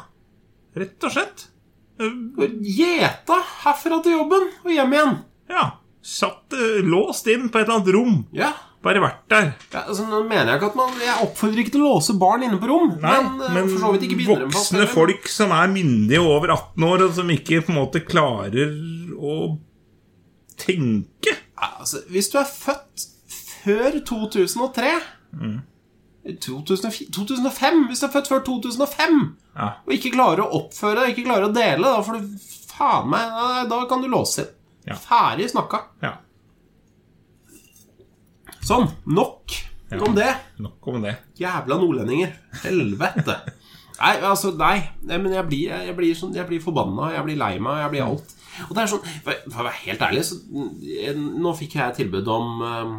rett 0.77 1.05
og 1.05 1.13
slett. 1.13 1.49
Eh, 2.01 2.13
gjeta 2.77 3.41
herfra 3.63 3.99
til 4.05 4.17
jobben 4.17 4.47
og 4.63 4.71
hjem 4.73 4.95
igjen. 4.95 5.19
Ja. 5.51 5.67
Satt 6.07 6.55
uh, 6.55 6.79
låst 6.87 7.27
inn 7.27 7.49
på 7.51 7.59
et 7.59 7.65
eller 7.65 7.79
annet 7.79 7.93
rom. 7.95 8.17
Ja. 8.35 8.53
Bare 8.85 9.01
vært 9.01 9.23
der. 9.31 9.47
ja 9.73 9.81
altså, 9.89 10.05
nå 10.07 10.21
mener 10.29 10.51
Jeg 10.53 10.59
ikke 10.59 10.67
at 10.69 10.75
man 10.77 10.99
Jeg 11.01 11.15
oppfordrer 11.25 11.61
ikke 11.63 11.73
til 11.73 11.81
å 11.81 11.95
låse 11.95 12.13
barn 12.21 12.45
inne 12.45 12.59
på 12.61 12.69
rom. 12.69 12.91
Nei, 13.01 13.15
men, 13.25 13.41
eh, 13.41 13.55
men 13.55 13.71
fast 13.73 14.29
voksne 14.29 14.85
folk 14.91 15.27
som 15.33 15.51
er 15.57 15.73
myndige 15.73 16.21
over 16.21 16.53
18 16.53 16.85
år, 16.87 17.03
og 17.07 17.17
som 17.17 17.33
ikke 17.33 17.63
på 17.65 17.73
en 17.73 17.79
måte 17.81 18.03
klarer 18.05 18.71
å 19.17 19.57
tenke 20.61 21.35
altså, 21.57 22.01
Hvis 22.09 22.29
du 22.29 22.37
er 22.39 22.45
født 22.51 23.07
før 23.63 23.99
2003 24.05 24.91
Mm. 25.37 25.57
2004, 26.41 27.11
2005 27.13 27.81
Hvis 27.89 27.99
du 27.99 28.05
er 28.07 28.11
født 28.11 28.27
før 28.31 28.39
2005 28.45 29.17
Ja. 29.57 29.67
og 29.87 29.91
ikke 29.93 30.11
klarer 30.13 30.43
å 30.45 30.51
oppføre 30.61 31.01
deg, 31.01 31.09
ikke 31.17 31.25
klarer 31.27 31.47
å 31.49 31.53
dele, 31.55 31.83
da 31.83 32.01
får 32.05 32.19
du 32.21 32.37
faen 32.71 33.09
meg 33.09 33.29
nei, 33.33 33.65
Da 33.69 33.79
kan 33.89 34.01
du 34.01 34.07
låse 34.07 34.43
inn. 34.45 34.53
Ja. 34.87 34.95
Ferdig 34.95 35.49
snakka. 35.51 35.81
ja. 36.01 36.13
Sånn. 38.67 38.87
Nok 39.07 39.51
om 40.03 40.15
det. 40.15 40.29
Nok 40.59 40.87
om 40.91 41.01
det. 41.01 41.13
Jævla 41.39 41.77
nordlendinger. 41.79 42.33
Helvete. 42.63 43.37
Nei, 43.97 44.13
altså, 44.29 44.51
nei. 44.59 44.77
nei 45.09 45.17
men 45.23 45.33
jeg 45.33 45.45
blir, 45.49 45.67
jeg, 45.87 45.95
blir 45.97 46.15
sånn, 46.17 46.35
jeg 46.37 46.45
blir 46.49 46.61
forbanna, 46.63 47.11
jeg 47.15 47.25
blir 47.25 47.39
lei 47.41 47.53
meg, 47.59 47.79
jeg 47.85 47.93
blir 47.95 48.05
alt. 48.07 48.33
Og 48.67 48.73
det 48.77 48.83
er 48.83 48.89
sånn, 48.93 49.05
For, 49.25 49.43
å 49.53 49.65
være 49.67 49.77
helt 49.83 50.01
ærlig, 50.07 50.23
så 50.25 50.37
jeg, 50.85 51.13
Nå 51.17 51.53
fikk 51.57 51.75
jeg 51.79 51.95
tilbud 52.01 52.29
om 52.33 52.63
eh, 52.67 52.97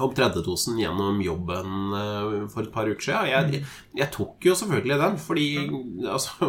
om 0.00 0.12
tredjedosen 0.16 0.78
gjennom 0.80 1.18
jobben 1.20 1.72
eh, 1.98 2.36
for 2.48 2.64
et 2.64 2.70
par 2.72 2.88
uker 2.88 3.04
siden. 3.04 3.26
Jeg, 3.28 3.64
jeg 3.98 4.10
tok 4.14 4.46
jo 4.48 4.54
selvfølgelig 4.56 4.96
den, 5.02 5.18
fordi 5.20 5.48
altså, 6.08 6.48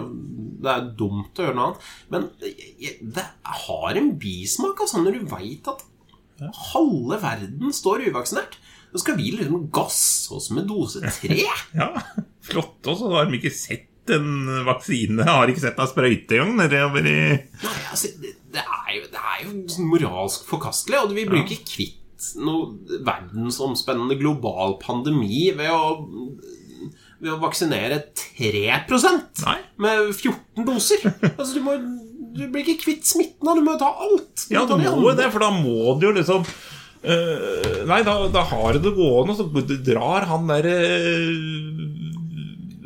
det 0.64 0.72
er 0.72 0.86
dumt 1.02 1.42
å 1.42 1.48
gjøre 1.50 1.58
noe 1.58 1.66
annet. 1.74 1.90
Men 2.14 2.30
jeg- 2.40 3.02
det 3.18 3.26
har 3.66 4.00
en 4.00 4.14
bismak, 4.22 4.80
altså, 4.86 5.04
når 5.04 5.20
du 5.20 5.28
veit 5.34 5.68
at 5.74 5.84
halve 6.74 7.20
verden 7.22 7.76
står 7.76 8.08
uvaksinert. 8.10 8.56
Så 8.94 9.02
skal 9.02 9.18
vi 9.18 9.32
liksom 9.34 9.66
gasse 9.74 10.30
oss 10.36 10.52
med 10.54 10.68
dose 10.70 11.02
tre. 11.02 11.42
Ja, 11.80 11.90
flott. 12.46 12.78
Og 12.86 13.00
så 13.00 13.10
har 13.16 13.26
de 13.26 13.40
ikke 13.40 13.54
sett 13.54 13.90
en 14.14 14.46
vaksine. 14.68 15.26
Har 15.26 15.50
ikke 15.50 15.64
sett 15.64 15.80
en 15.82 15.90
sprøyte 15.90 16.38
engang 16.38 16.58
nedover 16.60 17.08
i 17.08 17.18
Nei, 17.34 17.76
altså, 17.90 18.12
det, 18.22 18.36
det, 18.54 18.62
er 18.62 18.98
jo, 19.00 19.08
det 19.10 19.24
er 19.24 19.44
jo 19.46 19.54
sånn 19.74 19.90
moralsk 19.90 20.46
forkastelig, 20.50 21.00
og 21.02 21.16
vi 21.18 21.26
blir 21.30 21.46
ikke 21.46 21.64
kvitt 21.72 22.00
noe 22.44 23.00
verdensomspennende 23.04 24.16
global 24.20 24.78
pandemi 24.80 25.50
ved 25.58 25.72
å, 25.74 25.98
ved 27.20 27.34
å 27.34 27.40
vaksinere 27.42 28.00
3 28.16 28.62
Nei. 28.94 29.58
med 29.82 30.14
14 30.14 30.68
doser. 30.68 31.08
Altså, 31.34 31.58
du, 31.58 31.64
må, 31.66 31.76
du 32.38 32.46
blir 32.52 32.64
ikke 32.64 32.86
kvitt 32.86 33.10
smitten. 33.10 33.58
Du 33.58 33.66
må 33.66 33.76
jo 33.76 33.82
ta 33.82 33.92
alt. 34.06 34.46
Ja, 34.54 34.64
du 34.70 34.78
må 34.78 35.10
jo 35.10 35.18
det, 35.18 35.32
for 35.34 35.44
da 35.44 35.52
må 35.56 35.98
du 36.00 36.08
jo 36.12 36.16
liksom 36.20 36.46
eh, 37.04 37.84
Nei, 37.90 38.02
da, 38.08 38.16
da 38.32 38.44
har 38.48 38.80
det 38.80 38.94
gående, 38.96 39.36
og 39.36 39.40
så 39.40 39.78
drar 39.84 40.28
han 40.30 40.48
der 40.52 40.70
uh, 40.72 41.94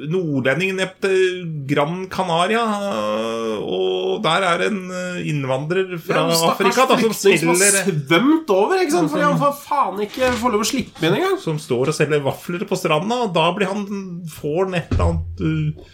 nordlendingen 0.08 0.78
ned 0.82 0.96
til 1.04 1.44
Gran 1.70 2.06
Canaria, 2.12 2.64
Uh, 2.68 3.58
og 3.68 4.24
der 4.24 4.44
er 4.46 4.64
en 4.68 4.80
eh, 4.94 5.28
innvandrer 5.30 5.92
fra 6.02 6.24
Ja, 6.30 6.38
Afrika 6.52 6.86
da, 6.90 6.98
som 6.98 7.12
flyktning 7.14 7.40
som 7.42 7.52
har 7.52 7.60
selger 7.60 7.98
svømt 8.08 8.54
over, 8.54 8.82
ikke 8.82 8.96
sant? 8.96 9.12
fordi 9.12 9.26
han 9.26 9.40
får 9.42 9.54
faen 9.62 10.02
ikke 10.06 10.32
får 10.42 10.54
lov 10.54 10.64
å 10.64 10.68
slippe 10.70 11.06
inn 11.06 11.18
engang. 11.18 11.38
som 11.42 11.60
står 11.62 11.92
og 11.92 11.98
selger 11.98 12.24
vafler 12.26 12.66
på 12.70 12.80
stranda, 12.80 13.20
og 13.28 13.36
da 13.36 13.46
blir 13.56 13.70
han 13.70 13.86
får 14.32 14.60
han 14.64 14.78
et 14.80 14.94
eller 14.94 15.06
annet 15.08 15.44
uh, 15.46 15.94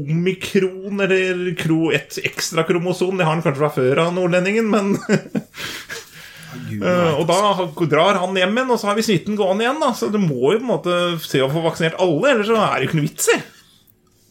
omikron 0.00 1.02
eller 1.06 1.54
kro, 1.58 1.80
et 1.94 2.20
ekstra 2.22 2.62
kromosom. 2.68 3.16
Det 3.18 3.26
har 3.26 3.34
han 3.34 3.42
kanskje 3.42 3.62
fra 3.64 3.72
før 3.74 4.04
av 4.04 4.14
nordlendingen, 4.14 4.70
men 4.70 4.94
Uh, 6.50 7.20
og 7.20 7.24
da 7.28 7.86
drar 7.90 8.18
han 8.20 8.36
hjem 8.38 8.58
igjen, 8.58 8.72
og 8.74 8.80
så 8.80 8.90
har 8.90 8.98
vi 8.98 9.06
smitten 9.06 9.38
gående 9.38 9.66
igjen. 9.66 9.80
da 9.82 9.92
Så 9.96 10.10
du 10.12 10.18
må 10.22 10.54
jo 10.54 10.58
på 10.58 10.64
en 10.64 10.70
måte 10.72 10.98
se 11.24 11.42
å 11.44 11.50
få 11.52 11.62
vaksinert 11.64 11.98
alle, 12.02 12.34
ellers 12.34 12.50
så 12.50 12.58
er 12.58 12.76
det 12.76 12.84
jo 12.84 12.90
ikke 12.90 13.00
noe 13.00 13.08
vits 13.08 13.30
i. 13.32 13.38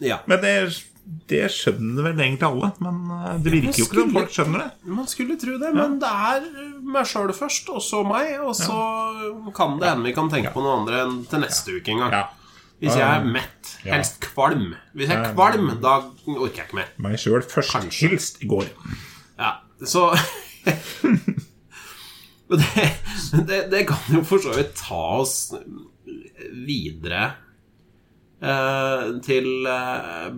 Ja. 0.10 0.22
Men 0.32 0.42
det, 0.44 0.54
det 1.32 1.44
skjønner 1.54 2.10
vel 2.10 2.24
egentlig 2.24 2.48
alle. 2.50 2.72
Men 2.84 3.00
uh, 3.12 3.30
det 3.44 3.54
virker 3.56 3.84
jo 3.84 3.88
ikke 3.88 4.02
som 4.02 4.18
folk 4.18 4.36
skjønner 4.36 4.66
det. 4.66 4.70
Man 5.00 5.12
skulle 5.12 5.38
tro 5.42 5.60
det, 5.62 5.72
men 5.76 5.96
det 6.02 6.12
er 6.34 6.50
meg 6.96 7.08
sjøl 7.12 7.32
først, 7.38 7.72
og 7.76 7.84
så 7.86 8.04
meg. 8.08 8.36
Og 8.44 8.56
så 8.58 8.82
kan 9.56 9.80
det 9.80 9.94
hende 9.94 10.10
vi 10.10 10.16
kan 10.18 10.32
tenke 10.32 10.54
på 10.56 10.66
noe 10.66 10.82
andre 10.82 11.06
enn 11.06 11.24
til 11.30 11.44
neste 11.46 11.80
uke 11.80 11.96
en 11.96 12.06
gang. 12.06 12.20
Ja. 12.20 12.26
Hvis 12.80 12.96
jeg 12.96 13.04
er 13.04 13.26
mett, 13.28 13.74
helst 13.84 14.22
kvalm. 14.24 14.70
Hvis 14.96 15.10
jeg 15.12 15.20
er 15.20 15.34
kvalm, 15.36 15.74
da 15.84 15.98
orker 16.32 16.62
jeg 16.62 16.70
ikke 16.70 16.78
mer. 16.80 16.94
Meg 17.04 17.18
sjøl 17.20 17.44
først. 17.44 17.74
Kanskje. 17.76 18.08
Helst 18.08 18.40
i 18.40 18.48
går. 18.48 18.70
Ja, 19.40 19.58
så 19.84 20.14
Og 22.50 22.58
det, 22.58 22.88
det, 23.46 23.60
det 23.72 23.86
kan 23.90 24.18
jo 24.18 24.24
for 24.26 24.42
så 24.42 24.56
vidt 24.56 24.74
ta 24.80 25.04
oss 25.20 25.52
videre 26.66 27.24
eh, 28.42 29.10
til 29.26 29.68
eh, 29.70 30.30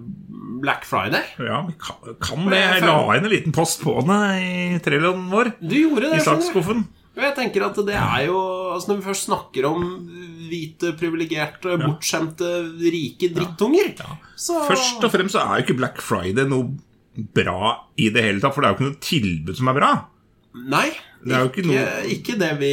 Black 0.62 0.86
Friday. 0.90 1.24
Ja, 1.40 1.62
vi 1.68 1.76
kan, 1.80 2.18
kan 2.22 2.50
det. 2.52 2.60
Jeg 2.60 2.88
la 2.88 2.98
inn 3.16 3.28
en 3.28 3.34
liten 3.34 3.56
post 3.56 3.84
på 3.86 3.96
det 4.08 4.22
i 4.42 4.82
trailen 4.84 5.30
vår. 5.32 5.54
Du 5.62 5.78
gjorde 5.78 6.10
det, 6.10 6.20
I 6.20 6.26
saksskuffen. 6.26 6.84
Og 7.12 7.24
jeg 7.26 7.36
tenker 7.36 7.66
at 7.66 7.80
det 7.84 7.96
er 8.00 8.22
jo 8.30 8.38
altså 8.72 8.94
Når 8.94 9.00
vi 9.02 9.04
først 9.10 9.26
snakker 9.28 9.66
om 9.68 9.82
hvite, 10.48 10.94
privilegerte, 11.00 11.74
bortskjemte, 11.82 12.52
rike 12.80 13.28
drittunger 13.36 13.90
så 14.40 14.62
Først 14.70 15.04
og 15.04 15.12
fremst 15.12 15.36
så 15.36 15.44
er 15.44 15.60
jo 15.60 15.66
ikke 15.66 15.76
Black 15.82 16.00
Friday 16.04 16.48
noe 16.48 16.72
bra 17.36 17.74
i 18.00 18.08
det 18.16 18.24
hele 18.24 18.40
tatt, 18.40 18.56
for 18.56 18.64
det 18.64 18.70
er 18.70 18.72
jo 18.72 18.78
ikke 18.80 18.88
noe 18.88 19.02
tilbud 19.04 19.58
som 19.60 19.68
er 19.68 19.76
bra. 19.76 19.90
Nei. 20.72 20.88
Det 21.24 21.36
er 21.38 21.44
jo 21.46 21.50
ikke 21.52 21.66
noe- 21.70 22.06
ikke 22.16 22.36
det 22.42 22.52
vi 22.60 22.72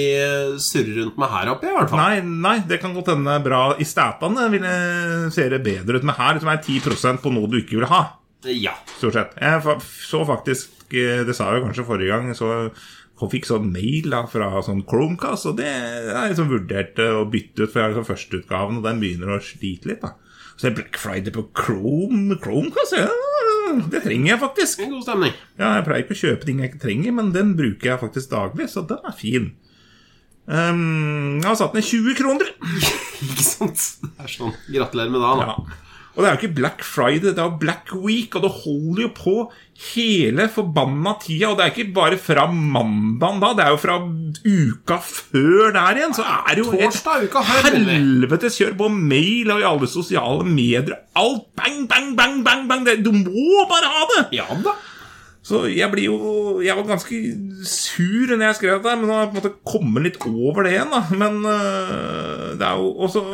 surrer 0.64 1.02
rundt 1.02 1.18
med 1.20 1.28
her 1.28 1.50
oppe, 1.52 1.68
i 1.68 1.74
hvert 1.76 1.90
fall. 1.90 2.00
Nei, 2.00 2.20
nei, 2.22 2.58
det 2.68 2.80
kan 2.80 2.94
godt 2.96 3.10
hende 3.12 3.34
det 3.36 3.44
bra. 3.44 3.62
I 3.76 3.84
statene 3.84 4.46
jeg 4.48 5.32
se 5.34 5.48
det 5.52 5.62
bedre 5.66 5.98
ut, 6.00 6.06
men 6.08 6.14
her 6.16 6.38
som 6.40 6.48
er 6.48 6.62
10% 6.64 7.20
på 7.20 7.32
noe 7.34 7.50
du 7.50 7.58
ikke 7.60 7.76
vil 7.80 7.90
ha. 7.90 8.02
Ja. 8.48 8.72
Stort 8.96 9.16
sett. 9.18 9.34
Jeg 9.42 9.60
så 9.82 10.20
faktisk 10.24 10.94
eh, 10.94 11.24
Det 11.26 11.34
sa 11.36 11.50
jeg 11.52 11.60
jo 11.60 11.66
kanskje 11.66 11.84
forrige 11.88 12.08
gang. 12.14 12.30
Så 12.38 12.48
jeg 13.18 13.30
fikk 13.32 13.48
sånn 13.50 13.72
mail 13.74 14.08
da, 14.14 14.22
fra 14.30 14.48
sånn 14.62 14.84
Chromecast, 14.86 15.48
og 15.50 15.56
det 15.58 15.66
jeg 15.66 16.30
liksom 16.32 16.48
vurderte 16.52 17.08
å 17.18 17.24
bytte 17.28 17.66
ut, 17.66 17.72
for 17.72 17.80
jeg 17.80 17.88
har 17.88 17.94
liksom 17.96 18.08
førsteutgaven, 18.12 18.78
og 18.78 18.84
den 18.86 19.00
begynner 19.02 19.34
å 19.34 19.42
slite 19.42 19.90
litt. 19.90 20.00
da 20.06 20.14
Så 20.56 20.68
er 20.70 20.76
Black 20.78 20.96
Friday 20.96 21.34
på 21.34 21.48
Chrome 21.52 22.38
Chromecast, 22.38 22.94
ja, 22.96 23.08
det 23.92 24.02
trenger 24.04 24.32
jeg 24.32 24.40
faktisk. 24.42 24.82
En 24.84 24.92
god 24.96 25.06
stemning. 25.06 25.32
Ja, 25.60 25.72
Jeg 25.78 25.86
pleier 25.88 26.04
ikke 26.04 26.16
å 26.16 26.22
kjøpe 26.22 26.48
ting 26.48 26.60
jeg 26.62 26.72
ikke 26.72 26.82
trenger, 26.86 27.16
men 27.20 27.32
den 27.34 27.54
bruker 27.58 27.92
jeg 27.92 28.02
faktisk 28.02 28.30
daglig, 28.32 28.68
så 28.72 28.84
den 28.88 29.08
er 29.08 29.16
fin. 29.16 29.50
Um, 30.48 31.40
jeg 31.42 31.44
har 31.50 31.58
satt 31.60 31.74
ned 31.76 31.84
20 31.84 32.14
kroner. 32.16 32.48
Ikke 33.20 33.44
sant? 33.44 33.82
Det 34.00 34.24
er 34.24 34.30
sånn. 34.32 34.54
Gratulerer 34.72 35.10
med 35.12 35.20
dagen. 35.20 35.42
da. 35.44 35.56
Ja. 35.58 35.87
Og 36.18 36.24
det 36.24 36.28
er 36.28 36.34
jo 36.34 36.38
ikke 36.40 36.56
Black 36.56 36.80
Friday, 36.82 37.30
det 37.30 37.38
er 37.38 37.52
Black 37.62 37.92
Week, 37.94 38.34
og 38.34 38.42
det 38.42 38.50
holder 38.64 39.04
jo 39.04 39.10
på 39.14 39.34
hele 39.92 40.48
forbanna 40.50 41.12
tida. 41.22 41.52
Og 41.52 41.60
det 41.60 41.62
er 41.68 41.70
ikke 41.70 41.94
bare 41.94 42.18
fra 42.18 42.48
mandagen 42.50 43.38
da, 43.38 43.52
det 43.54 43.62
er 43.62 43.70
jo 43.70 43.78
fra 43.78 44.00
uka 44.02 44.98
før 44.98 45.70
der 45.76 46.00
igjen. 46.00 46.16
Så 46.18 46.26
er 46.26 46.58
det 46.58 46.64
jo 46.64 46.74
et 46.74 46.88
Torsdag 46.88 47.28
uka 47.28 47.44
her, 47.46 47.70
helvetes 47.92 48.58
kjør 48.58 48.74
på 48.82 48.90
mail 48.96 49.54
og 49.54 49.62
i 49.62 49.70
alle 49.70 49.92
sosiale 49.94 50.42
medier. 50.42 50.98
Alt 51.22 51.46
bang, 51.54 51.84
bang, 51.86 52.12
bang, 52.18 52.42
bang, 52.42 52.66
bang. 52.66 52.86
Det, 52.88 52.98
du 53.06 53.14
må 53.14 53.62
bare 53.70 53.94
ha 53.94 54.06
det! 54.16 54.28
Ja 54.42 54.50
da. 54.66 54.74
Så 55.48 55.62
jeg 55.70 55.86
blir 55.92 56.10
jo 56.10 56.60
Jeg 56.60 56.76
var 56.76 56.84
ganske 56.90 57.18
sur 57.64 58.34
når 58.34 58.48
jeg 58.50 58.58
skrev 58.58 58.82
det, 58.82 58.98
men 58.98 59.06
nå 59.06 59.14
har 59.14 59.28
jeg 59.28 59.30
på 59.30 59.36
en 59.36 59.44
måte 59.44 59.58
kommet 59.70 60.10
litt 60.10 60.24
over 60.26 60.66
det 60.66 60.74
igjen, 60.74 60.90
da. 60.90 61.04
Men 61.14 61.44
øh, 61.46 62.56
det 62.58 62.66
er 62.66 62.82
jo 62.82 62.96
også 63.06 63.28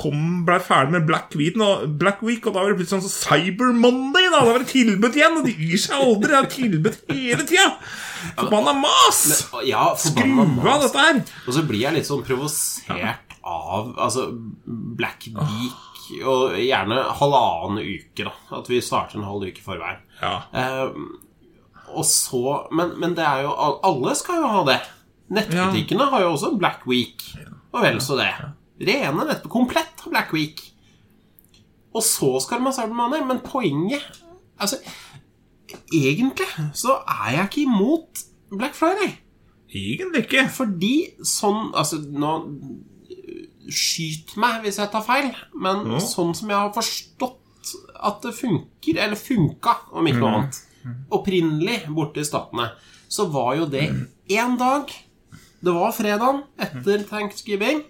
kom, 0.00 0.20
ble 0.48 0.56
ferdig 0.64 0.94
med 0.96 1.06
Black 1.08 1.34
Week, 1.38 1.58
og, 1.60 1.84
Black 2.00 2.22
Week, 2.26 2.46
og 2.46 2.56
da 2.56 2.64
var 2.64 2.72
det 2.72 2.80
blitt 2.80 2.92
sånn 2.92 3.04
Cyber 3.04 3.74
Monday. 3.76 4.28
Da 4.32 4.40
Da 4.40 4.46
var 4.48 4.62
det 4.62 4.70
tilbud 4.72 5.18
igjen, 5.18 5.36
og 5.36 5.44
de 5.46 5.52
gir 5.56 5.82
seg 5.82 5.98
aldri. 6.00 6.30
Det 6.32 6.38
er 6.38 6.50
tilbud 6.54 7.00
hele 7.12 7.46
tida. 7.48 7.66
Forbanna 8.38 8.74
mas! 8.80 9.20
Ja, 9.68 9.90
Skru 10.00 10.40
av 10.40 10.86
dette 10.86 11.04
her. 11.04 11.20
Og 11.46 11.56
så 11.56 11.64
blir 11.68 11.84
jeg 11.84 11.98
litt 11.98 12.08
sånn 12.08 12.24
provosert 12.24 13.36
av 13.40 13.94
altså, 14.00 14.28
Black 14.98 15.28
Week 15.34 16.18
og 16.26 16.56
gjerne 16.58 17.02
halvannen 17.20 17.84
uke, 17.84 18.26
da. 18.26 18.32
At 18.58 18.70
vi 18.70 18.80
starter 18.82 19.20
en 19.20 19.28
halv 19.28 19.46
uke 19.46 19.62
i 19.62 19.64
forveien. 19.64 20.00
Ja. 20.20 20.32
Eh, 20.52 20.96
og 21.90 22.06
så 22.06 22.68
men, 22.76 22.92
men 23.02 23.16
det 23.18 23.24
er 23.26 23.40
jo 23.42 23.54
Alle 23.82 24.12
skal 24.14 24.42
jo 24.42 24.50
ha 24.52 24.60
det. 24.68 24.76
Nettbutikkene 25.34 26.06
har 26.12 26.24
jo 26.24 26.32
også 26.34 26.52
Black 26.58 26.86
Week. 26.90 27.22
Og 27.70 27.84
vel 27.84 28.00
så 28.02 28.18
det. 28.18 28.30
Rene 28.80 29.24
nett 29.28 29.48
komplett 29.52 30.04
av 30.06 30.12
Black 30.14 30.32
Week. 30.32 30.60
Og 31.94 32.02
så 32.06 32.38
skal 32.40 32.62
ha 32.64 32.72
Cyber 32.72 32.94
Money. 32.96 33.24
Men 33.26 33.42
poenget 33.44 34.04
Altså, 34.60 34.76
egentlig 35.92 36.46
så 36.76 36.98
er 37.08 37.30
jeg 37.36 37.44
ikke 37.48 37.62
imot 37.62 38.22
Black 38.52 38.74
Friday. 38.76 39.14
Egentlig 39.70 40.26
ikke. 40.26 40.46
Fordi 40.52 40.94
sånn 41.24 41.70
Altså, 41.74 42.00
nå 42.02 42.34
Skyt 43.70 44.34
meg 44.40 44.64
hvis 44.64 44.80
jeg 44.80 44.90
tar 44.90 45.04
feil, 45.06 45.28
men 45.54 45.84
Ja. 45.92 45.98
sånn 46.02 46.34
som 46.34 46.48
jeg 46.50 46.58
har 46.58 46.72
forstått 46.74 47.36
at 48.02 48.22
det 48.22 48.32
funker, 48.34 48.98
eller 48.98 49.14
funka, 49.14 49.76
om 49.92 50.06
ikke 50.06 50.18
noe 50.18 50.30
annet, 50.40 50.58
opprinnelig 51.12 51.86
borte 51.94 52.18
i 52.18 52.24
Statene, 52.24 52.72
så 53.08 53.28
var 53.30 53.54
jo 53.56 53.66
det 53.66 53.84
én 54.28 54.56
dag. 54.58 54.90
Det 55.62 55.72
var 55.76 55.92
fredagen 55.92 56.42
etter 56.58 57.04
thanksgiving. 57.04 57.84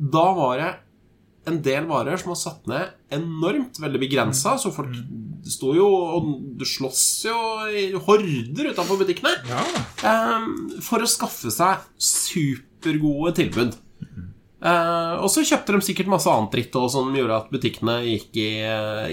Da 0.00 0.26
var 0.36 0.56
det 0.62 0.70
en 1.50 1.58
del 1.64 1.86
varer 1.88 2.16
som 2.20 2.30
var 2.32 2.38
satt 2.38 2.66
ned 2.70 2.90
enormt, 3.16 3.78
veldig 3.80 4.00
begrensa, 4.02 4.54
så 4.60 4.70
folk 4.72 4.92
sto 5.50 5.72
jo 5.74 5.86
og 5.88 6.60
slåss 6.68 7.04
jo 7.26 7.36
i 7.72 7.86
horder 7.96 8.68
utafor 8.74 9.00
butikkene 9.00 9.32
Ja. 9.48 9.62
eh, 10.04 10.44
for 10.84 11.00
å 11.04 11.08
skaffe 11.08 11.50
seg 11.52 11.80
supergode 11.98 13.34
tilbud. 13.40 13.78
Uh, 14.60 15.16
og 15.24 15.30
så 15.32 15.40
kjøpte 15.40 15.72
de 15.72 15.80
sikkert 15.86 16.10
masse 16.12 16.28
annet 16.28 16.52
dritt 16.52 16.74
også, 16.76 17.00
som 17.00 17.14
gjorde 17.16 17.38
at 17.38 17.46
butikkene 17.48 17.94
gikk 18.04 18.36
i, 18.42 18.48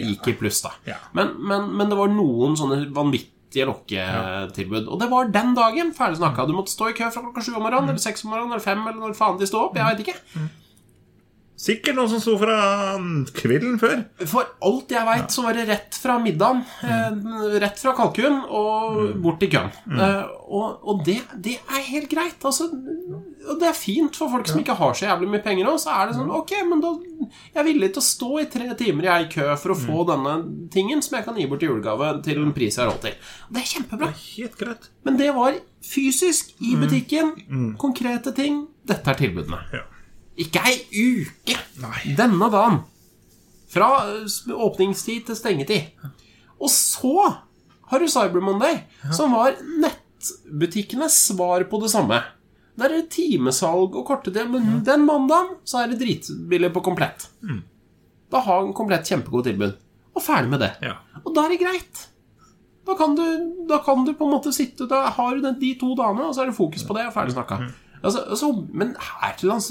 gikk 0.03 0.27
i 0.27 0.35
pluss. 0.35 0.59
da 0.65 0.73
Ja. 0.89 0.97
men, 1.15 1.37
men, 1.39 1.69
men 1.79 1.87
det 1.87 1.95
var 1.95 2.11
noen 2.11 2.57
sånne 2.59 2.81
vanvittige 2.91 3.63
lokketilbud. 3.69 4.89
Og 4.91 4.99
det 4.99 5.07
var 5.09 5.31
den 5.31 5.53
dagen. 5.55 5.93
Ferdig 5.95 6.19
snakka. 6.19 6.43
Du 6.49 6.51
måtte 6.57 6.73
stå 6.75 6.89
i 6.91 6.97
kø 6.99 7.07
fra 7.15 7.23
klokka 7.23 7.45
sju 7.47 7.53
om 7.55 7.63
morgenen, 7.63 7.87
eller 7.93 8.03
seks 8.03 8.25
om 8.27 8.33
morgenen, 8.35 8.51
eller 8.57 8.65
fem, 8.67 8.83
eller 8.91 8.99
når 9.07 9.15
faen 9.15 9.39
de 9.39 9.47
sto 9.47 9.63
opp. 9.69 9.79
Jeg 9.79 9.87
vet 9.95 10.03
ikke. 10.03 10.49
Sikkert 11.57 11.95
noen 11.97 12.09
som 12.11 12.19
sto 12.21 12.35
fra 12.37 12.55
mm, 13.01 13.31
kvelden 13.33 13.79
før. 13.81 14.03
For 14.29 14.45
alt 14.67 14.91
jeg 14.93 15.07
veit, 15.07 15.31
så 15.33 15.41
var 15.41 15.55
det 15.57 15.63
rett 15.71 15.95
fra 15.97 16.19
middagen, 16.21 16.59
Mm. 16.85 17.23
rett 17.63 17.79
fra 17.81 17.95
kalkun 17.97 18.35
og 18.45 19.15
bort 19.23 19.39
til 19.41 19.49
køen. 19.55 19.71
Eh, 19.89 20.27
og 20.53 20.85
og 20.87 21.01
det, 21.07 21.15
det 21.41 21.55
er 21.65 21.81
helt 21.89 22.11
greit. 22.11 22.37
Altså, 22.45 22.67
og 22.69 23.57
det 23.59 23.67
er 23.71 23.73
fint 23.79 24.15
for 24.15 24.29
folk 24.29 24.45
som 24.47 24.61
ikke 24.61 24.75
har 24.77 24.93
så 24.93 25.07
jævlig 25.09 25.31
mye 25.33 25.43
penger 25.47 25.71
òg. 25.71 25.79
Så 25.81 25.89
er 25.95 26.07
det 26.11 26.15
sånn 26.19 26.29
Ok, 26.37 26.53
men 26.69 26.79
da 26.83 26.93
Jeg 27.27 27.59
er 27.59 27.65
villig 27.65 27.89
til 27.95 28.03
å 28.03 28.05
stå 28.05 28.29
i 28.39 28.45
tre 28.53 28.69
timer 28.77 29.03
jeg 29.09 29.25
i 29.25 29.31
kø 29.33 29.49
for 29.57 29.73
å 29.73 29.79
få 29.81 30.05
denne 30.07 30.35
tingen 30.71 31.01
som 31.01 31.17
jeg 31.17 31.25
kan 31.25 31.35
gi 31.41 31.47
bort 31.49 31.63
i 31.65 31.67
julegave 31.67 32.11
til 32.23 32.43
en 32.43 32.53
pris 32.53 32.77
jeg 32.77 32.85
har 32.85 32.93
råd 32.93 33.01
til. 33.01 33.17
Og 33.49 33.57
det 33.57 33.63
er 33.63 33.71
kjempebra. 33.73 34.13
Helt 34.37 34.57
greit. 34.61 34.89
Men 35.03 35.17
det 35.17 35.33
var 35.35 35.57
fysisk 35.81 36.53
i 36.61 36.75
butikken. 36.77 37.33
Konkrete 37.81 38.31
ting. 38.37 38.67
Dette 38.85 39.09
er 39.09 39.15
tilbudene. 39.25 39.63
Ja. 39.73 39.83
Ikke 40.37 40.61
ei 40.69 40.77
uke! 40.93 41.57
Nei. 41.81 42.13
Denne 42.17 42.49
dagen. 42.53 42.79
Fra 43.73 43.89
eh, 44.05 44.53
åpningstid 44.53 45.27
til 45.27 45.37
stengetid. 45.39 46.07
Og 46.61 46.69
så 46.73 47.13
har 47.87 48.01
du 48.03 48.07
Cyber 48.11 48.43
Monday, 48.43 48.81
som 49.15 49.35
var 49.37 49.55
nettbutikkenes 49.83 51.15
svar 51.29 51.63
på 51.69 51.79
det 51.83 51.91
samme. 51.93 52.19
Der 52.77 52.91
er 52.91 53.01
det 53.01 53.09
timesalg 53.15 53.95
og 53.97 54.05
korte 54.05 54.33
del, 54.33 54.49
men 54.53 54.81
den 54.85 55.05
mandagen 55.07 55.55
så 55.65 55.81
er 55.81 55.91
det 55.93 56.01
dritbillig 56.01 56.69
på 56.75 56.83
komplett. 56.85 57.29
Da 58.29 58.41
har 58.43 58.65
en 58.65 58.75
komplett 58.77 59.07
kjempegod 59.07 59.47
tilbud. 59.47 59.77
Og 60.17 60.23
ferdig 60.25 60.51
med 60.51 60.61
det. 60.65 60.71
Ja. 60.83 60.97
Og 61.23 61.31
da 61.33 61.45
er 61.45 61.53
det 61.55 61.61
greit. 61.61 62.03
Da 62.87 62.95
kan 62.97 63.15
du, 63.17 63.23
da 63.69 63.79
kan 63.83 64.05
du 64.07 64.13
på 64.15 64.23
en 64.25 64.31
måte 64.31 64.53
sitte 64.55 64.85
Da 64.87 65.09
har 65.11 65.35
du 65.35 65.41
den, 65.43 65.57
de 65.59 65.73
to 65.79 65.91
dagene, 65.97 66.29
og 66.29 66.35
så 66.35 66.43
er 66.45 66.51
det 66.51 66.57
fokus 66.57 66.85
på 66.87 66.95
det, 66.97 67.07
og 67.09 67.15
ferdig 67.15 67.35
snakka. 67.35 67.59
Altså, 68.07 68.21
altså, 68.31 68.47
men 68.71 68.93
her 69.03 69.33
til 69.39 69.49
lands 69.51 69.67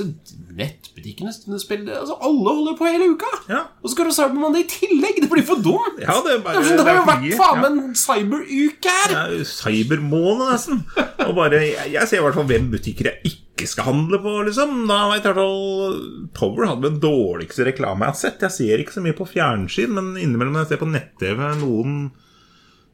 Nettbutikkene 0.57 1.33
spiller 1.33 2.01
altså, 2.03 2.17
Alle 2.25 2.53
holder 2.59 2.77
på 2.79 2.89
hele 2.89 3.09
uka! 3.15 3.31
Ja. 3.49 3.63
Og 3.81 3.89
så 3.89 3.95
skal 3.97 4.11
du 4.35 4.43
ha 4.43 4.51
det 4.53 4.65
i 4.65 4.69
tillegg! 4.75 5.23
Det 5.25 5.31
blir 5.33 5.47
for 5.47 5.63
dumt! 5.65 6.01
Ja, 6.03 6.19
det 6.25 6.35
er 6.35 6.43
bare- 6.45 6.61
det, 6.61 6.77
det 6.77 6.85
har 6.87 7.01
jo 7.01 7.07
vært 7.09 7.27
faen 7.39 7.63
ja. 7.63 7.65
meg 7.65 7.81
en 7.87 7.97
cyberuke 8.01 8.95
her! 8.99 9.17
Er 9.23 9.49
cybermåned, 9.49 10.45
nesten. 10.53 10.85
Og 11.27 11.33
bare, 11.39 11.63
jeg, 11.65 11.93
jeg 11.95 12.11
ser 12.11 12.21
i 12.21 12.27
hvert 12.27 12.39
fall 12.39 12.49
hvem 12.51 12.69
butikker 12.75 13.11
jeg 13.11 13.33
ikke 13.33 13.71
skal 13.73 13.89
handle 13.89 14.21
på, 14.21 14.37
liksom. 14.51 14.77
Da 14.91 15.01
vet 15.15 15.25
jeg 15.25 15.39
hvert 15.39 16.31
Power 16.37 16.69
hadde 16.69 16.91
den 16.91 17.01
dårligste 17.01 17.69
reklame 17.71 18.05
jeg 18.05 18.13
har 18.15 18.21
sett. 18.21 18.47
Jeg 18.49 18.57
ser 18.59 18.85
ikke 18.85 18.99
så 18.99 19.05
mye 19.05 19.17
på 19.17 19.29
fjernsyn, 19.33 19.97
men 19.97 20.13
innimellom 20.21 20.59
når 20.59 20.67
jeg 20.67 20.75
ser 20.75 20.85
på 20.85 20.93
nett-TV 20.93 21.45
noen 21.63 21.99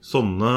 sånne 0.02 0.52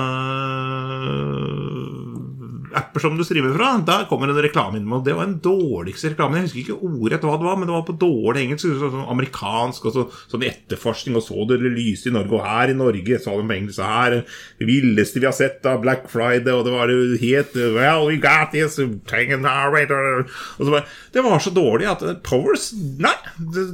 apper 2.79 3.03
som 3.03 3.17
du 3.17 3.23
streamer 3.25 3.55
fra, 3.55 3.71
der 3.87 4.05
kommer 4.09 4.31
en 4.31 4.41
reklame 4.43 4.79
inn. 4.79 4.87
Og 4.93 5.03
det 5.05 5.15
var 5.17 5.29
den 5.29 5.39
dårligste 5.43 6.13
reklamen. 6.13 6.41
Jeg 6.41 6.49
husker 6.49 6.61
ikke 6.63 6.91
ordrett 6.91 7.25
hva 7.25 7.37
det 7.39 7.47
var, 7.47 7.59
men 7.59 7.69
det 7.69 7.75
var 7.75 7.85
på 7.87 7.97
dårlig 8.01 8.45
engelsk. 8.45 8.69
Sånn, 8.81 9.05
amerikansk 9.15 9.89
og 9.89 9.95
så, 9.95 10.05
sånn 10.31 10.45
etterforskning, 10.47 11.17
og 11.19 11.25
så 11.25 11.47
det 11.49 11.59
lyse 11.63 12.09
i 12.09 12.15
Norge. 12.15 12.33
Og 12.35 12.45
her 12.45 12.73
i 12.73 12.77
Norge 12.77 13.19
sa 13.23 13.35
de 13.35 13.47
på 13.47 13.57
engelsk 13.57 13.83
her 13.85 14.19
det 14.59 14.69
villeste 14.69 15.21
vi 15.21 15.29
har 15.29 15.35
sett 15.35 15.65
av 15.69 15.81
Black 15.83 16.09
Friday, 16.11 16.51
og 16.53 16.65
det 16.67 16.73
var 16.75 16.91
jo 16.91 17.19
helt 17.21 17.55
Well, 17.75 18.07
we 18.09 18.17
got 18.21 18.51
this, 18.53 18.77
take 19.09 19.33
og 19.35 20.65
så 20.65 20.71
bare, 20.71 20.85
Det 21.13 21.23
var 21.23 21.39
så 21.39 21.51
dårlig 21.53 21.87
at 21.89 22.03
Powers 22.23 22.71
Nei! 22.75 23.15
Det, 23.37 23.65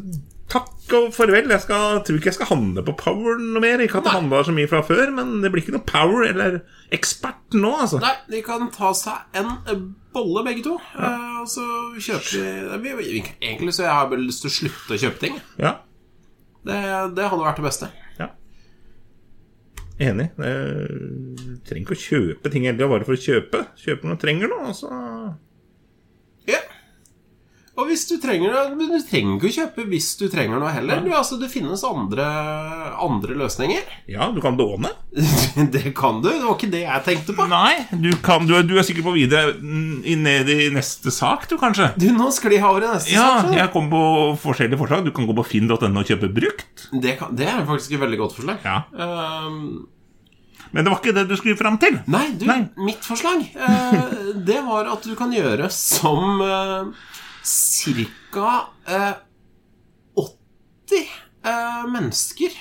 Takk 0.52 0.94
og 0.98 1.14
farvel. 1.16 1.48
Jeg 1.54 1.64
skal, 1.64 2.02
tror 2.04 2.18
ikke 2.20 2.28
jeg 2.28 2.36
skal 2.36 2.50
handle 2.50 2.82
på 2.84 2.94
Power 3.00 3.38
noe 3.40 3.62
mer. 3.64 3.80
Ikke 3.86 4.02
at 4.02 4.08
det 4.10 4.12
handla 4.18 4.42
så 4.44 4.52
mye 4.56 4.68
fra 4.68 4.82
før, 4.84 5.12
men 5.16 5.38
det 5.44 5.52
blir 5.54 5.64
ikke 5.64 5.76
noe 5.78 5.86
Power 5.88 6.26
eller 6.28 6.58
ekspert 6.92 7.56
nå, 7.56 7.72
altså. 7.86 8.02
Nei, 8.04 8.12
de 8.34 8.42
kan 8.44 8.66
ta 8.76 8.90
seg 9.00 9.38
en 9.40 9.54
eh, 9.72 9.86
bolle, 10.12 10.44
begge 10.50 10.66
to. 10.66 10.76
Ja. 10.98 11.14
og 11.40 11.48
så 11.48 11.64
kjøper 12.04 12.82
vi, 12.84 13.22
Egentlig 13.40 13.74
så 13.78 13.86
jeg 13.88 13.94
har 13.96 14.10
bare 14.12 14.26
lyst 14.26 14.44
til 14.44 14.52
å 14.52 14.56
slutte 14.58 14.98
å 14.98 15.02
kjøpe 15.06 15.24
ting. 15.24 15.40
Ja, 15.62 15.78
Det, 16.68 16.76
det 17.16 17.30
hadde 17.32 17.46
vært 17.48 17.62
det 17.62 17.66
beste. 17.70 17.88
ja. 18.20 18.28
Enig. 20.02 20.28
Jeg 20.42 21.62
trenger 21.70 21.86
ikke 21.86 21.96
å 21.96 22.04
kjøpe 22.04 22.52
ting 22.52 22.64
heller 22.68 22.90
bare 22.92 23.06
for 23.08 23.14
å 23.16 23.22
kjøpe. 23.22 23.64
Kjøpe 23.80 24.08
når 24.10 24.18
du 24.20 24.24
trenger 24.26 24.52
noe, 24.52 24.68
altså. 24.74 24.92
Ja. 24.92 25.32
Og 27.82 27.89
hvis 27.89 28.04
du 28.10 28.15
trenger 28.22 28.54
det 28.54 28.88
du 28.91 28.98
trenger 29.10 29.38
ikke 29.39 29.50
å 29.50 29.56
kjøpe 29.56 29.86
hvis 29.89 30.10
du 30.20 30.26
trenger 30.32 30.62
noe 30.62 30.72
heller. 30.76 31.02
Du, 31.06 31.10
altså, 31.17 31.39
det 31.41 31.50
finnes 31.52 31.82
andre, 31.88 32.26
andre 33.02 33.38
løsninger. 33.41 33.82
Ja, 34.12 34.28
du 34.36 34.41
kan 34.44 34.58
låne. 34.60 34.89
det 35.72 35.94
kan 35.98 36.20
du. 36.24 36.28
Det 36.30 36.41
var 36.44 36.56
ikke 36.58 36.70
det 36.74 36.82
jeg 36.84 37.04
tenkte 37.06 37.36
på. 37.38 37.46
Nei, 37.52 37.86
du, 38.04 38.10
kan, 38.24 38.46
du, 38.50 38.56
er- 38.60 38.65
du 38.67 38.74
er 38.80 38.86
sikkert 38.88 39.08
på 39.08 39.13
videre 39.15 39.54
mm, 39.58 40.02
i- 40.06 40.17
ned 40.20 40.50
i 40.52 40.58
neste 40.76 41.13
sak, 41.15 41.48
du, 41.52 41.56
kanskje? 41.62 41.91
Du, 42.02 42.10
nå 42.15 42.28
sklir 42.36 42.58
jeg 42.60 42.67
over 42.67 42.86
i 42.88 42.91
neste 42.91 43.15
Ja, 43.15 43.30
sak. 43.46 43.54
jeg 43.58 43.72
kom 43.74 43.88
på 43.91 44.02
forskjellige 44.44 44.80
forslag. 44.82 45.06
Du 45.08 45.13
kan 45.15 45.28
gå 45.30 45.36
på 45.38 45.48
finn.no 45.48 45.78
og 45.80 46.06
kjøpe 46.12 46.30
brukt. 46.36 46.88
Det, 46.91 47.15
kan, 47.22 47.32
det 47.39 47.48
er 47.52 47.63
faktisk 47.70 47.96
et 47.98 48.04
veldig 48.04 48.20
godt 48.26 48.36
forslag. 48.39 48.62
Ja. 48.67 48.82
Um, 48.91 49.88
Men 50.72 50.86
det 50.86 50.91
var 50.94 51.00
ikke 51.02 51.15
det 51.15 51.26
du 51.32 51.34
skulle 51.39 51.58
fram 51.60 51.78
til. 51.82 51.98
nei, 52.12 52.26
du, 52.39 52.46
Nei. 52.48 52.62
mitt 52.80 53.04
forslag 53.04 53.41
eh, 53.56 54.13
Det 54.52 54.60
var 54.67 54.88
at 54.94 55.04
du 55.08 55.15
kan 55.20 55.32
gjøre 55.36 55.67
som 55.74 56.39
uh, 56.39 56.91
ca. 57.41 58.51
80 60.15 61.08
eh, 61.43 61.84
mennesker 61.91 62.58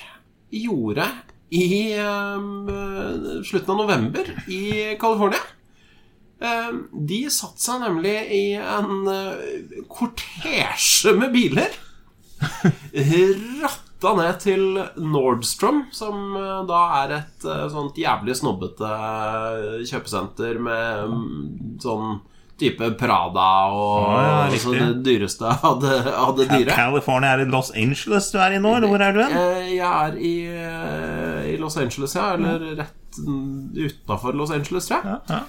gjorde 0.51 1.07
i 1.51 1.93
eh, 1.99 3.43
slutten 3.43 3.73
av 3.73 3.77
november 3.77 4.31
i 4.47 4.95
California. 4.99 5.41
Eh, 6.41 6.71
de 6.91 7.21
satte 7.29 7.61
seg 7.61 7.83
nemlig 7.83 8.15
i 8.33 8.43
en 8.57 9.07
eh, 9.11 9.81
kortesje 9.91 11.13
med 11.19 11.33
biler. 11.35 11.75
Ratta 13.61 14.13
ned 14.17 14.39
til 14.41 14.63
Nordstrom, 14.97 15.83
som 15.93 16.33
eh, 16.39 16.63
da 16.69 16.81
er 17.03 17.15
et 17.19 17.45
eh, 17.45 17.67
sånt 17.73 17.99
jævlig 17.99 18.39
snobbete 18.39 18.89
eh, 18.89 19.83
kjøpesenter 19.91 20.57
med 20.63 21.11
mm, 21.11 21.79
sånn 21.83 22.21
type 22.61 22.87
Prada 22.99 23.47
og, 23.73 24.07
Ja, 24.13 24.47
ja, 24.47 24.59
og 24.69 24.75
det 24.77 24.89
dyreste 25.09 25.51
av 25.65 25.79
det, 25.83 25.95
av 26.13 26.35
det 26.37 26.47
dyre. 26.53 26.75
California 26.77 27.33
er 27.35 27.43
i 27.43 27.49
Los 27.51 27.71
Angeles 27.75 28.29
du 28.31 28.37
er 28.39 28.55
i 28.57 28.61
nå, 28.63 28.75
eller 28.77 28.91
hvor 28.93 29.03
er 29.05 29.17
du 29.17 29.21
hen? 29.23 29.35
Eh, 29.41 29.71
Jeg 29.75 29.91
er 29.91 30.17
i, 30.17 30.33
eh, 30.47 31.49
i 31.53 31.57
Los 31.61 31.77
Angeles, 31.81 32.15
ja. 32.15 32.31
Eller 32.37 32.63
rett 32.79 33.21
utafor 33.75 34.33
Los 34.39 34.51
Angeles, 34.55 34.87
tror 34.87 35.01
jeg. 35.01 35.17
Ja, 35.27 35.41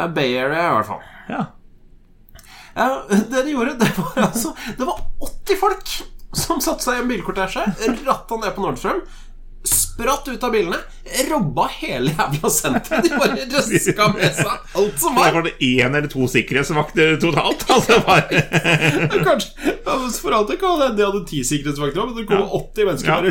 ja. 0.00 0.06
Bay 0.16 0.32
Area, 0.40 0.70
i 0.70 0.74
hvert 0.78 0.88
fall. 0.88 1.04
ja. 1.28 1.44
Eh, 2.74 3.18
Det 3.30 3.44
de 3.46 3.52
gjorde, 3.54 3.76
det 3.78 3.92
var 3.98 4.16
altså 4.26 4.50
Det 4.78 4.84
var 4.88 4.98
80 5.22 5.60
folk 5.60 5.92
som 6.34 6.58
satte 6.64 6.82
seg 6.82 6.96
i 6.98 7.02
en 7.04 7.06
bilkortesje, 7.12 7.62
ratta 8.08 8.36
ned 8.42 8.56
på 8.56 8.64
Nordstrøm, 8.64 9.04
spratt 9.64 10.26
ut 10.28 10.42
av 10.44 10.50
bilene, 10.52 10.76
robba 11.30 11.68
hele 11.78 12.10
jævla 12.12 12.50
senteret. 12.50 13.04
De 13.06 13.18
bare 13.20 13.44
røska 13.52 14.08
med 14.14 14.34
seg 14.36 14.50
alt 14.80 14.98
som 15.00 15.14
Det 15.14 15.20
var. 15.22 15.32
var 15.36 15.44
det 15.46 15.52
én 15.62 15.94
eller 15.96 16.08
to 16.10 16.26
sikkerhetsvakter 16.28 17.16
totalt. 17.22 17.62
Altså 17.74 17.96
bare 18.06 18.42
Kanskje, 19.24 19.74
For 20.20 20.34
alt 20.36 20.50
det 20.52 20.58
kan 20.60 20.76
hende 20.82 20.96
de 20.98 21.06
hadde 21.06 21.22
ti 21.30 21.40
sikkerhetsvakter, 21.46 22.00
òg, 22.02 22.10
men 22.10 22.18
det 22.18 22.26
kommer 22.28 22.52
80 22.58 22.88
mennesker 22.90 23.10
bare 23.14 23.30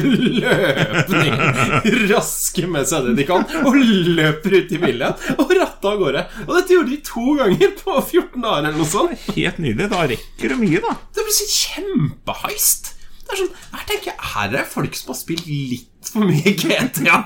løpende 0.74 2.08
raske 2.13 2.65
med 2.72 2.88
seg 2.89 3.08
det 3.10 3.15
de 3.22 3.28
kan, 3.30 3.46
og 3.67 3.78
løper 4.17 4.58
ut 4.58 4.74
i 4.78 4.82
bilen 4.82 5.38
og 5.38 5.54
ratta 5.60 5.93
av 5.93 6.02
gårde. 6.02 6.26
Og 6.48 6.54
dette 6.58 6.76
gjorde 6.78 6.93
de 6.96 7.00
to 7.08 7.38
ganger 7.39 7.76
på 7.84 7.98
14 8.00 8.41
dager 8.43 8.63
eller 8.63 8.80
noe 8.80 8.89
sånt. 8.89 9.28
Helt 9.36 9.60
nydelig. 9.63 9.89
Da 9.93 10.04
rekker 10.10 10.54
du 10.54 10.60
mye, 10.63 10.82
da. 10.84 10.96
Det 11.13 11.26
blir 11.28 11.38
så 11.38 11.48
kjempeheist. 11.60 12.93
Det 13.34 13.39
er 13.39 13.41
sånn, 13.48 13.56
her 13.74 13.86
tenker 13.89 14.12
jeg 14.12 14.30
Her 14.34 14.56
er 14.62 14.65
folk 14.69 14.96
som 14.98 15.10
har 15.13 15.17
spilt 15.19 15.48
litt 15.50 15.89
for 16.04 16.26
mye 16.28 16.52
GTA. 16.60 17.24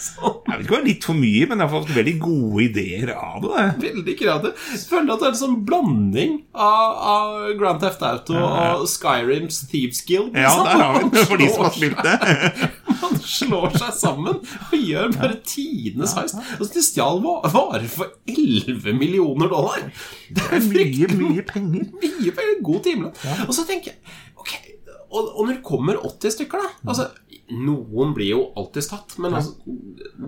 sånn, 0.00 0.40
Jeg 0.50 0.58
vet 0.58 0.64
ikke 0.66 0.74
om 0.74 0.74
det 0.74 0.78
er 0.80 0.86
litt 0.88 1.04
for 1.06 1.14
mye, 1.16 1.46
men 1.48 1.60
jeg 1.62 1.68
har 1.68 1.72
fått 1.72 1.92
veldig 1.94 2.14
gode 2.20 2.62
ideer 2.66 3.12
av 3.14 3.44
det. 3.44 3.64
veldig 3.84 4.14
kreativt. 4.18 4.64
Jeg 4.74 4.80
føler 4.90 5.12
at 5.14 5.22
det 5.22 5.28
er 5.28 5.34
en 5.34 5.38
sånn 5.40 5.58
blanding 5.68 6.32
av, 6.52 6.96
av 7.12 7.36
Grand 7.60 7.80
Theft 7.80 8.02
Auto 8.08 8.34
og 8.40 8.82
Skyrims 8.90 9.60
Thieves 9.70 10.02
Guild. 10.08 10.34
Ja, 10.36 10.50
liksom. 10.50 10.66
der 10.66 10.82
har 10.82 10.98
vi 10.98 11.10
det, 11.14 11.24
for 11.30 11.42
de 11.44 11.48
som 11.54 11.64
har 11.68 11.76
spilt 11.76 12.02
det. 12.04 12.70
Man 13.00 13.20
slår 13.24 13.76
seg 13.80 13.94
sammen 13.96 14.40
og 14.42 14.74
gjør 14.76 15.14
bare 15.16 15.38
tidenes 15.48 16.16
heist. 16.18 16.36
Altså, 16.58 16.72
de 16.74 16.82
stjal 16.84 17.22
va- 17.24 17.38
varer 17.54 17.86
for 17.88 18.10
11 18.28 18.92
millioner 18.98 19.48
dollar. 19.54 19.86
Det 20.30 20.44
er 20.50 20.66
Mye, 20.66 21.06
er 21.06 21.14
mye 21.16 21.46
penger. 21.48 21.86
mye 22.02 22.34
veldig 22.42 22.58
god 22.66 22.82
timelønn. 22.90 23.46
Og 23.46 23.54
så 23.56 23.64
tenker 23.70 23.94
jeg 23.94 24.18
Ok, 24.40 24.52
og, 25.10 25.32
og 25.36 25.46
når 25.46 25.56
det 25.56 25.62
kommer 25.66 25.98
80 26.06 26.30
stykker, 26.36 26.62
da 26.62 26.90
Altså, 26.90 27.08
noen 27.50 28.12
blir 28.14 28.28
jo 28.30 28.42
alltid 28.56 28.86
tatt, 28.92 29.16
men 29.18 29.34
altså, 29.34 29.56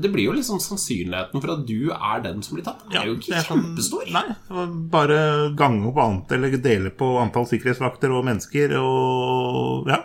det 0.02 0.10
blir 0.10 0.24
jo 0.26 0.32
liksom 0.34 0.58
sannsynligheten 0.58 1.40
for 1.40 1.52
at 1.54 1.60
du 1.68 1.92
er 1.94 2.22
den 2.24 2.42
som 2.42 2.56
blir 2.58 2.64
tatt, 2.66 2.82
er 2.90 3.06
jo 3.06 3.14
ikke 3.14 3.30
det 3.30 3.38
er 3.38 3.46
sånn- 3.46 3.76
Nei, 4.16 4.66
bare 4.90 5.20
gange 5.54 5.86
opp 5.92 6.00
annet, 6.02 6.32
eller 6.34 6.56
dele 6.58 6.90
på 6.90 7.12
antall 7.22 7.46
sikkerhetsvakter 7.46 8.10
og 8.10 8.24
mennesker, 8.26 8.74
og 8.80 9.86
ja. 9.92 10.00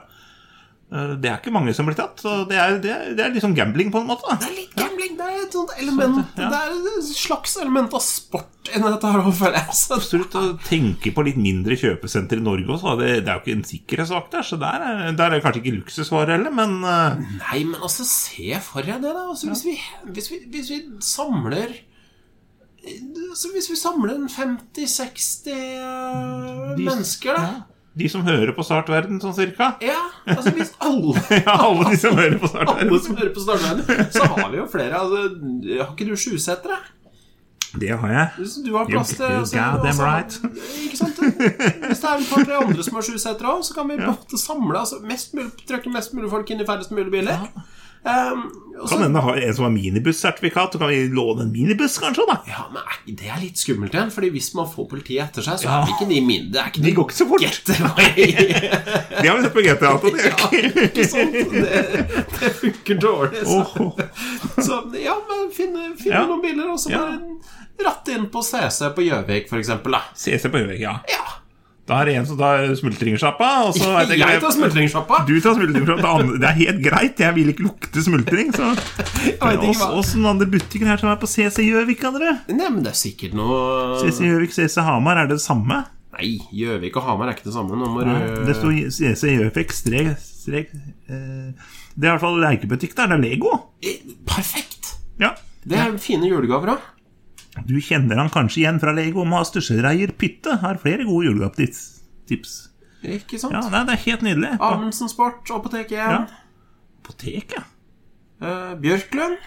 Eh, 0.88 1.16
Det 1.20 1.28
er 1.30 1.40
ikke 1.42 1.52
mange 1.52 1.74
som 1.76 1.88
blir 1.90 1.98
tatt, 2.00 2.22
så 2.24 2.46
det 2.48 2.56
er, 2.56 2.78
det 2.84 2.92
er, 2.94 3.10
det 3.18 3.24
er 3.26 3.34
liksom 3.36 3.56
gambling 3.58 3.90
på 3.92 4.00
en 4.00 4.08
måte. 4.08 4.38
Det 4.40 4.48
er 4.48 4.54
litt 4.56 4.76
gambling. 4.78 5.18
det 5.18 5.26
er 5.28 5.42
et 5.44 5.56
sånt 5.58 5.74
element 5.82 6.38
ja. 6.40 6.48
Det 6.52 6.60
er 6.62 6.76
et 7.00 7.08
slags 7.10 7.58
element 7.60 7.96
av 7.98 8.04
sport 8.06 8.72
inni 8.76 8.92
dette 8.94 9.12
her, 9.12 9.28
føler 9.32 9.58
jeg. 9.60 9.76
Så, 9.80 9.98
Absolutt. 9.98 10.36
Å 10.40 10.54
tenke 10.68 11.12
på 11.16 11.24
litt 11.28 11.40
mindre 11.40 11.76
kjøpesenter 11.80 12.40
i 12.40 12.46
Norge 12.46 12.72
også. 12.78 12.96
Det, 13.02 13.10
det 13.26 13.32
er 13.34 13.40
jo 13.40 13.44
ikke 13.44 13.58
en 13.58 13.68
sikkerhetssak 13.68 14.32
der, 14.32 14.48
så 14.48 14.60
der 14.62 14.86
er, 14.88 15.04
der 15.20 15.36
er 15.38 15.44
kanskje 15.44 15.62
ikke 15.64 15.76
luksusvare 15.82 16.38
heller, 16.38 16.56
men 16.56 16.78
eh, 16.84 17.20
Nei, 17.42 17.62
men 17.68 17.82
altså, 17.84 18.08
se 18.08 18.56
for 18.64 18.88
deg 18.88 19.04
det, 19.04 19.12
da. 19.12 19.28
Altså, 19.32 19.52
hvis, 19.52 19.66
vi, 19.68 19.76
hvis, 20.16 20.32
vi, 20.32 20.42
hvis 20.56 20.72
vi 20.72 20.82
samler 21.04 21.76
altså, 22.88 23.52
Hvis 23.56 23.68
vi 23.72 23.76
samler 23.80 24.16
en 24.16 24.30
50-60 24.32 25.50
eh, 25.52 26.78
mennesker, 26.80 27.36
da. 27.36 27.66
Ja, 27.98 28.04
De 28.04 28.10
som 28.12 28.26
hører 28.28 28.54
på 28.56 28.66
Startverden, 28.66 29.22
sånn 29.24 29.34
cirka. 29.38 29.72
Ja, 29.84 30.04
altså 30.26 30.54
hvis 30.58 30.74
alle 30.88 31.16
Ja, 31.34 31.56
alle 31.56 31.90
de 31.90 31.98
som 32.02 32.18
hører 32.18 32.38
på 32.38 32.50
Alle 32.52 32.68
Startverden. 32.68 33.00
som 33.08 33.18
hører 33.18 33.34
på 33.34 33.46
Startverden, 33.48 34.12
så 34.14 34.30
har 34.36 34.54
vi 34.54 34.62
jo 34.62 34.68
flere. 34.72 35.02
Altså, 35.02 35.24
har 35.82 35.92
ikke 35.96 36.10
du 36.12 36.16
sjusetere? 36.20 36.80
Det 37.80 37.90
har 37.90 38.14
jeg. 38.14 38.48
Du 38.66 38.72
har 38.78 38.86
plass 38.88 39.10
til 39.10 39.26
You 39.26 39.40
altså, 39.40 39.60
altså, 39.60 40.04
right. 40.04 40.38
Ikke 40.86 40.98
sant? 40.98 41.20
Hvis 41.20 42.00
det 42.00 42.10
er 42.10 42.16
en 42.18 42.28
par-tre 42.30 42.60
andre 42.64 42.84
som 42.86 42.96
har 42.98 43.06
sjusetere 43.06 43.52
òg, 43.52 43.66
så 43.68 43.76
kan 43.76 43.90
vi 43.92 43.98
ja. 44.00 44.14
samle 44.40 44.80
altså, 44.80 45.02
mest 45.06 45.36
mulig, 45.38 45.52
trykke 45.68 45.92
mest 45.94 46.16
mulig 46.16 46.32
folk 46.32 46.54
inn 46.54 46.64
i 46.64 46.68
færrest 46.70 46.96
mulig 46.96 47.12
biler. 47.12 47.44
Um, 48.08 48.48
Kan 48.88 49.02
hende 49.02 49.20
ha 49.26 49.32
en 49.36 49.54
som 49.58 49.64
har 49.66 49.72
minibussertifikat, 49.74 50.72
så 50.76 50.80
kan 50.80 50.88
vi 50.92 51.08
låne 51.10 51.42
en 51.48 51.52
minibuss, 51.52 51.96
kanskje? 52.00 52.24
da 52.30 52.36
Ja, 52.48 52.68
men 52.72 53.16
Det 53.18 53.26
er 53.34 53.40
litt 53.42 53.58
skummelt 53.58 53.92
igjen, 53.96 54.12
Fordi 54.14 54.30
hvis 54.36 54.52
man 54.54 54.68
får 54.70 54.86
politiet 54.92 55.24
etter 55.26 55.42
seg, 55.48 55.58
så 55.64 55.72
er 55.74 55.88
det 55.88 55.96
ikke 55.96 56.08
de 56.12 56.20
mindre. 56.22 56.52
Det 56.54 56.62
er 56.62 56.70
ikke 56.72 56.84
De 56.86 56.92
går 57.00 57.08
ikke 57.10 57.18
så 57.18 57.28
fort. 57.28 57.42
Getaway. 57.42 58.28
Det 59.22 59.26
har 59.32 59.38
vi 59.40 59.44
sett 59.48 59.56
på 59.58 59.64
GTA. 59.66 59.92
det 60.04 60.14
er 60.14 60.30
ikke- 60.30 60.84
ikke 60.86 61.08
sant? 61.10 61.34
Det, 61.34 62.22
det 62.38 62.52
funker 62.62 63.02
dårlig. 63.02 63.42
Så, 63.50 63.66
Oh. 63.82 63.92
så 64.62 64.78
ja, 65.02 65.16
men 65.32 65.50
finne, 65.58 65.90
finne 65.98 66.14
Ja. 66.22 66.26
noen 66.30 66.42
biler, 66.46 66.70
og 66.72 66.78
så 66.80 66.92
Ja. 66.94 67.00
bare 67.00 67.90
ratte 67.90 68.14
inn 68.14 68.30
på 68.30 68.44
CC 68.46 68.94
på 68.94 69.02
Gjøvik, 69.10 69.50
eksempel. 69.58 69.98
CC 70.16 70.50
på 70.54 70.62
Gjøvik, 70.62 70.80
ja. 70.86 71.00
Ja. 71.10 71.26
Da 71.88 72.02
er 72.02 72.10
det 72.10 72.14
en 72.20 72.26
som 72.28 72.36
tar 72.40 72.66
smultringsjappa, 72.76 73.50
og 73.70 73.76
så 73.78 73.94
jeg 74.10 74.20
Jeg 74.20 74.42
tar 74.44 74.52
smultringsjappa. 74.52 75.22
Du 75.28 75.36
tar 75.40 75.56
smultringsjappa. 75.56 76.10
Det 76.36 76.48
er 76.50 76.58
helt 76.58 76.82
greit, 76.84 77.22
jeg 77.24 77.36
vil 77.38 77.52
ikke 77.54 77.64
lukte 77.64 78.04
smultring. 78.04 78.52
Så 78.52 78.74
Åssen 79.96 80.26
andre 80.28 80.48
butikker 80.52 80.90
her 80.90 81.00
som 81.00 81.14
er 81.14 81.20
på 81.22 81.30
CC 81.32 81.64
Gjøvik? 81.64 82.04
Nei, 82.04 82.68
men 82.68 82.82
det 82.84 82.92
er 82.92 83.00
sikkert 83.00 83.38
noe 83.40 84.02
CC 84.02 84.28
Gjøvik, 84.28 84.52
CC 84.58 84.84
Hamar, 84.84 85.22
er 85.22 85.32
det 85.32 85.38
det 85.40 85.46
samme? 85.46 85.80
Nei, 86.18 86.34
Gjøvik 86.52 87.00
og 87.00 87.08
Hamar 87.08 87.32
er 87.32 87.38
ikke 87.38 87.48
det 87.48 87.56
samme. 87.56 87.80
Nå 87.80 87.88
må 87.94 88.04
du 88.04 88.12
Det 88.50 88.58
står 88.60 88.76
CC 88.92 89.34
Gjøvik 89.38 89.72
strek, 89.76 90.12
strek 90.20 90.76
eh, 90.76 91.56
Det 91.96 92.04
er 92.04 92.10
i 92.10 92.12
hvert 92.12 92.24
fall 92.26 92.40
lekebutikk 92.44 92.98
der. 93.00 93.14
Det 93.14 93.20
er 93.20 93.24
Lego. 93.30 93.56
Eh, 93.80 94.04
Perfekt! 94.28 94.98
Ja. 95.24 95.36
Det 95.68 95.80
er 95.80 95.96
fine 96.04 96.28
julegaver 96.28 96.76
òg. 96.76 96.86
Du 97.66 97.80
kjenner 97.82 98.18
han 98.22 98.30
kanskje 98.30 98.62
igjen 98.64 98.80
fra 98.80 98.94
Lego. 98.94 99.26
Mastersreier 99.26 100.12
Pytte 100.18 100.58
har 100.62 100.78
flere 100.78 101.06
gode 101.08 101.26
julegavetips. 101.32 102.56
Ikke 103.08 103.40
sant? 103.40 103.54
Ja, 103.54 103.62
nei, 103.72 103.84
det 103.88 103.94
er 103.96 104.04
helt 104.06 104.22
nydelig. 104.26 104.52
Amundsen 104.60 105.10
Sport, 105.10 105.50
Apotek 105.54 105.92
1. 105.92 105.98
Ja. 105.98 106.28
Apotek, 107.04 107.54
ja. 107.58 107.64
Eh, 108.42 108.76
Bjørklund. 108.82 109.38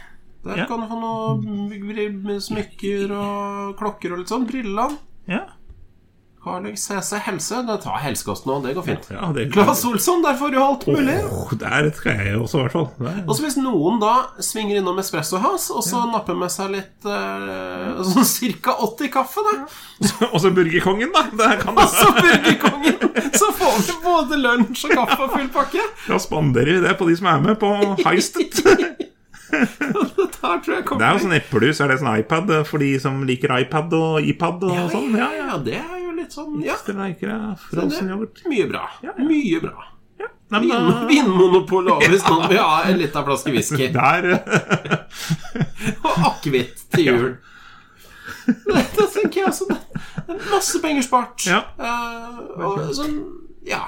Der 0.45 0.57
Ja. 0.57 0.67
kan 0.67 0.81
du 0.81 0.87
få 0.89 0.97
noe 0.99 2.41
smykker 2.41 3.11
og 3.13 3.77
klokker 3.77 4.13
og 4.13 4.19
litt 4.23 4.29
sånn. 4.33 4.47
Brilleland. 4.49 4.97
Ja, 5.29 5.47
Carlix 6.41 6.87
CC 6.89 7.19
Helse. 7.27 7.63
Det 7.69 7.77
tar 7.83 7.99
helsekost 8.01 8.47
nå, 8.49 8.57
det 8.65 8.73
går 8.79 8.87
fint. 8.87 9.09
ja 9.13 9.29
det 9.37 9.51
Claes 9.53 9.83
Olsson, 9.85 10.23
der 10.25 10.39
får 10.41 10.55
du 10.55 10.59
alt 10.63 10.87
mulig. 10.89 11.19
Oh, 11.29 11.53
Der 11.61 11.91
skal 11.97 12.23
jeg 12.25 12.39
også, 12.41 12.59
i 12.59 12.65
hvert 12.65 12.73
fall. 12.73 12.89
Og 13.27 13.35
så 13.37 13.45
hvis 13.45 13.59
noen 13.61 14.01
da 14.01 14.15
svinger 14.41 14.81
innom 14.81 14.99
Espresso 15.03 15.41
House 15.43 15.69
og 15.75 15.85
så 15.85 16.07
napper 16.09 16.39
med 16.41 16.53
seg 16.53 16.73
litt 16.79 17.05
eh, 17.05 18.01
sånn 18.13 18.57
ca. 18.65 18.79
80 18.89 19.13
kaffe, 19.13 19.45
da, 19.45 19.59
Og 20.31 20.41
så 20.41 20.53
Burgerkongen, 20.57 21.13
da. 21.13 21.27
Der 21.43 21.61
kan 21.61 21.77
du 21.77 21.85
og 21.85 21.93
så 21.93 22.09
Burgerkongen, 22.17 23.05
så 23.37 23.53
får 23.61 23.79
vi 23.85 23.99
både 24.05 24.41
lunsj 24.41 24.89
og 24.89 24.97
kaffe 24.97 25.21
og 25.29 25.37
full 25.37 25.53
pakke. 25.53 25.85
Da 26.09 26.19
spanderer 26.23 26.81
vi 26.81 26.89
det 26.89 26.97
på 26.97 27.09
de 27.11 27.21
som 27.21 27.31
er 27.35 27.47
med 27.51 27.61
på 27.61 27.75
heistet. 28.07 28.65
Det 29.51 31.05
er 31.05 31.15
jo 31.15 31.23
sånn 31.25 31.35
eplejus, 31.37 31.81
er 31.83 31.91
det 31.93 32.01
sånn 32.01 32.21
iPad 32.23 32.53
for 32.69 32.83
de 32.83 32.91
som 33.03 33.23
liker 33.27 33.53
iPad 33.65 33.95
og 33.99 34.29
iPad 34.33 34.67
og 34.69 34.77
ja, 34.77 34.85
sånn? 34.93 35.17
ja, 35.19 35.29
ja, 35.37 35.59
det 35.65 35.81
er 35.81 36.00
litt 36.31 36.39
sånn 36.39 36.61
Ja. 36.63 36.75
Ekstra 36.79 36.95
leker 36.95 37.57
frossen 37.59 38.09
yoghurt. 38.11 38.39
er 38.45 38.49
mye 38.53 38.67
bra. 38.71 38.85
Ja, 39.03 39.11
ja. 39.17 39.25
Mye 39.27 39.61
bra. 39.61 39.85
Ja. 40.21 40.27
Nei, 40.51 40.61
men 40.67 40.87
Vin, 41.09 41.11
Vinmonopolet 41.11 41.93
òg, 41.97 42.05
hvis 42.13 42.27
noen 42.29 42.49
vil 42.51 42.59
ha 42.63 42.83
en 42.87 42.99
liten 43.01 43.25
flaske 43.27 43.51
whisky. 43.55 43.89
Og 46.05 46.13
akevitt 46.31 46.79
til 46.95 47.05
jul. 47.09 47.31
Da 48.47 49.07
tenker 49.11 49.41
jeg 49.43 49.49
også. 49.51 49.65
det 49.71 49.79
Masse 50.51 50.79
penger 50.83 51.03
spart. 51.05 51.47
Eh, 51.51 51.59
og, 52.63 52.75
sånn, 52.95 53.17
ja. 53.67 53.83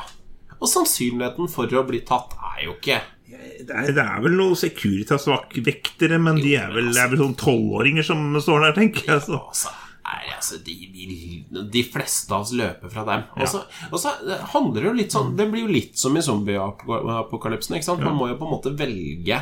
og 0.58 0.68
sannsynligheten 0.70 1.46
for 1.50 1.66
å 1.78 1.84
bli 1.86 2.00
tatt 2.06 2.30
er 2.52 2.64
jo 2.66 2.72
ikke 2.76 2.98
det 3.32 3.72
er, 3.72 3.86
det 3.94 4.02
er 4.02 4.18
vel 4.20 4.34
noen 4.36 4.56
Securitas-vektere, 4.58 6.18
men 6.20 6.36
de 6.42 6.52
er 6.58 6.68
vel, 6.74 6.90
det 6.92 7.00
er 7.00 7.08
vel 7.14 7.20
sånn 7.22 7.36
tolvåringer 7.40 8.04
som 8.04 8.18
står 8.36 8.58
der, 8.66 8.72
tenker 8.76 9.06
jeg. 9.08 9.20
Så. 9.24 9.38
altså, 9.38 9.70
nei, 10.02 10.22
altså 10.34 10.58
de, 10.66 10.74
de, 10.92 11.64
de 11.72 11.82
fleste 11.86 12.32
av 12.34 12.44
oss 12.44 12.52
løper 12.58 12.90
fra 12.92 13.04
dem. 13.08 13.24
Og 13.38 13.48
så 13.50 13.62
og 13.90 13.98
så 14.02 14.14
handler 14.54 14.80
det 14.80 14.88
jo 14.88 14.94
litt 14.98 15.14
sånn 15.14 15.34
Det 15.38 15.46
blir 15.52 15.66
jo 15.66 15.72
litt 15.72 15.98
som 16.00 16.16
i 16.18 16.22
zombieapokalypsen. 16.24 17.76
ikke 17.78 17.88
sant? 17.90 18.04
Man 18.04 18.18
må 18.18 18.30
jo 18.32 18.38
på 18.40 18.46
en 18.48 18.54
måte 18.56 18.74
velge 18.76 19.38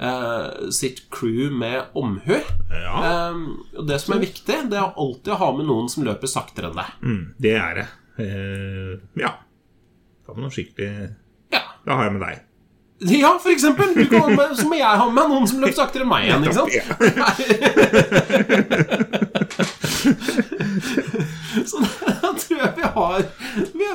uh, 0.00 0.70
sitt 0.74 1.10
crew 1.10 1.50
med 1.50 1.82
omhu. 1.94 2.38
Ja. 2.70 3.30
Um, 3.30 3.64
og 3.76 3.86
det 3.88 4.00
som 4.02 4.14
er 4.16 4.24
viktig, 4.24 4.56
det 4.70 4.78
er 4.78 4.92
alltid 4.92 5.32
å 5.34 5.40
ha 5.42 5.52
med 5.56 5.66
noen 5.70 5.88
som 5.92 6.06
løper 6.06 6.30
saktere 6.30 6.70
enn 6.70 6.78
deg. 6.80 6.90
Mm, 7.02 7.22
det 7.44 7.54
er 7.58 7.72
det. 7.80 7.86
Uh, 8.18 8.92
ja. 9.20 9.32
Da 10.24 10.32
med 10.34 10.42
noe 10.46 10.54
skikkelig 10.54 10.90
Ja. 11.52 11.64
Da 11.84 11.90
har 11.98 12.04
jeg 12.08 12.14
med 12.16 12.22
deg. 12.24 12.36
ja, 13.18 13.32
for 13.42 13.50
eksempel. 13.52 13.88
Med, 13.98 14.56
så 14.56 14.68
må 14.70 14.74
jeg 14.78 15.00
ha 15.02 15.06
med 15.10 15.28
noen 15.32 15.46
som 15.50 15.60
løper 15.62 15.78
saktere 15.82 16.02
enn 16.06 16.12
meg 16.12 16.22
igjen. 16.28 16.44
ikke 16.46 16.58
sant? 16.60 16.72
Så 21.64 21.78
da 21.80 22.30
tror 22.38 22.58
jeg 22.58 22.72
vi 22.76 22.82
har 22.96 23.22
Vi, 23.54 23.86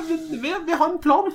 vi, 0.42 0.54
vi 0.66 0.78
har 0.80 0.89
en 1.00 1.04
plan. 1.08 1.32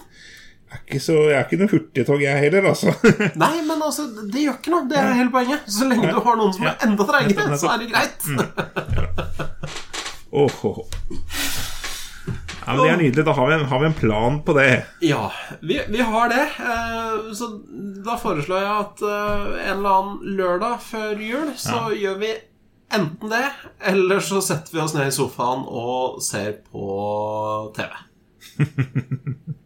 Jeg 0.75 0.79
er 0.81 0.87
ikke, 0.89 1.01
så, 1.05 1.15
jeg 1.31 1.37
er 1.39 1.45
ikke 1.47 1.59
noe 1.61 1.71
hurtigtog, 1.71 2.23
jeg 2.25 2.41
heller, 2.45 2.65
altså. 2.73 2.95
Nei, 3.45 3.53
men 3.67 3.83
altså, 3.87 4.09
det 4.33 4.43
gjør 4.47 4.57
ikke 4.59 4.73
noe. 4.75 4.87
Det 4.91 4.99
er 4.99 5.13
hele 5.21 5.31
poenget. 5.35 5.69
Så 5.71 5.87
lenge 5.91 6.11
du 6.11 6.19
har 6.25 6.39
noen 6.41 6.55
som 6.57 6.67
er 6.71 6.83
enda 6.89 7.07
treigere, 7.11 7.59
så 7.61 7.71
er 7.75 7.85
det 7.85 7.93
greit. 7.93 8.27
Mm. 8.27 9.45
Oh, 10.35 10.51
oh, 10.67 10.79
oh. 10.83 10.87
Ja, 12.67 12.73
men 12.73 12.81
Det 12.81 12.91
er 12.91 12.97
nydelig. 12.97 13.25
Da 13.29 13.33
har 13.37 13.47
vi 13.51 13.55
en, 13.55 13.65
har 13.71 13.81
vi 13.83 13.87
en 13.87 13.95
plan 13.99 14.39
på 14.43 14.55
det. 14.57 14.67
Ja, 15.05 15.29
vi, 15.61 15.77
vi 15.93 16.01
har 16.01 16.29
det. 16.33 16.47
Eh, 16.65 17.29
Så 17.37 17.51
da 18.07 18.17
foreslår 18.21 18.65
jeg 18.65 18.73
at 18.87 19.05
eh, 19.05 19.45
en 19.69 19.77
eller 19.77 19.99
annen 19.99 20.35
lørdag 20.39 20.81
før 20.83 21.21
jul 21.21 21.53
så 21.61 21.91
gjør 21.95 22.17
vi 22.25 22.33
enten 22.95 23.31
det, 23.31 23.45
eller 23.91 24.21
så 24.23 24.41
setter 24.45 24.75
vi 24.77 24.83
oss 24.85 24.95
ned 24.97 25.11
i 25.11 25.15
sofaen 25.15 25.65
og 25.67 26.19
ser 26.25 26.57
på 26.71 26.85
TV. 27.77 27.91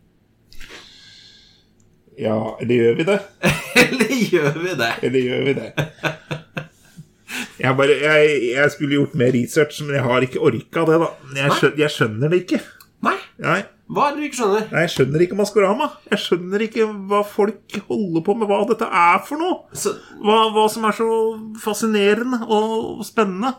Ja, 2.19 2.35
eller 2.61 2.75
gjør 2.75 2.95
vi 2.99 3.05
det? 3.07 3.19
Eller 3.79 4.15
gjør 4.33 4.57
vi 4.59 4.73
det? 4.81 4.89
Eller 5.07 5.21
gjør 5.23 5.45
vi 5.47 5.53
det? 5.55 5.69
Jeg, 7.61 7.75
bare, 7.79 7.95
jeg, 8.03 8.41
jeg 8.57 8.71
skulle 8.75 8.97
gjort 8.97 9.15
mer 9.21 9.31
research, 9.37 9.79
men 9.87 9.95
jeg 9.95 10.03
har 10.07 10.27
ikke 10.27 10.41
orka 10.43 10.83
det. 10.89 10.97
da 11.05 11.11
Jeg 11.39 11.53
skjønner, 11.61 11.77
jeg 11.85 11.95
skjønner 11.95 12.33
det 12.33 12.41
ikke. 12.43 12.61
Nei. 13.07 13.15
Nei, 13.39 13.61
Hva 13.95 14.09
er 14.09 14.17
det 14.17 14.19
du 14.19 14.27
ikke 14.27 14.41
skjønner? 14.41 14.65
nei, 14.73 14.83
Jeg 14.83 14.93
skjønner 14.97 15.25
ikke 15.29 15.39
Maskorama. 15.39 15.87
Jeg 16.11 16.23
skjønner 16.25 16.65
ikke 16.67 16.89
hva 17.13 17.21
folk 17.37 17.79
holder 17.87 18.25
på 18.27 18.35
med, 18.41 18.51
hva 18.51 18.59
dette 18.73 18.89
er 19.05 19.23
for 19.29 19.39
noe. 19.39 19.61
Hva, 20.25 20.39
hva 20.57 20.67
som 20.75 20.89
er 20.91 20.99
så 20.99 21.09
fascinerende 21.63 22.43
og 22.51 23.05
spennende. 23.07 23.55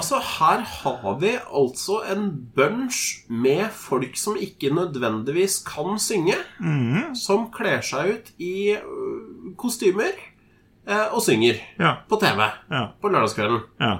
Altså, 0.00 0.18
her 0.38 0.64
har 0.64 1.14
vi 1.20 1.30
altså 1.36 2.00
en 2.12 2.26
bunch 2.56 3.00
med 3.28 3.68
folk 3.76 4.16
som 4.18 4.36
ikke 4.40 4.72
nødvendigvis 4.74 5.60
kan 5.68 5.98
synge, 6.02 6.36
som 7.20 7.46
kler 7.54 7.80
seg 7.86 8.14
ut 8.16 8.32
i 8.42 8.72
øh, 8.76 9.54
kostymer 9.60 10.12
eh, 10.88 11.06
og 11.14 11.20
synger 11.22 11.60
Ja, 11.78 11.94
på 12.08 12.18
TV 12.22 12.40
ja, 12.72 12.86
på 13.00 13.12
lørdagskvelden. 13.12 13.60
ja. 13.80 13.98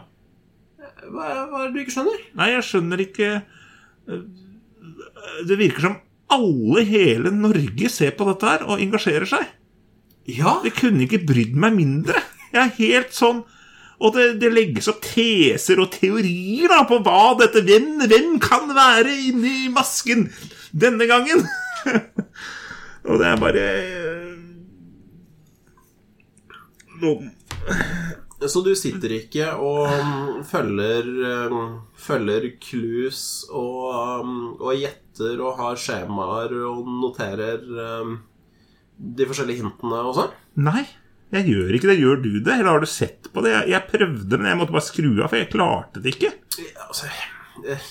Hva, 1.11 1.27
hva 1.49 1.63
er 1.65 1.71
det 1.71 1.75
du 1.75 1.81
ikke 1.81 1.95
skjønner? 1.95 2.19
Nei, 2.39 2.51
jeg 2.53 2.65
skjønner 2.69 3.01
ikke 3.03 3.29
øh, 4.13 4.21
Det 5.49 5.57
virker 5.59 5.81
som 5.87 5.97
alle 6.31 6.85
hele 6.87 7.33
Norge 7.35 7.89
ser 7.91 8.13
på 8.19 8.27
dette 8.29 8.47
her 8.47 8.63
og 8.69 8.79
engasjerer 8.85 9.27
seg. 9.27 9.47
Ja, 10.31 10.59
Det 10.63 10.75
kunne 10.77 11.03
ikke 11.09 11.23
brydd 11.27 11.57
meg 11.59 11.75
mindre. 11.75 12.21
Jeg 12.53 12.61
er 12.63 12.77
helt 12.77 13.17
sånn 13.17 13.41
Og 14.01 14.15
det, 14.17 14.27
det 14.41 14.49
legges 14.53 14.89
opp 14.89 15.03
teser 15.05 15.81
og 15.83 15.91
teorier 15.93 16.73
da 16.73 16.85
på 16.89 17.01
hva 17.05 17.35
dette 17.41 17.61
hvem, 17.67 17.99
hvem 18.09 18.39
kan 18.43 18.71
være 18.73 19.13
inni 19.29 19.69
masken 19.73 20.29
denne 20.73 21.09
gangen. 21.11 21.45
og 23.09 23.21
det 23.21 23.29
er 23.29 23.41
bare 23.41 23.67
Noen 27.01 27.31
Så 28.53 28.61
du 28.61 28.75
sitter 28.77 29.15
ikke 29.17 29.47
og 29.57 29.87
um, 29.89 30.41
følger, 30.49 31.07
um, 31.49 31.71
følger 31.97 32.51
clues 32.61 33.23
og, 33.49 34.25
um, 34.25 34.35
og 34.61 34.77
gjetter 34.77 35.41
og 35.45 35.61
har 35.61 35.81
skjemaer 35.81 36.57
og 36.69 36.89
noterer 36.89 37.65
de 39.01 39.29
forskjellige 39.29 39.63
hintene 39.63 40.01
og 40.09 40.17
sånn? 40.17 40.33
Nei, 40.61 40.85
jeg 41.33 41.47
gjør 41.47 41.75
ikke 41.79 41.91
det. 41.93 41.99
Gjør 42.01 42.23
du 42.25 42.31
det? 42.41 42.55
Eller 42.59 42.71
har 42.73 42.81
du 42.83 42.87
sett 42.91 43.29
på 43.33 43.43
det? 43.45 43.53
Jeg, 43.55 43.69
jeg 43.75 43.89
prøvde, 43.93 44.39
men 44.41 44.51
jeg 44.51 44.59
måtte 44.61 44.75
bare 44.75 44.87
skru 44.89 45.11
av, 45.23 45.29
for 45.31 45.37
jeg 45.39 45.51
klarte 45.53 46.03
det 46.03 46.15
ikke. 46.17 46.33
Altså, 46.89 47.11
eh, 47.71 47.89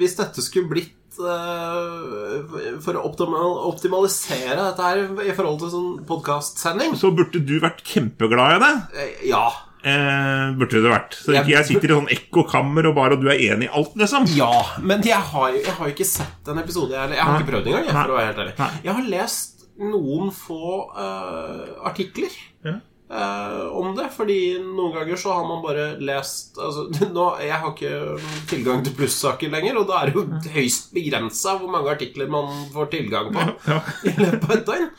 hvis 0.00 0.16
dette 0.18 0.42
skulle 0.44 0.70
blitt 0.70 1.18
eh, 1.20 2.76
For 2.84 2.96
å 2.98 3.02
optimal, 3.08 3.56
optimalisere 3.70 4.56
dette 4.60 4.84
her 4.86 5.02
i 5.26 5.34
forhold 5.36 5.62
til 5.64 5.72
sånn 5.72 5.90
podkastsending 6.08 6.94
Så 7.00 7.10
burde 7.16 7.42
du 7.46 7.56
vært 7.62 7.82
kjempeglad 7.86 8.56
i 8.58 8.62
det. 8.64 8.72
eh, 9.00 9.26
Ja. 9.32 9.48
Eh, 9.80 10.50
burde 10.60 10.82
det 10.84 10.90
vært. 10.92 11.14
Så 11.16 11.32
ikke 11.32 11.54
jeg 11.54 11.64
sitter 11.70 11.88
i 11.88 11.94
sånn 11.96 12.10
ekkokammer 12.12 12.90
og 12.90 12.98
bare 12.98 13.16
og 13.16 13.22
du 13.22 13.30
er 13.32 13.38
enig 13.40 13.70
i 13.70 13.72
alt, 13.72 13.94
liksom. 13.96 14.26
Ja, 14.36 14.50
men 14.84 15.00
jeg 15.02 15.16
har, 15.16 15.54
jo- 15.56 15.86
ikke 15.88 16.04
sett 16.04 16.50
en 16.52 16.58
episode. 16.60 16.92
Jeg, 16.92 17.14
jeg 17.16 17.24
har 17.24 17.38
ikke 17.40 17.48
prøvd 17.48 17.70
engang, 17.70 17.86
jeg, 17.88 17.94
for 17.96 18.12
å 18.12 18.18
være 18.18 18.26
helt 18.28 18.42
ærlig. 18.44 18.84
Jeg 18.84 18.92
har 18.98 19.08
lest 19.08 19.59
noen 19.80 20.30
få 20.34 20.90
uh, 20.92 21.86
artikler 21.88 22.34
Ja. 22.66 22.74
uh, 23.10 23.70
om 23.80 23.94
det, 23.96 24.10
fordi 24.12 24.36
noen 24.60 24.92
ganger 24.98 25.16
så 25.20 25.32
har 25.38 25.46
man 25.48 25.62
bare 25.64 25.86
lest 26.04 26.58
altså, 26.60 26.84
nå, 27.16 27.26
Jeg 27.40 27.56
har 27.62 27.72
ikke 27.72 28.18
tilgang 28.50 28.84
til 28.84 28.94
plussaker 28.98 29.50
lenger, 29.52 29.80
og 29.80 29.88
da 29.88 30.02
er 30.02 30.10
det 30.10 30.20
jo 30.20 30.26
høyst 30.58 30.92
begrensa 30.94 31.56
hvor 31.58 31.72
mange 31.72 31.90
artikler 31.94 32.28
man 32.30 32.68
får 32.74 32.92
tilgang 32.92 33.32
på 33.34 33.48
Ja. 33.70 33.80
i 34.10 34.14
løpet 34.18 34.44
av 34.50 34.54
et 34.58 34.68
døgn. 34.68 34.90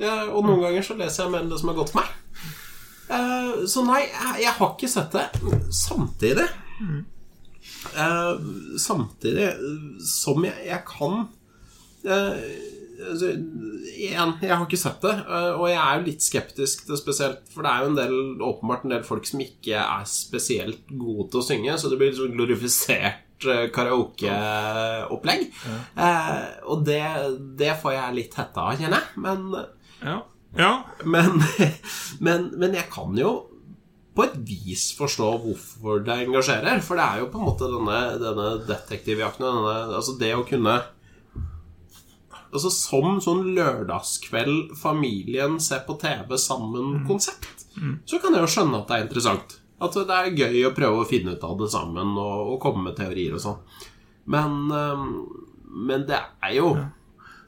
Uh, 0.00 0.26
og 0.32 0.44
noen 0.48 0.64
ganger 0.64 0.82
så 0.88 0.96
leser 0.96 1.24
jeg 1.26 1.34
mer 1.36 1.44
enn 1.44 1.52
det 1.52 1.60
som 1.60 1.72
er 1.74 1.80
godt 1.82 1.92
for 1.94 2.00
meg. 2.02 2.16
Så 3.66 3.82
nei, 3.82 4.04
jeg, 4.06 4.36
jeg 4.44 4.52
har 4.54 4.68
ikke 4.76 4.88
sett 4.88 5.16
det. 5.16 5.24
Samtidig 5.74 6.44
Eh, 7.96 8.34
samtidig 8.78 9.48
som 10.04 10.44
jeg, 10.44 10.54
jeg 10.68 10.82
kan 10.86 11.22
altså, 13.10 13.32
Igjen, 13.90 14.34
jeg 14.44 14.52
har 14.52 14.64
ikke 14.66 14.80
sett 14.80 15.00
det, 15.04 15.14
eh, 15.24 15.50
og 15.54 15.66
jeg 15.70 15.80
er 15.80 15.98
jo 15.98 16.06
litt 16.06 16.24
skeptisk 16.24 16.86
til 16.88 17.00
spesielt 17.00 17.50
For 17.52 17.64
det 17.66 17.72
er 17.72 17.82
jo 17.82 17.90
en 17.90 17.98
del, 17.98 18.14
åpenbart 18.50 18.86
en 18.86 18.94
del 18.94 19.04
folk 19.06 19.28
som 19.28 19.42
ikke 19.44 19.80
er 19.80 20.08
spesielt 20.08 20.90
gode 20.90 21.30
til 21.32 21.42
å 21.42 21.46
synge, 21.46 21.76
så 21.80 21.90
det 21.92 22.00
blir 22.00 22.16
sånn 22.16 22.36
glorifisert 22.36 23.26
karaokeopplegg. 23.72 25.46
Ja. 25.64 25.76
Eh, 26.04 26.48
og 26.68 26.82
det, 26.84 27.00
det 27.56 27.72
får 27.80 27.94
jeg 27.96 28.16
litt 28.18 28.36
hetta 28.36 28.66
av, 28.68 28.74
kjenner 28.76 29.00
jeg. 29.00 29.22
Men 29.24 29.46
Ja. 30.00 30.18
ja. 30.58 30.72
men, 31.04 31.40
men, 32.26 32.50
men 32.60 32.76
jeg 32.76 32.90
kan 32.92 33.16
jo 33.16 33.32
på 34.16 34.26
et 34.26 34.36
vis 34.44 34.90
forstå 34.98 35.28
hvorfor 35.44 36.02
det 36.04 36.16
engasjerer. 36.26 36.82
For 36.84 36.98
det 36.98 37.06
er 37.06 37.22
jo 37.22 37.28
på 37.32 37.40
en 37.40 37.48
måte 37.48 37.68
denne, 37.70 38.00
denne 38.20 38.48
detektivjakten 38.68 39.46
denne, 39.46 39.76
Altså 39.96 40.16
det 40.20 40.34
å 40.36 40.46
kunne 40.48 40.80
Altså 42.50 42.70
Som 42.74 43.20
sånn 43.22 43.52
lørdagskveld 43.54 44.72
familien 44.78 45.58
ser 45.62 45.84
på 45.86 45.94
TV 46.00 46.34
sammen-konsept, 46.38 47.66
så 48.06 48.18
kan 48.18 48.34
jeg 48.34 48.42
jo 48.42 48.50
skjønne 48.50 48.80
at 48.80 48.88
det 48.88 48.96
er 48.96 49.04
interessant. 49.06 49.56
At 49.80 49.94
det 49.94 50.16
er 50.16 50.34
gøy 50.36 50.64
å 50.66 50.74
prøve 50.76 51.04
å 51.04 51.08
finne 51.08 51.36
ut 51.36 51.44
av 51.46 51.54
det 51.60 51.70
sammen 51.72 52.16
og, 52.18 52.54
og 52.54 52.58
komme 52.60 52.82
med 52.88 52.96
teorier 52.98 53.36
og 53.38 53.40
sånn. 53.44 53.60
Men, 54.30 54.58
men 55.70 56.06
det 56.06 56.18
er 56.42 56.56
jo 56.58 56.74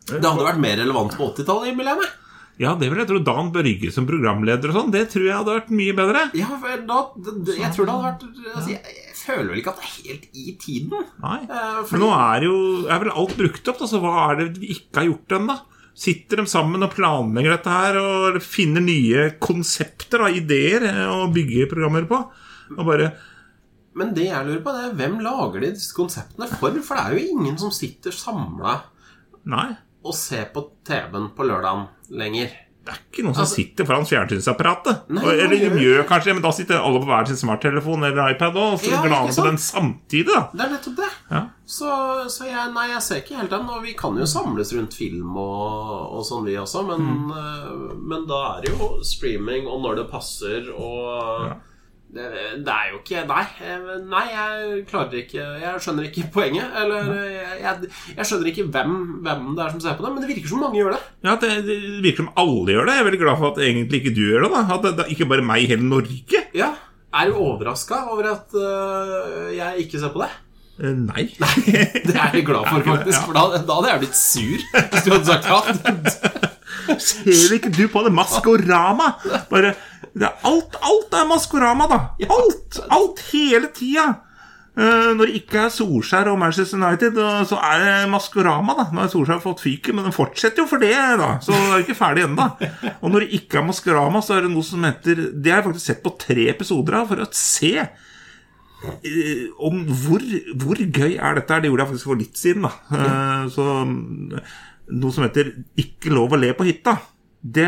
Det 0.08 0.22
hadde 0.22 0.46
vært 0.46 0.62
mer 0.62 0.78
relevant 0.80 1.14
på 1.18 1.28
80-tallet, 1.32 1.72
innbiller 1.72 1.94
jeg 1.94 2.02
meg. 2.04 2.21
Ja, 2.60 2.74
det 2.78 2.90
vil 2.92 3.00
jeg 3.00 3.08
tro. 3.08 3.18
Dan 3.24 3.48
Børge 3.54 3.90
som 3.94 4.06
programleder 4.06 4.70
og 4.70 4.76
sånn, 4.76 4.92
det 4.92 5.06
tror 5.12 5.24
jeg 5.24 5.34
hadde 5.38 5.54
vært 5.56 5.70
mye 5.72 5.94
bedre. 5.96 6.26
Ja, 6.36 6.50
da, 6.86 6.98
det, 7.16 7.56
jeg 7.58 7.72
tror 7.74 7.88
det 7.88 7.94
hadde 7.96 8.10
vært 8.10 8.26
altså, 8.54 8.68
jeg, 8.74 8.96
jeg 8.98 9.16
føler 9.22 9.48
vel 9.52 9.60
ikke 9.62 9.72
at 9.72 9.80
det 9.80 9.88
er 9.88 9.96
helt 9.96 10.26
i 10.36 10.54
tiden. 10.60 11.06
Nei. 11.24 11.38
Eh, 11.46 11.80
fordi- 11.82 11.92
Men 11.96 12.04
nå 12.04 12.10
er 12.18 12.46
jo 12.46 12.54
er 12.88 12.98
vel 13.04 13.12
alt 13.22 13.36
brukt 13.40 13.68
opp, 13.72 13.78
da, 13.80 13.86
så 13.90 14.00
hva 14.02 14.14
er 14.30 14.40
det 14.42 14.48
vi 14.60 14.72
ikke 14.76 15.00
har 15.00 15.08
gjort 15.10 15.36
ennå? 15.40 15.58
Sitter 16.02 16.40
de 16.40 16.46
sammen 16.48 16.82
og 16.86 16.94
planlegger 16.94 17.52
dette 17.56 17.68
her 17.72 17.98
og 18.00 18.38
finner 18.44 18.80
nye 18.84 19.26
konsepter, 19.44 20.22
og 20.24 20.36
ideer, 20.38 20.86
eh, 20.88 21.04
å 21.08 21.26
bygge 21.32 21.68
programmer 21.72 22.06
på? 22.08 22.20
Og 22.78 22.86
bare 22.86 23.12
Men 23.94 24.14
det 24.14 24.24
jeg 24.30 24.46
lurer 24.46 24.62
på, 24.64 24.72
det 24.72 24.84
er 24.88 24.94
hvem 24.96 25.18
lager 25.20 25.60
de 25.60 25.72
disse 25.74 25.92
konseptene 25.92 26.48
for? 26.48 26.70
For 26.80 26.96
det 26.96 27.02
er 27.04 27.16
jo 27.18 27.26
ingen 27.36 27.58
som 27.60 27.70
sitter 27.70 28.10
samla 28.10 28.78
og 30.04 30.14
ser 30.14 30.46
på 30.54 30.62
TV-en 30.84 31.28
på 31.36 31.44
lørdagen 31.44 31.88
lenger. 32.12 32.50
Det 32.82 32.90
er 32.90 32.98
ikke 33.12 33.22
noen 33.22 33.34
som 33.36 33.44
Altså- 33.44 33.54
sitter 33.60 33.84
foran 33.86 34.06
fjernsynsapparatet. 34.10 35.02
Nei, 35.14 35.22
Og- 35.22 35.32
eller 35.38 35.56
de 35.56 35.68
gjør 35.84 36.00
kanskje 36.08 36.32
men 36.34 36.42
da 36.42 36.50
sitter 36.50 36.80
alle 36.82 36.98
på 36.98 37.06
hver 37.06 37.26
sin 37.28 37.36
smarttelefon 37.38 38.02
eller 38.08 38.30
iPad 38.34 38.56
og 38.58 38.80
så 38.80 38.90
Ja, 38.90 39.02
glaner 39.06 39.30
på 39.36 39.44
den 39.46 39.56
samtidig, 39.56 40.26
da. 40.26 40.48
Det 40.52 40.60
er 40.66 40.72
nettopp 40.74 40.96
det. 40.96 41.10
Ja. 41.30 41.42
Så, 41.64 42.26
så 42.28 42.44
jeg, 42.50 42.72
nei, 42.74 42.88
jeg 42.90 43.02
ser 43.02 43.20
ikke 43.22 43.36
helt 43.38 43.50
den. 43.54 43.68
Og 43.70 43.82
vi 43.84 43.92
kan 43.94 44.16
jo 44.18 44.26
samles 44.26 44.72
rundt 44.74 44.94
film 44.98 45.36
og, 45.36 46.18
og 46.18 46.24
sånn, 46.26 46.44
vi 46.44 46.56
også. 46.58 46.82
Men, 46.88 47.00
Mm. 47.06 47.30
eh, 47.30 47.94
men 48.02 48.26
da 48.26 48.56
er 48.58 48.62
det 48.66 48.74
jo 48.76 48.98
streaming, 49.02 49.68
og 49.68 49.80
når 49.80 49.96
det 50.02 50.10
passer, 50.10 50.72
og 50.76 51.46
Ja. 51.46 51.54
Det, 52.12 52.24
det 52.60 52.72
er 52.72 52.88
jo 52.90 52.98
ikke 52.98 53.22
Nei, 53.24 53.44
eh, 53.64 53.84
nei, 54.04 54.22
jeg 54.28 54.82
klarer 54.90 55.14
ikke 55.22 55.46
Jeg 55.62 55.80
skjønner 55.80 56.08
ikke 56.10 56.26
poenget. 56.34 56.74
Eller 56.82 57.08
jeg, 57.24 57.56
jeg, 57.62 57.90
jeg 58.18 58.28
skjønner 58.28 58.50
ikke 58.50 58.66
hvem, 58.74 58.96
hvem 59.24 59.46
det 59.56 59.64
er 59.64 59.72
som 59.72 59.80
ser 59.80 59.96
på 59.96 60.04
det, 60.04 60.12
men 60.12 60.24
det 60.24 60.30
virker 60.34 60.52
som 60.52 60.60
mange 60.66 60.80
gjør 60.80 60.92
det. 60.92 61.00
Ja, 61.24 61.36
det, 61.40 61.52
det 61.68 61.78
virker 62.04 62.26
som 62.26 62.32
alle 62.42 62.76
gjør 62.76 62.88
det. 62.88 62.96
Jeg 62.98 63.04
er 63.04 63.08
veldig 63.08 63.22
glad 63.22 63.40
for 63.40 63.48
at 63.54 63.60
egentlig 63.64 64.02
ikke 64.02 64.16
du 64.18 64.22
gjør 64.26 64.44
det. 64.44 64.52
da 64.52 64.62
At 64.76 64.88
det, 65.00 65.06
Ikke 65.14 65.28
bare 65.30 65.46
meg 65.52 65.64
i 65.64 65.70
hele 65.72 65.88
Norge. 65.88 66.42
Ja. 66.56 66.72
Er 67.12 67.28
du 67.28 67.40
overraska 67.40 68.06
over 68.12 68.28
at 68.30 68.54
uh, 68.56 69.48
jeg 69.52 69.86
ikke 69.86 70.00
ser 70.00 70.12
på 70.12 70.24
det? 70.24 70.30
Nei. 70.82 71.24
Nei. 71.42 71.54
Det 71.64 72.16
er 72.16 72.36
jeg 72.36 72.44
glad 72.48 72.68
for, 72.68 72.84
faktisk. 72.84 73.24
For 73.24 73.36
da, 73.36 73.46
da 73.56 73.78
hadde 73.78 73.92
jeg 73.92 74.04
blitt 74.04 74.20
sur 74.20 74.68
hvis 74.76 75.04
du 75.06 75.12
hadde 75.14 75.28
sagt 75.28 75.48
ja. 75.48 76.48
Ser 77.08 77.56
ikke 77.56 77.70
du 77.72 77.84
på 77.92 78.02
det? 78.04 78.12
Maskorama! 78.16 79.12
Bare 79.52 79.74
er 80.20 80.34
alt, 80.44 80.76
alt 80.82 81.14
er 81.16 81.24
Maskorama, 81.30 81.86
da. 81.88 82.00
Alt! 82.28 82.80
Alt 82.92 83.20
hele 83.32 83.68
tida. 83.72 84.04
Eh, 84.76 85.10
når 85.16 85.26
det 85.28 85.34
ikke 85.42 85.58
er 85.66 85.68
Solskjær 85.72 86.28
og 86.32 86.38
Manchester 86.40 86.78
United, 86.80 87.16
så 87.48 87.58
er 87.60 87.78
det 87.84 88.10
Maskorama. 88.12 88.72
da 88.76 88.86
Nå 88.92 89.00
har 89.02 89.08
Solskjær 89.12 89.40
fått 89.44 89.60
fyken, 89.60 89.94
men 89.96 90.04
den 90.04 90.12
fortsetter 90.16 90.62
jo 90.62 90.66
for 90.68 90.78
det, 90.80 90.92
da. 91.20 91.38
Så 91.44 91.52
det 91.52 91.60
er 91.68 91.74
jo 91.80 91.84
ikke 91.86 91.98
ferdig 91.98 92.24
ennå. 92.24 92.46
Og 93.02 93.10
når 93.12 93.20
det 93.26 93.32
ikke 93.40 93.58
er 93.60 93.66
Maskorama, 93.68 94.20
så 94.24 94.36
er 94.38 94.42
det 94.46 94.50
noe 94.52 94.64
som 94.64 94.84
heter 94.84 95.14
Det 95.32 95.52
har 95.52 95.60
jeg 95.62 95.66
faktisk 95.70 95.86
sett 95.86 96.02
på 96.02 96.14
tre 96.18 96.48
episoder 96.54 96.94
av 97.02 97.08
for 97.12 97.20
å 97.20 97.28
se 97.36 97.74
eh, 97.80 99.44
om 99.60 99.84
hvor, 99.86 100.24
hvor 100.64 100.76
gøy 100.80 101.16
er 101.18 101.34
dette 101.38 101.52
her. 101.54 101.60
Det 101.64 101.68
gjorde 101.70 101.84
jeg 101.84 101.92
faktisk 101.92 102.08
for 102.10 102.22
litt 102.24 102.36
siden. 102.40 102.62
da 102.68 102.72
Eh, 102.96 103.48
Så 103.52 103.66
Noe 104.92 105.12
som 105.14 105.24
heter 105.24 105.52
'Ikke 105.78 106.10
lov 106.12 106.32
å 106.32 106.36
le 106.40 106.52
på 106.52 106.64
hytta'. 106.66 106.98
Det, 107.42 107.66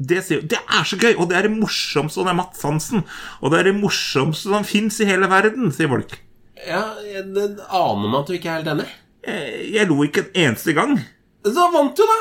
det, 0.00 0.22
det 0.48 0.58
er 0.58 0.84
så 0.88 0.96
gøy, 0.96 1.12
og 1.20 1.26
det 1.28 1.36
er 1.36 1.44
det 1.44 1.52
morsomste, 1.52 2.22
og 2.22 2.24
det 2.24 2.32
er 2.32 2.38
Mats 2.38 2.62
Hansen. 2.64 3.02
Og 3.42 3.52
det 3.52 3.58
er 3.60 3.68
det 3.68 3.74
morsomste 3.76 4.48
som 4.48 4.64
fins 4.64 5.00
i 5.04 5.08
hele 5.08 5.28
verden, 5.28 5.68
sier 5.74 5.90
folk. 5.92 6.14
ja 6.64 6.80
jeg, 7.04 7.26
det 7.34 7.48
aner 7.68 8.06
meg 8.08 8.20
at 8.22 8.30
du 8.30 8.36
ikke 8.38 8.48
er 8.48 8.60
helt 8.62 8.70
enig. 8.72 8.86
Jeg, 9.26 9.58
jeg 9.74 9.90
lo 9.90 9.98
ikke 10.06 10.24
en 10.24 10.38
eneste 10.46 10.72
gang. 10.76 10.96
Da 11.44 11.66
vant 11.74 11.98
du, 11.98 12.06
da! 12.08 12.20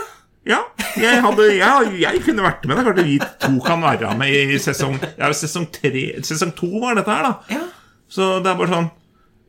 Ja, 0.50 0.58
jeg, 0.98 1.22
hadde, 1.22 1.44
jeg, 1.54 1.90
jeg 2.02 2.22
kunne 2.26 2.44
vært 2.44 2.64
med. 2.66 2.74
Det 2.76 2.82
er 2.82 2.88
klart 2.90 3.06
vi 3.06 3.18
to 3.44 3.52
kan 3.62 3.84
være 3.86 4.16
med 4.18 4.54
i 4.56 4.58
sesong 4.60 4.96
Ja, 5.20 5.30
sesong 5.38 5.68
tre 5.70 6.02
Sesong 6.26 6.50
to 6.58 6.70
var 6.82 6.98
dette 6.98 7.14
her, 7.14 7.28
da. 7.28 7.60
Ja. 7.60 7.68
Så 8.10 8.40
det 8.42 8.50
er 8.50 8.58
bare 8.58 8.72
sånn 8.74 8.88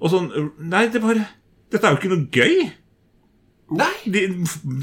Og 0.04 0.12
sånn 0.12 0.28
Nei, 0.60 0.82
det 0.92 1.00
bare 1.00 1.24
Dette 1.72 1.88
er 1.88 1.96
jo 1.96 1.98
ikke 2.02 2.10
noe 2.12 2.28
gøy. 2.28 2.66
Nei. 3.80 3.94
De, 4.04 4.26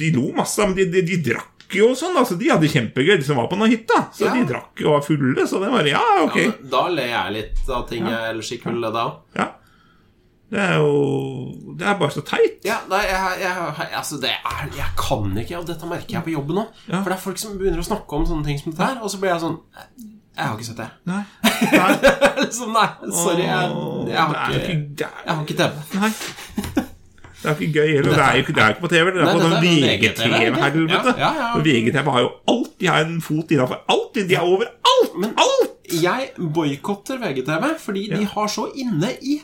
de 0.01 0.09
lo 0.15 0.31
masse, 0.33 0.65
men 0.65 0.73
de, 0.79 0.87
de, 0.89 1.05
de 1.05 1.19
drakk 1.29 1.58
jo 1.77 1.91
sånn. 1.95 2.15
Altså, 2.17 2.37
de 2.39 2.49
hadde 2.49 2.67
kjempegøy, 2.71 3.17
de 3.19 3.23
som 3.27 3.37
var 3.37 3.47
på 3.51 3.57
den 3.59 3.69
hytta. 3.71 4.09
Så 4.15 4.25
Ja. 4.25 4.33
de 4.33 4.45
drakk 4.49 4.81
og 4.85 4.91
var 4.95 5.01
fulle, 5.05 5.45
så 5.47 5.59
det 5.61 5.69
var 5.71 5.85
Ja, 5.85 6.01
ok. 6.23 6.35
Ja, 6.37 6.51
da 6.71 6.87
ler 6.89 7.07
jeg 7.07 7.33
litt 7.33 7.69
av 7.69 7.87
ting 7.89 8.05
jeg 8.07 8.29
ellers 8.33 8.51
ikke 8.51 8.71
ville 8.71 8.81
ledd 8.87 8.95
av. 8.95 9.19
Ja. 9.35 9.47
Det 10.49 10.57
er 10.59 10.77
jo 10.81 11.75
Det 11.77 11.85
er 11.85 11.93
bare 11.99 12.09
så 12.11 12.23
teit. 12.25 12.63
Ja, 12.65 12.79
nei, 12.89 13.03
jeg, 13.05 13.39
jeg, 13.41 13.89
altså 13.95 14.19
det 14.19 14.31
er, 14.31 14.69
jeg 14.75 14.89
kan 14.97 15.37
ikke, 15.37 15.59
og 15.59 15.67
dette 15.67 15.85
merker 15.85 16.09
jeg 16.17 16.23
på 16.25 16.31
jobben 16.33 16.55
nå. 16.55 16.67
Ja. 16.87 17.03
For 17.03 17.09
det 17.09 17.17
er 17.19 17.21
folk 17.21 17.37
som 17.37 17.57
begynner 17.59 17.79
å 17.79 17.85
snakke 17.85 18.17
om 18.17 18.25
sånne 18.25 18.45
ting 18.45 18.57
som 18.57 18.71
dette 18.73 18.83
her, 18.83 18.97
og 19.03 19.09
så 19.13 19.19
blir 19.21 19.29
jeg 19.29 19.41
sånn 19.45 19.59
Jeg 20.35 20.45
har 20.47 20.55
ikke 20.57 20.65
sett 20.65 20.77
det. 20.77 20.89
Nei. 21.05 21.23
Nei. 21.71 22.43
liksom, 22.45 22.71
nei, 22.73 22.87
sorry. 23.11 23.43
Jeg, 23.43 23.71
jeg, 24.07 24.17
har, 24.17 24.53
ikke, 24.55 25.09
jeg 25.25 25.35
har 25.35 25.43
ikke 25.43 25.57
TV. 25.59 25.71
Nei. 25.99 26.85
Det 27.43 27.49
er 27.51 27.55
ikke 27.59 27.73
gøy 27.79 27.89
heller. 27.95 28.11
Det 28.11 28.23
er 28.23 28.31
jo 28.33 28.37
ikke, 28.43 28.53
det 28.55 28.63
er 28.63 28.69
ikke 28.73 28.81
på 28.81 28.87
TV. 28.91 29.05
Det 29.15 29.21
er 29.23 29.33
på 29.33 29.39
den 29.39 29.53
VGTV, 29.63 30.01
VGTV, 30.01 30.33
helvete. 30.63 31.13
ja, 31.17 31.29
ja, 31.29 31.29
ja. 31.39 31.49
Og 31.55 31.65
VGTV 31.65 32.09
har 32.15 32.19
jo 32.25 32.31
alt. 32.53 32.71
De 32.79 32.87
har 32.87 33.05
en 33.05 33.21
fot 33.21 33.51
innafor 33.55 33.79
alt. 33.95 34.15
De 34.29 34.35
er 34.35 34.39
overalt. 34.41 35.15
Men- 35.19 35.33
alt! 35.37 35.75
Jeg 36.03 36.29
boikotter 36.53 37.17
VGTV 37.17 37.63
fordi 37.79 38.03
de 38.11 38.25
har 38.25 38.47
så 38.47 38.67
inne 38.77 39.09
i 39.25 39.39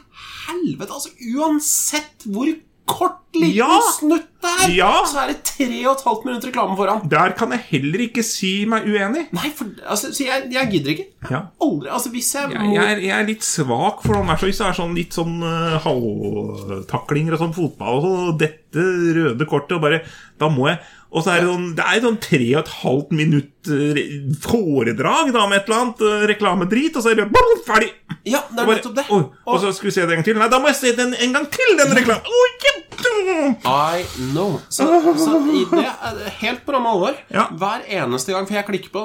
helvete 0.47 0.91
Altså 0.93 1.09
uansett 1.35 2.25
hvor 2.25 2.45
kort 2.85 3.15
liten 3.33 3.55
Ja. 3.57 3.79
snutt 3.99 4.27
der, 4.65 4.75
Ja. 4.75 4.91
så 5.07 5.21
er 5.23 5.31
det 5.31 5.37
tre 5.47 5.67
og 5.85 5.91
et 5.95 6.03
halvt 6.07 6.25
minutt 6.27 6.47
reklame 6.49 6.77
foran. 6.79 7.03
Der 7.11 7.35
kan 7.37 7.51
jeg 7.55 7.63
heller 7.69 8.03
ikke 8.07 8.23
si 8.25 8.51
meg 8.69 8.87
uenig. 8.89 9.27
Nei, 9.35 9.51
for 9.55 9.71
altså, 9.85 10.11
så 10.15 10.25
jeg, 10.27 10.49
jeg 10.53 10.71
gidder 10.73 10.93
ikke. 10.95 11.07
Ja. 11.31 11.41
Aldri. 11.61 11.89
Altså, 11.89 12.11
hvis 12.13 12.33
jeg, 12.35 12.51
Jeg, 12.51 12.61
må 12.61 12.73
jeg, 12.75 12.91
er, 12.91 13.03
jeg 13.07 13.15
er 13.19 13.29
litt 13.29 13.43
svak 13.47 14.03
for 14.05 14.17
noen 14.17 14.33
hvis 14.35 14.59
det 14.61 14.67
er 14.67 14.77
sånn 14.77 14.93
litt 14.97 15.15
sånn 15.15 15.39
uh, 15.41 15.77
halvtaklinger 15.85 17.35
og 17.37 17.41
sånn 17.45 17.55
fotball 17.55 17.97
og 17.99 18.05
så, 18.05 18.35
dette 18.45 18.85
røde 19.15 19.47
kortet 19.49 19.77
og 19.77 19.83
bare 19.85 20.01
Da 20.39 20.49
må 20.51 20.67
jeg 20.69 20.81
Og 21.15 21.23
så 21.23 21.31
er 21.31 21.43
det 21.43 21.49
sånn 21.49 21.67
Det 21.77 21.85
er 21.87 22.01
sånn 22.03 22.21
tre 22.23 22.47
og 22.51 22.61
et 22.61 22.71
halvt 22.81 23.13
minutt 23.15 23.69
uh, 23.71 23.99
foredrag 24.43 25.31
da 25.35 25.45
med 25.49 25.61
et 25.61 25.69
eller 25.69 25.81
annet 25.81 26.03
uh, 26.03 26.25
reklamedrit, 26.31 26.97
og 26.97 27.05
så 27.05 27.13
er 27.13 27.21
det 27.21 27.29
boom, 27.33 27.55
ferdig! 27.67 27.93
Ja, 28.25 28.41
det 28.49 28.63
er 28.63 28.71
nettopp 28.73 28.97
det. 28.97 29.05
Og, 29.13 29.35
og 29.45 29.61
så 29.61 29.71
skulle 29.75 29.93
vi 29.93 29.99
se 29.99 30.05
det 30.05 30.15
en 30.15 30.19
gang 30.19 30.27
til. 30.27 30.37
Nei, 30.39 30.49
da 30.51 30.59
må 30.61 30.71
jeg 30.71 30.79
se 30.81 30.95
den 30.97 31.13
en 31.13 31.35
gang 31.35 31.45
til, 31.53 31.77
den 31.79 31.93
reklamen! 31.93 32.25
Oh, 32.25 32.47
yeah. 32.55 32.75
I 33.65 34.05
know. 34.33 34.59
Så, 34.69 34.85
så 35.17 35.39
det 35.71 35.83
er 35.83 36.29
helt 36.39 36.65
på 36.65 36.73
ramme 36.75 36.89
alvor. 36.89 37.17
Ja. 37.33 37.47
Hver 37.59 37.85
eneste 37.91 38.33
gang, 38.33 38.47
for 38.47 38.57
jeg 38.57 38.67
klikker 38.69 38.93
på 38.93 39.03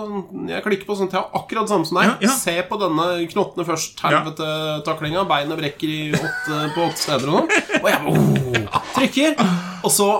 Jeg 0.49 0.65
klikker 0.65 0.89
på 0.89 0.97
sånn 0.99 1.11
til 1.13 1.23
akkurat 1.23 1.71
samme 1.71 1.89
som 1.89 2.01
deg. 2.01 2.11
Ja, 2.11 2.17
ja. 2.29 2.35
Se 2.37 2.57
på 2.69 2.79
denne 2.81 3.09
knottene 3.33 3.67
først. 3.69 4.01
Helvete 4.05 4.51
taklinga. 4.87 5.25
Beinet 5.31 5.61
brekker 5.61 5.93
i 5.93 6.03
åtte, 6.17 6.61
på 6.77 6.87
åtte 6.89 7.05
steder 7.05 7.33
og 7.33 7.41
noe. 7.41 7.63
Og 7.81 7.89
jeg 7.91 8.15
oh, 8.15 8.83
trykker. 8.97 9.41
Og 9.85 9.95
så 9.95 10.11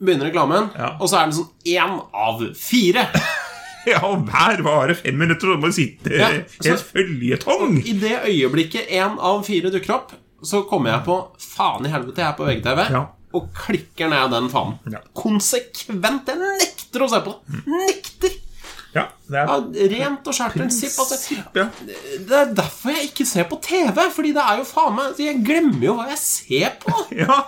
begynner 0.00 0.28
reklamen, 0.30 0.70
Ja. 0.78 0.92
og 1.00 1.08
så 1.10 1.18
er 1.20 1.26
den 1.30 1.36
sånn 1.38 1.50
én 1.66 1.98
av 2.14 2.42
fire. 2.56 3.08
Ja, 3.88 4.00
og 4.04 4.26
hver 4.28 4.58
varer 4.66 4.94
fem 4.98 5.16
minutter, 5.16 5.48
og 5.54 5.60
du 5.62 5.66
må 5.66 5.68
sitte 5.72 6.10
Ja, 6.18 6.26
så- 6.60 6.66
helt 6.74 6.82
føljetong. 6.92 7.78
I 7.88 7.92
det 7.96 8.18
øyeblikket 8.26 8.90
én 8.92 9.14
av 9.18 9.38
fire 9.46 9.70
dukker 9.72 9.94
opp, 9.94 10.10
så 10.44 10.60
kommer 10.68 10.90
jeg 10.92 11.04
på 11.06 11.14
Faen 11.40 11.86
i 11.86 11.92
helvete, 11.94 12.18
jeg 12.20 12.26
er 12.28 12.36
på 12.36 12.44
VGTV. 12.50 12.82
Ja. 12.92 13.06
Og 13.38 13.48
klikker 13.54 14.10
ned 14.10 14.30
den 14.34 14.50
fanen. 14.52 14.76
Ja. 14.92 14.98
Konsekvent. 15.16 16.28
Jeg 16.28 16.36
nekter 16.42 17.06
å 17.06 17.08
se 17.08 17.22
på 17.24 17.32
det. 17.46 17.62
Nekter! 17.70 18.36
Ja, 18.94 19.06
det 19.30 19.36
er 19.36 19.46
Ja, 19.46 19.56
rent 19.94 20.26
og 20.26 20.34
skjært 20.36 20.54
prinsipp. 20.58 20.98
Altså. 20.98 21.36
ja. 21.54 21.66
Det 22.28 22.38
er 22.42 22.52
derfor 22.56 22.90
jeg 22.92 23.10
ikke 23.10 23.26
ser 23.26 23.44
på 23.44 23.58
TV. 23.62 23.94
Fordi 24.10 24.32
det 24.36 24.42
er 24.42 24.58
jo 24.58 24.64
faen 24.64 24.94
meg 24.96 25.16
Jeg 25.22 25.42
glemmer 25.44 25.84
jo 25.84 25.94
hva 25.98 26.08
jeg 26.08 26.18
ser 26.18 26.76
på. 26.82 26.92
ja. 27.22 27.40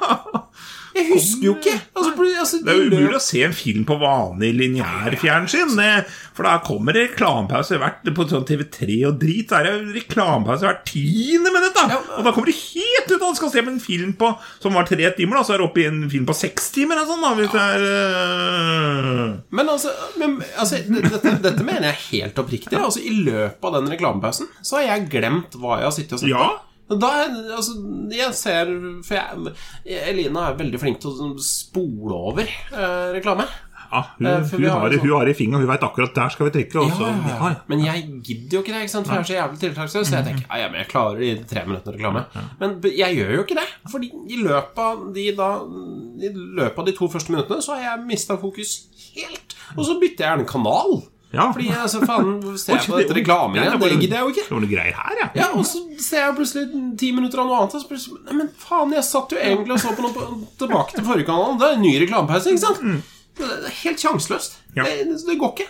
Jeg 0.97 1.07
husker 1.13 1.45
jo 1.45 1.55
ikke. 1.59 1.77
Altså, 1.95 2.11
altså, 2.41 2.59
Det 2.65 2.73
er 2.73 2.79
jo 2.81 2.89
umulig 2.91 3.19
å 3.19 3.23
se 3.23 3.43
en 3.47 3.55
film 3.55 3.85
på 3.89 3.97
vanlig 4.01 4.51
lineærfjernsyn. 4.59 5.75
fjernsyn. 5.77 6.09
For 6.37 6.49
da 6.49 6.57
kommer 6.65 6.97
det 6.97 7.05
reklamepause 7.11 7.79
hvert 7.81 8.11
på 8.17 8.27
sånn 8.31 8.47
TV3 8.49 8.99
og 9.09 9.19
drit. 9.21 9.51
Da 9.51 9.61
er 9.61 9.69
det 9.69 9.97
reklamepause 10.01 10.67
hvert 10.67 10.83
tiende 10.89 11.53
minutt. 11.55 11.77
da 11.77 12.01
Og 12.19 12.25
da 12.27 12.33
kommer 12.33 12.51
det 12.51 12.57
helt 12.59 13.11
ut! 13.13 13.21
Han 13.21 13.37
skal 13.39 13.53
se 13.53 13.65
på 13.67 13.73
en 13.75 13.83
film 13.83 14.15
på 14.19 14.33
som 14.63 14.75
var 14.75 14.89
tre 14.89 15.11
timer, 15.17 15.39
da 15.39 15.45
så 15.47 15.55
er 15.55 15.63
det 15.63 15.69
oppe 15.69 15.85
i 15.85 15.89
en 15.91 16.03
film 16.11 16.27
på 16.29 16.37
seks 16.37 16.71
timer. 16.75 16.99
eller 16.99 17.11
Sånn, 17.11 17.23
da, 17.23 17.35
det 17.37 17.61
er 17.61 17.85
uh... 17.91 19.37
Men 19.51 19.71
altså, 19.73 19.93
men, 20.21 20.39
altså 20.57 20.81
dette, 20.87 21.37
dette 21.45 21.67
mener 21.67 21.91
jeg 21.91 22.03
helt 22.09 22.43
oppriktig. 22.43 22.79
Altså, 22.79 23.03
I 23.05 23.15
løpet 23.27 23.69
av 23.71 23.79
den 23.79 23.93
reklamepausen 23.95 24.51
så 24.63 24.81
har 24.81 24.89
jeg 24.95 25.09
glemt 25.13 25.55
hva 25.61 25.81
jeg 25.81 25.89
har 25.91 25.97
sittet 25.97 26.19
og 26.19 26.25
sett 26.25 26.33
Ja. 26.33 26.51
Da, 26.91 27.09
altså, 27.55 27.77
jeg 28.11 28.35
ser 28.35 28.71
For 29.07 29.15
jeg, 29.15 29.55
Elina 30.11 30.49
er 30.51 30.57
veldig 30.59 30.81
flink 30.83 30.99
til 31.03 31.13
å 31.15 31.33
spole 31.45 32.17
over 32.33 32.43
eh, 32.49 33.11
reklame. 33.15 33.45
Ja, 33.91 34.01
hun, 34.17 34.27
Eh, 34.27 34.43
hun, 34.53 34.65
har 34.71 34.81
har, 34.85 34.89
det- 34.91 35.01
hun 35.03 35.11
har 35.11 35.27
i 35.27 35.33
fingeren, 35.35 35.65
hun 35.65 35.71
veit 35.71 35.83
akkurat 35.83 36.13
der 36.15 36.29
skal 36.31 36.47
vi 36.47 36.53
trykke. 36.55 36.83
Ja, 36.87 37.09
ja. 37.27 37.55
Men 37.67 37.81
jeg 37.85 38.05
gidder 38.23 38.59
jo 38.59 38.63
ikke 38.63 38.73
det, 38.75 38.83
ikke 38.85 38.93
sant? 38.93 39.07
for 39.09 39.15
jeg 39.15 39.23
er 39.23 39.31
så 39.31 39.35
jævlig 39.39 39.61
tiltaksløs. 39.65 40.07
Så 40.11 40.15
jeg 40.19 40.25
tenker 40.29 40.59
ja, 40.63 40.69
men 40.71 40.79
jeg 40.79 40.89
klarer 40.93 41.19
de 41.19 41.31
i 41.31 41.45
tre 41.51 41.65
minutter 41.67 41.93
reklame. 41.97 42.23
Men 42.61 42.77
jeg 42.87 43.17
gjør 43.19 43.33
jo 43.35 43.43
ikke 43.47 43.59
det. 43.59 43.67
Fordi 43.91 44.11
i 44.31 44.39
løpet 44.43 44.79
av 44.79 45.03
de, 45.15 45.25
da, 45.39 45.49
i 46.23 46.31
løpet 46.35 46.79
av 46.79 46.87
de 46.87 46.93
to 47.01 47.09
første 47.11 47.35
minuttene 47.35 47.63
så 47.67 47.75
har 47.79 47.83
jeg 47.97 48.07
mista 48.07 48.37
fokus 48.39 48.77
helt. 49.17 49.57
Og 49.77 49.83
så 49.87 49.99
bytter 49.99 50.23
jeg 50.27 50.31
gjerne 50.37 50.47
kanal. 50.55 51.01
Ja. 51.31 51.47
Fordi 51.55 51.69
altså, 51.71 52.01
faen, 52.07 52.33
ser 52.63 52.77
jeg 52.79 52.89
på 52.91 52.99
dette 52.99 53.17
reklame 53.21 53.61
igjen? 53.61 53.79
Det 53.79 53.91
gidder 54.01 54.19
jeg 54.19 54.27
jo 54.27 54.33
ikke. 54.35 54.47
Det 54.49 54.57
var 54.57 54.65
noe 54.65 54.73
greier 54.73 54.99
her, 54.99 55.21
ja. 55.21 55.29
Ja, 55.39 55.49
Og 55.55 55.67
så 55.69 55.83
ser 56.03 56.25
jeg 56.27 56.37
plutselig 56.41 56.83
ti 57.01 57.13
minutter 57.17 57.43
av 57.43 57.51
noe 57.51 57.61
annet. 57.61 57.79
Og 57.79 57.85
så 57.85 57.91
plutselig, 57.93 58.21
Nei, 58.27 58.37
men 58.43 58.53
faen, 58.65 58.95
jeg 58.97 59.07
satt 59.07 59.35
jo 59.37 59.41
egentlig 59.41 59.77
og 59.77 59.83
så 59.85 59.95
på 59.97 60.07
noe 60.07 60.17
på, 60.17 60.29
tilbake 60.65 60.99
til 60.99 61.07
forrige 61.07 61.31
kanal. 61.31 61.59
Det 61.61 61.69
er 61.69 61.79
en 61.79 61.85
ny 61.87 61.95
reklamepause, 62.03 62.55
ikke 62.55 62.67
sant? 62.67 63.11
Det 63.41 63.47
er 63.47 63.77
helt 63.85 64.03
sjanseløst. 64.03 64.59
Mm. 64.71 64.73
Ja. 64.81 64.89
Det, 64.89 65.21
det 65.29 65.37
går 65.41 65.55
ikke. 65.55 65.69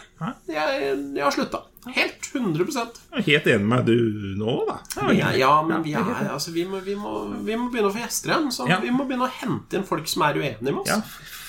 Jeg, 0.51 0.95
jeg 1.17 1.25
har 1.25 1.37
slutta. 1.37 1.65
Helt 1.95 2.27
100 2.35 2.67
Jeg 2.69 2.89
er 3.17 3.25
helt 3.25 3.47
enig 3.49 3.69
med 3.71 3.87
du 3.89 3.95
nå, 4.37 4.57
da. 4.69 4.75
ja, 5.17 5.31
ja, 5.33 5.53
men 5.65 5.81
vi, 5.85 5.95
er, 5.97 6.05
altså, 6.29 6.53
vi, 6.53 6.67
må, 6.69 6.83
vi, 6.85 6.93
må, 6.99 7.23
vi 7.41 7.57
må 7.57 7.71
begynne 7.73 7.89
å 7.89 7.95
få 7.95 8.03
gjester 8.03 8.35
igjen. 8.35 8.51
Så. 8.53 8.67
Vi 8.69 8.93
må 8.93 9.07
begynne 9.09 9.29
å 9.31 9.37
hente 9.41 9.79
inn 9.79 9.87
folk 9.89 10.09
som 10.11 10.27
er 10.29 10.37
uenige 10.41 10.67
med 10.67 10.83
oss. 10.83 10.91
Ja, 10.93 11.01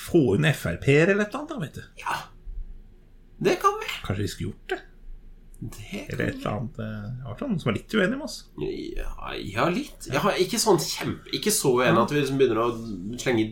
Få 0.02 0.34
inn 0.36 0.48
Frp-er 0.48 1.12
eller 1.12 1.26
et 1.26 1.34
eller 1.34 1.42
annet, 1.42 1.52
da, 1.52 1.58
vet 1.60 1.76
du. 1.76 1.84
Ja. 2.00 2.16
Det 3.42 3.56
kan 3.62 3.74
vi. 3.80 3.86
Kanskje 4.06 4.22
vi 4.22 4.28
skulle 4.28 4.50
gjort 4.50 4.68
det? 4.70 4.78
Eller 5.62 6.24
et 6.26 6.38
eller 6.40 6.50
annet 6.56 6.78
eh, 6.82 7.34
sånn 7.38 7.58
som 7.60 7.70
er 7.70 7.76
litt 7.76 7.94
uenig 7.94 8.16
med 8.16 8.26
oss. 8.26 8.38
Ja, 8.58 9.34
ja 9.38 9.66
litt. 9.70 10.08
Har 10.24 10.38
ikke 10.42 10.58
sånn 10.58 10.80
kjempe 10.82 11.30
Ikke 11.38 11.52
så 11.54 11.76
uenig 11.78 12.02
at 12.02 12.14
vi 12.14 12.18
liksom 12.18 12.40
begynner 12.40 12.62
å 12.64 12.70
slenge 13.20 13.46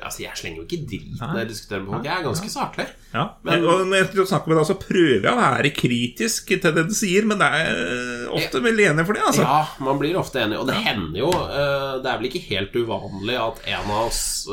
Altså, 0.00 0.22
jeg 0.22 0.38
slenger 0.38 0.62
jo 0.62 0.64
ikke 0.64 0.86
drit 0.88 1.18
når 1.20 1.40
jeg 1.42 1.48
diskuterer 1.50 1.82
med 1.82 1.92
folk. 1.92 2.06
Jeg 2.06 2.14
er 2.14 2.24
ganske 2.24 2.50
saklig. 2.52 2.86
Ja, 3.12 3.24
Men- 3.44 3.64
og 3.66 3.82
når 3.90 3.96
jeg 4.14 4.26
snakker 4.30 4.48
med 4.48 4.56
deg, 4.56 4.66
så 4.68 4.76
prøver 4.80 5.26
jeg 5.26 5.32
å 5.32 5.40
være 5.40 5.70
kritisk 5.76 6.46
til 6.46 6.72
det 6.76 6.84
du 6.88 6.94
sier, 6.94 7.26
men 7.26 7.40
det 7.42 7.48
er 7.58 7.80
eh, 7.80 8.30
ofte 8.38 8.62
veldig 8.64 8.86
enig 8.92 9.04
for 9.06 9.18
det, 9.18 9.24
altså. 9.26 9.42
Ja, 9.42 9.58
man 9.84 9.98
blir 9.98 10.16
ofte 10.16 10.40
enig. 10.40 10.60
Og 10.60 10.66
det 10.70 10.78
hender 10.78 11.18
jo 11.18 11.28
eh, 11.28 11.98
Det 12.00 12.08
er 12.12 12.20
vel 12.22 12.30
ikke 12.30 12.44
helt 12.48 12.78
uvanlig 12.80 13.36
at 13.40 13.60
en 13.74 13.90
av 13.90 14.06
oss 14.06 14.46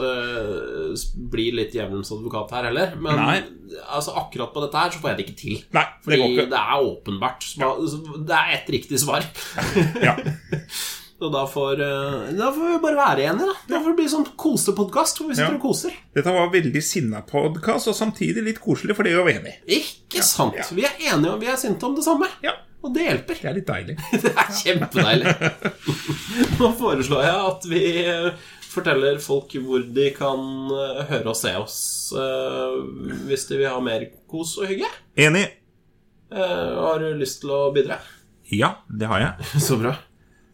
blir 1.16 1.56
litt 1.56 1.72
djevelens 1.78 2.12
advokat 2.12 2.52
her 2.58 2.70
heller. 2.72 2.96
Men 3.00 3.22
altså, 3.86 4.16
akkurat 4.18 4.54
på 4.54 4.64
dette 4.66 4.82
her 4.82 4.92
så 4.92 5.02
får 5.02 5.12
jeg 5.12 5.18
det 5.20 5.26
ikke 5.28 5.40
til. 5.40 5.58
Nei, 5.76 5.86
det 5.86 6.04
Fordi 6.08 6.36
det 6.52 6.60
er 6.60 6.88
åpenbart. 6.98 7.48
Det 7.58 8.36
er 8.42 8.54
ett 8.60 8.70
riktig 8.78 9.00
svar. 9.06 9.26
Ja. 10.04 10.18
Og 11.18 11.32
da 11.34 11.48
får, 11.50 11.80
eh, 11.82 12.26
da 12.38 12.52
får 12.54 12.68
vi 12.76 12.76
bare 12.84 12.98
være 13.00 13.24
enige, 13.32 13.48
da. 13.50 13.54
Da 13.72 13.80
får 13.82 13.90
det 13.90 13.98
bli 13.98 14.10
sånn 14.12 14.26
kosepodkast 14.38 15.18
hvor 15.18 15.32
vi 15.32 15.38
sitter 15.40 15.56
Ja. 15.56 15.58
og 15.58 15.64
koser. 15.64 15.96
Dette 16.14 16.34
var 16.36 16.52
veldig 16.54 16.84
sinna 16.86 17.24
podkast, 17.26 17.90
og 17.90 17.96
samtidig 17.98 18.44
litt 18.46 18.60
koselig, 18.62 18.94
for 18.94 19.02
det 19.08 19.16
er 19.18 19.26
vi 19.26 19.34
enige. 19.34 19.56
Ikke 19.80 20.22
sant? 20.22 20.54
ja. 20.60 20.68
Vi 20.78 20.86
er 20.86 20.94
enige 21.16 21.32
og 21.34 21.42
vi 21.42 21.50
er 21.50 21.58
sinte 21.58 21.90
om 21.90 21.96
det 21.98 22.06
samme. 22.06 22.30
Ja, 22.46 22.54
Og 22.86 22.94
det 22.94 23.08
hjelper. 23.08 23.40
det 23.42 23.50
er 23.50 23.58
litt 23.58 23.66
deilig. 23.72 23.96
Det 24.28 24.36
er 24.38 24.54
kjempedeilig. 24.62 25.34
Nå 26.62 26.70
foreslår 26.78 27.26
jeg 27.26 27.40
at 27.50 27.66
vi 27.74 27.82
eh, 28.06 28.30
forteller 28.70 29.18
folk 29.26 29.58
hvor 29.66 29.82
de 29.98 30.12
kan 30.14 30.46
eh, 30.70 31.02
høre 31.10 31.34
og 31.34 31.40
se 31.42 31.56
oss 31.58 31.80
hvis 33.28 33.48
de 33.50 33.58
vil 33.64 33.74
ha 33.74 33.80
mer 33.82 34.06
kos 34.30 34.54
og 34.62 34.70
hygge. 34.70 34.88
Enig. 35.18 35.48
Eh, 36.32 36.74
Har 36.82 37.00
du 37.00 37.08
lyst 37.20 37.42
til 37.44 37.54
å 37.56 37.62
bidra? 37.76 38.00
Ja, 38.52 38.74
det 38.88 39.08
har 39.12 39.24
jeg. 39.24 39.48
Så 39.68 39.78
bra. 39.82 39.96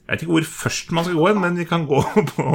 Jeg 0.04 0.18
vet 0.18 0.24
ikke 0.26 0.34
hvor 0.36 0.48
først 0.50 0.92
man 0.94 1.06
skal 1.08 1.16
gå 1.16 1.28
hen, 1.30 1.40
men 1.42 1.56
vi 1.58 1.66
kan 1.70 1.86
gå 1.88 2.02
på, 2.34 2.46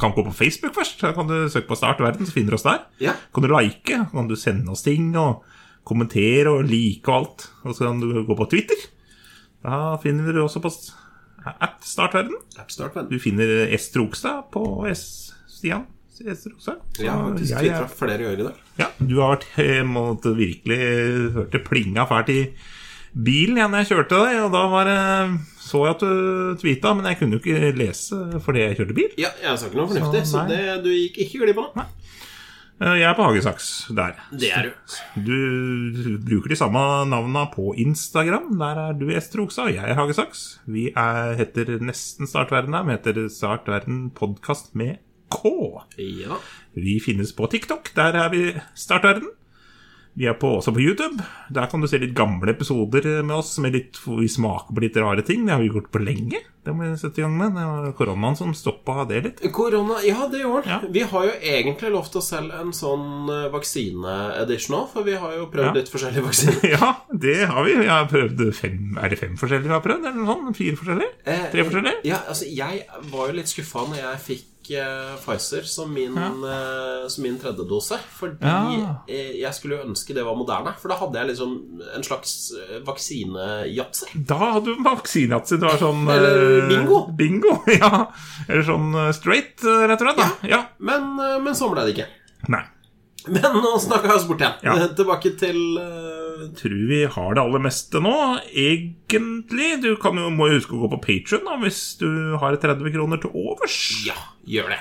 kan 0.00 0.12
gå 0.16 0.24
på 0.26 0.34
Facebook 0.36 0.74
først. 0.76 1.00
Da 1.02 1.14
kan 1.16 1.30
du 1.30 1.36
søke 1.50 1.70
på 1.70 1.78
Start 1.80 2.02
verden, 2.04 2.28
så 2.28 2.34
finner 2.36 2.52
du 2.54 2.58
oss 2.60 2.66
der. 2.68 2.82
Ja. 3.02 3.14
Kan 3.34 3.46
du 3.46 3.50
like, 3.54 4.00
kan 4.12 4.28
du 4.28 4.36
sende 4.38 4.70
oss 4.74 4.84
ting 4.86 5.12
og 5.18 5.40
kommentere 5.88 6.52
og 6.52 6.66
like 6.68 7.08
og 7.08 7.16
alt. 7.22 7.46
Og 7.64 7.74
så 7.74 7.88
kan 7.88 8.02
du 8.04 8.20
gå 8.28 8.36
på 8.38 8.48
Twitter. 8.52 8.82
Da 9.64 9.96
finner 10.02 10.28
du 10.36 10.42
også 10.44 10.60
på 10.64 10.70
App 10.70 11.80
Start 11.88 12.12
verden. 12.14 12.36
Startverden. 12.36 12.36
Appstart, 12.60 12.94
verden. 12.98 13.10
Du 13.14 13.22
finner 13.22 13.48
S. 13.72 13.88
Trogstad 13.94 14.50
på 14.52 14.62
S. 14.92 15.06
Stian. 15.48 15.86
S. 16.26 16.46
også. 16.50 16.74
Så 16.96 17.02
Jeg 17.02 17.10
har 17.10 17.30
faktisk 17.30 17.52
er- 17.56 17.86
flere 17.96 18.18
ganger 18.18 18.40
i 18.40 18.48
dag. 18.48 18.54
Ja, 18.78 18.86
du 19.00 19.14
har 19.20 19.36
vært 19.36 19.46
eh, 19.58 19.82
måtte 19.84 20.34
virkelig 20.36 20.80
hørt 21.34 21.50
det 21.52 21.64
plinga 21.64 22.06
fælt 22.10 22.28
i 22.34 22.40
bilen 23.16 23.56
igjen 23.58 23.72
jeg 23.80 23.88
kjørte 23.90 24.18
deg, 24.22 24.36
og 24.44 24.52
da 24.54 24.66
var 24.70 24.90
så 25.60 25.84
jeg 25.86 25.94
at 25.96 26.02
du 26.04 26.56
tweeta, 26.60 26.92
men 26.94 27.06
jeg 27.10 27.18
kunne 27.18 27.38
jo 27.38 27.40
ikke 27.42 27.72
lese 27.78 28.18
fordi 28.44 28.60
jeg 28.66 28.76
kjørte 28.78 28.94
bil. 28.94 29.10
Ja, 29.18 29.30
jeg 29.42 29.58
sa 29.58 29.66
ikke 29.66 29.80
noe 29.80 29.88
fornuftig, 29.90 30.22
Så, 30.26 30.36
så, 30.38 30.48
det, 30.48 30.60
du 30.84 30.90
gikk 30.90 31.18
ikke 31.26 31.42
glipp 31.44 31.58
av 31.58 31.72
noe. 31.76 31.86
Eh, 32.80 32.94
Jeg 32.96 33.10
er 33.10 33.14
på 33.18 33.26
Hagesaks 33.26 33.66
der. 33.92 34.14
Det 34.32 34.50
er 34.56 34.70
du. 34.70 34.72
Du 35.26 36.14
bruker 36.24 36.48
de 36.48 36.56
samme 36.56 36.80
navnene 37.10 37.42
på 37.52 37.74
Instagram. 37.76 38.46
Der 38.62 38.78
er 38.86 38.92
du 38.96 39.10
Ester 39.12 39.42
Oksa, 39.42 39.66
og 39.68 39.74
jeg 39.74 39.84
er 39.84 39.98
Hagesaks. 39.98 40.60
Vi 40.66 40.86
er, 40.96 41.34
heter 41.36 41.76
nesten 41.84 42.26
Startverden 42.30 42.72
her, 42.78 42.86
vi 42.88 42.96
heter 42.96 43.26
Startverden 43.28 44.10
podkast 44.16 44.72
med 44.74 44.96
K. 45.30 45.54
Ja. 45.98 46.40
Vi 46.76 46.98
finnes 47.04 47.32
på 47.36 47.48
TikTok. 47.50 47.92
Der 47.96 48.18
er 48.24 48.32
vi 48.34 48.48
Startverden. 48.78 49.30
Vi 50.18 50.26
er 50.26 50.34
på, 50.34 50.48
også 50.58 50.72
på 50.74 50.82
YouTube. 50.82 51.22
Der 51.54 51.68
kan 51.70 51.80
du 51.80 51.86
se 51.88 51.96
litt 52.02 52.16
gamle 52.18 52.50
episoder 52.50 53.22
med 53.22 53.36
oss 53.36 53.52
med 53.62 53.76
litt, 53.76 53.96
hvor 54.02 54.18
vi 54.18 54.26
smaker 54.28 54.74
på 54.74 54.82
litt 54.82 54.96
rare 54.98 55.22
ting. 55.24 55.44
Det 55.46 55.54
har 55.54 55.62
vi 55.62 55.68
gjort 55.70 55.86
på 55.94 56.02
lenge. 56.02 56.40
Det 56.66 56.74
må 56.76 56.88
vi 56.90 56.96
sette 56.98 57.22
i 57.22 57.24
gang 57.24 57.36
med. 57.38 57.54
Det 57.56 57.62
var 57.64 57.92
koronaen 57.96 58.36
som 58.36 58.50
stoppa 58.58 59.04
det 59.08 59.20
litt. 59.24 59.38
Korona 59.54 60.00
Ja, 60.04 60.26
det 60.28 60.42
gjorde 60.42 60.66
den. 60.66 60.72
Ja. 60.74 60.90
Vi 60.98 61.04
har 61.14 61.28
jo 61.30 61.36
egentlig 61.54 61.92
lovt 61.94 62.18
oss 62.18 62.28
selv 62.34 62.52
en 62.58 62.74
sånn 62.76 63.30
eh, 63.32 63.46
vaksineedition 63.54 64.76
òg, 64.82 64.90
for 64.92 65.06
vi 65.06 65.14
har 65.22 65.38
jo 65.38 65.46
prøvd 65.54 65.70
Ja. 65.70 65.76
litt 65.78 65.92
forskjellige 65.94 66.26
vaksiner. 66.26 66.60
Ja, 66.74 66.90
det 67.14 67.38
har 67.46 67.64
vi. 67.70 67.78
Vi 67.80 67.88
har 67.88 68.10
prøvd 68.10 68.42
fem 68.58 68.98
Er 69.00 69.14
det 69.14 69.18
fem 69.22 69.38
forskjellige 69.40 69.70
vi 69.70 69.76
har 69.78 69.86
prøvd? 69.86 70.04
Eller 70.10 70.18
noe 70.20 70.34
sånt? 70.34 70.58
Fire 70.58 70.76
forskjellige? 70.82 71.12
Eh, 71.24 71.46
Tre 71.54 71.64
forskjellige? 71.70 72.02
Ja, 72.10 72.20
altså, 72.28 72.50
jeg 72.50 72.82
var 73.14 73.30
jo 73.30 73.38
litt 73.40 73.54
skuffa 73.54 73.86
når 73.88 74.02
jeg 74.02 74.24
fikk 74.26 74.46
eh, 74.78 75.16
Pfizer 75.20 75.62
som 75.66 75.92
min, 75.92 76.16
eh, 76.18 77.08
som 77.08 77.22
min 77.24 77.38
tredje 77.42 77.66
dose. 77.68 77.98
Fordi 78.18 78.38
Ja. 78.46 78.94
eh, 79.08 79.32
jeg 79.40 79.54
skulle 79.54 79.78
jo 79.78 79.86
ønske 79.88 80.14
det 80.14 80.24
var 80.24 80.36
moderne. 80.38 80.74
For 80.80 80.88
da 80.88 80.96
hadde 81.00 81.18
jeg 81.18 81.28
liksom 81.32 81.54
en 81.96 82.02
slags 82.06 82.52
eh, 82.56 82.80
vaksinejatser. 82.86 84.08
Da 84.26 84.38
hadde 84.56 84.74
du 84.76 84.82
vaksineyatzy. 84.84 85.56
Det 85.60 85.68
var 85.68 85.78
sånn 85.80 86.04
Eller 86.10 86.42
eh, 86.62 86.68
bingo. 86.70 87.00
Bingo, 87.16 87.54
ja. 87.80 88.06
Eller 88.48 88.62
sånn 88.66 88.92
eh, 88.94 89.12
straight, 89.16 89.56
eh, 89.64 89.86
rett 89.90 90.00
og 90.02 90.10
slett. 90.10 90.20
da 90.22 90.48
Ja. 90.48 90.62
Men, 90.78 91.14
eh, 91.18 91.38
men 91.42 91.54
sånn 91.58 91.72
ble 91.74 91.86
det 91.88 91.96
ikke. 91.96 92.08
Nei. 92.48 92.64
Men 93.28 93.52
nå 93.60 93.74
snakka 93.82 94.08
jeg 94.08 94.16
oss 94.16 94.24
bort 94.30 94.40
igjen. 94.40 94.54
Ja. 94.64 94.78
Tilbake 94.98 95.34
til 95.40 95.58
eh, 95.76 96.19
Tror 96.58 96.80
vi 96.90 97.00
har 97.14 97.36
det 97.36 97.42
aller 97.42 97.62
meste 97.62 98.02
nå, 98.02 98.14
egentlig. 98.50 99.70
Du 99.84 99.92
kan 100.00 100.18
jo, 100.18 100.28
må 100.34 100.50
jo 100.50 100.58
huske 100.58 100.76
å 100.76 100.82
gå 100.84 100.92
på 100.94 101.02
Patreon 101.06 101.62
hvis 101.64 101.82
du 102.00 102.08
har 102.40 102.58
30 102.60 102.94
kroner 102.94 103.22
til 103.22 103.34
overs. 103.36 103.78
Ja, 104.06 104.18
gjør 104.48 104.74
det. 104.74 104.80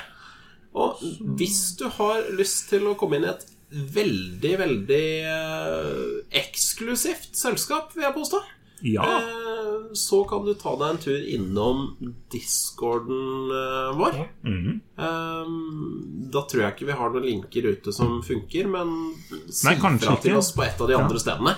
Og 0.79 1.01
hvis 1.39 1.61
du 1.79 1.87
har 1.97 2.27
lyst 2.37 2.69
til 2.69 2.85
å 2.89 2.95
komme 2.99 3.17
inn 3.17 3.25
i 3.25 3.31
et 3.31 3.47
veldig, 3.69 4.53
veldig 4.61 5.07
eh, 5.29 6.13
eksklusivt 6.41 7.37
selskap, 7.37 7.93
vil 7.95 8.07
jeg 8.07 8.17
påstå, 8.17 8.41
Ja. 8.82 9.03
eh, 9.03 9.93
så 9.93 10.23
kan 10.23 10.45
du 10.45 10.53
ta 10.53 10.75
deg 10.77 10.89
en 10.89 11.01
tur 11.01 11.30
innom 11.36 11.86
discorden 12.32 13.51
eh, 13.51 13.97
vår. 13.97 14.19
Mm 14.43 14.59
-hmm. 14.63 16.32
da 16.32 16.41
tror 16.41 16.63
jeg 16.63 16.73
ikke 16.73 16.86
vi 16.86 16.99
har 16.99 17.09
noen 17.09 17.25
linker 17.25 17.65
ute 17.65 17.93
som 17.93 18.23
funker, 18.23 18.67
men 18.67 19.15
si 19.49 19.75
fra 19.75 20.15
til 20.21 20.36
oss 20.36 20.51
på 20.51 20.63
et 20.63 20.82
av 20.82 20.88
de 20.88 20.95
andre 20.95 21.19
stedene, 21.19 21.55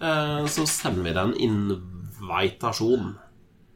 eh, 0.00 0.46
så 0.46 0.66
sender 0.66 1.02
vi 1.02 1.12
deg 1.12 1.24
en 1.24 1.36
invitasjon. 1.40 3.14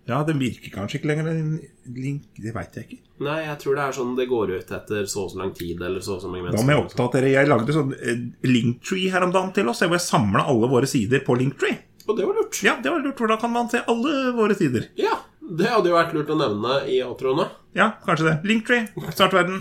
ja, 0.06 0.24
den 0.24 0.38
virker 0.38 0.70
kanskje 0.70 0.98
ikke 0.98 1.08
lenger. 1.08 1.26
en 1.26 1.60
Link, 1.96 2.22
det 2.36 2.54
veit 2.54 2.76
jeg 2.76 2.84
ikke. 2.84 3.02
Nei, 3.18 3.44
jeg 3.44 3.58
tror 3.58 3.74
det 3.74 3.82
er 3.82 3.92
sånn 3.92 4.16
det 4.16 4.28
går 4.28 4.50
ut 4.50 4.70
etter 4.72 5.06
så 5.06 5.24
og 5.24 5.30
så 5.30 5.38
lang 5.38 5.52
tid, 5.54 5.82
eller 5.82 6.00
så 6.00 6.14
og 6.14 6.22
så 6.22 6.28
mange 6.28 6.52
Da 6.52 6.62
må 6.62 6.70
jeg 6.72 6.84
oppdatere. 6.84 7.32
Jeg 7.32 7.48
lagde 7.48 7.72
sånn 7.72 7.94
linktree 8.42 9.10
her 9.10 9.22
om 9.22 9.32
dagen 9.32 9.52
til 9.52 9.68
oss, 9.68 9.80
hvor 9.80 9.92
jeg 9.92 10.00
samla 10.00 10.44
alle 10.44 10.68
våre 10.68 10.86
sider 10.86 11.20
på 11.20 11.34
linktree. 11.34 11.87
Og 12.08 12.16
det 12.16 12.24
var 12.26 12.34
lurt. 12.40 12.60
Ja, 12.64 12.76
det 12.82 12.90
var 12.90 13.02
lurt, 13.04 13.18
for 13.20 13.28
da 13.28 13.36
kan 13.40 13.52
man 13.52 13.68
se 13.70 13.82
alle 13.86 14.32
våre 14.36 14.54
sider. 14.56 14.86
Ja, 14.96 15.18
det 15.40 15.68
hadde 15.68 15.90
jo 15.90 15.96
vært 15.96 16.14
lurt 16.16 16.30
å 16.32 16.38
nevne 16.40 16.78
i 16.88 17.02
outroene. 17.04 17.48
Ja, 17.76 17.90
kanskje 18.06 18.30
det. 18.30 18.36
Linktree, 18.48 18.86
Startverden. 19.12 19.60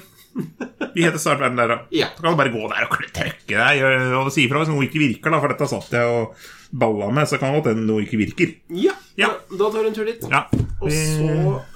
Vi 0.93 1.03
heter 1.03 1.17
Startverden 1.19 1.57
der, 1.59 1.67
da. 1.73 1.77
Ja. 1.91 2.07
Så 2.15 2.23
kan 2.23 2.31
du 2.35 2.39
bare 2.39 2.53
gå 2.53 2.61
der 2.71 2.85
og 2.87 2.95
trykke 2.95 3.57
deg 3.57 3.83
og- 3.83 4.15
og 4.27 4.31
si 4.31 4.45
ifra 4.47 4.61
hvis 4.63 4.71
noe 4.71 4.85
ikke 4.87 5.01
virker, 5.01 5.33
da, 5.33 5.39
for 5.43 5.51
dette 5.53 5.67
satt 5.67 5.91
jeg 5.91 6.07
og 6.07 6.35
balla 6.72 7.09
med, 7.13 7.28
så 7.30 7.38
kan 7.39 7.53
det 7.53 7.61
godt 7.63 7.70
hende 7.76 7.86
noe 7.88 8.03
ikke 8.05 8.18
virker. 8.20 8.55
Ja, 8.76 8.93
Ja. 9.18 9.32
Da, 9.49 9.55
da 9.57 9.70
tar 9.74 9.82
du 9.82 9.88
en 9.89 9.95
tur 9.95 10.05
dit. 10.05 10.22
Ja. 10.30 10.43
Og 10.78 10.91
så 10.93 11.30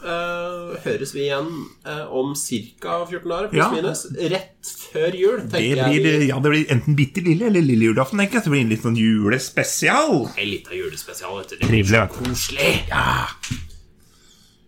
uh, 0.06 0.76
høres 0.84 1.14
vi 1.16 1.24
igjen 1.26 1.48
uh, 1.88 2.04
om 2.14 2.36
ca. 2.38 3.00
14 3.10 3.30
dager, 3.32 3.48
pluss 3.50 3.58
Ja. 3.58 3.70
minus. 3.74 4.04
Rett 4.30 4.72
før 4.92 5.16
jul, 5.18 5.40
Det 5.50 5.62
blir, 5.64 6.06
jeg. 6.06 6.28
ja, 6.30 6.38
det 6.44 6.52
blir 6.54 6.70
enten 6.76 6.96
bitte 7.00 7.24
lille 7.26 7.48
eller 7.50 7.66
lille 7.66 7.90
julaften, 7.90 8.20
tenker 8.22 8.38
jeg. 8.38 8.44
Så 8.46 8.52
det 8.52 8.56
blir 8.58 8.66
en 8.68 8.70
litt 8.76 8.86
sånn 8.86 9.00
julespesial. 9.00 10.28
En 10.38 10.50
liten 10.52 10.78
julespesial. 10.78 11.42
du. 11.50 11.56
Det 11.56 11.66
Trivelig. 11.66 12.04
Koselig. 12.20 12.74
Ja. 12.92 13.28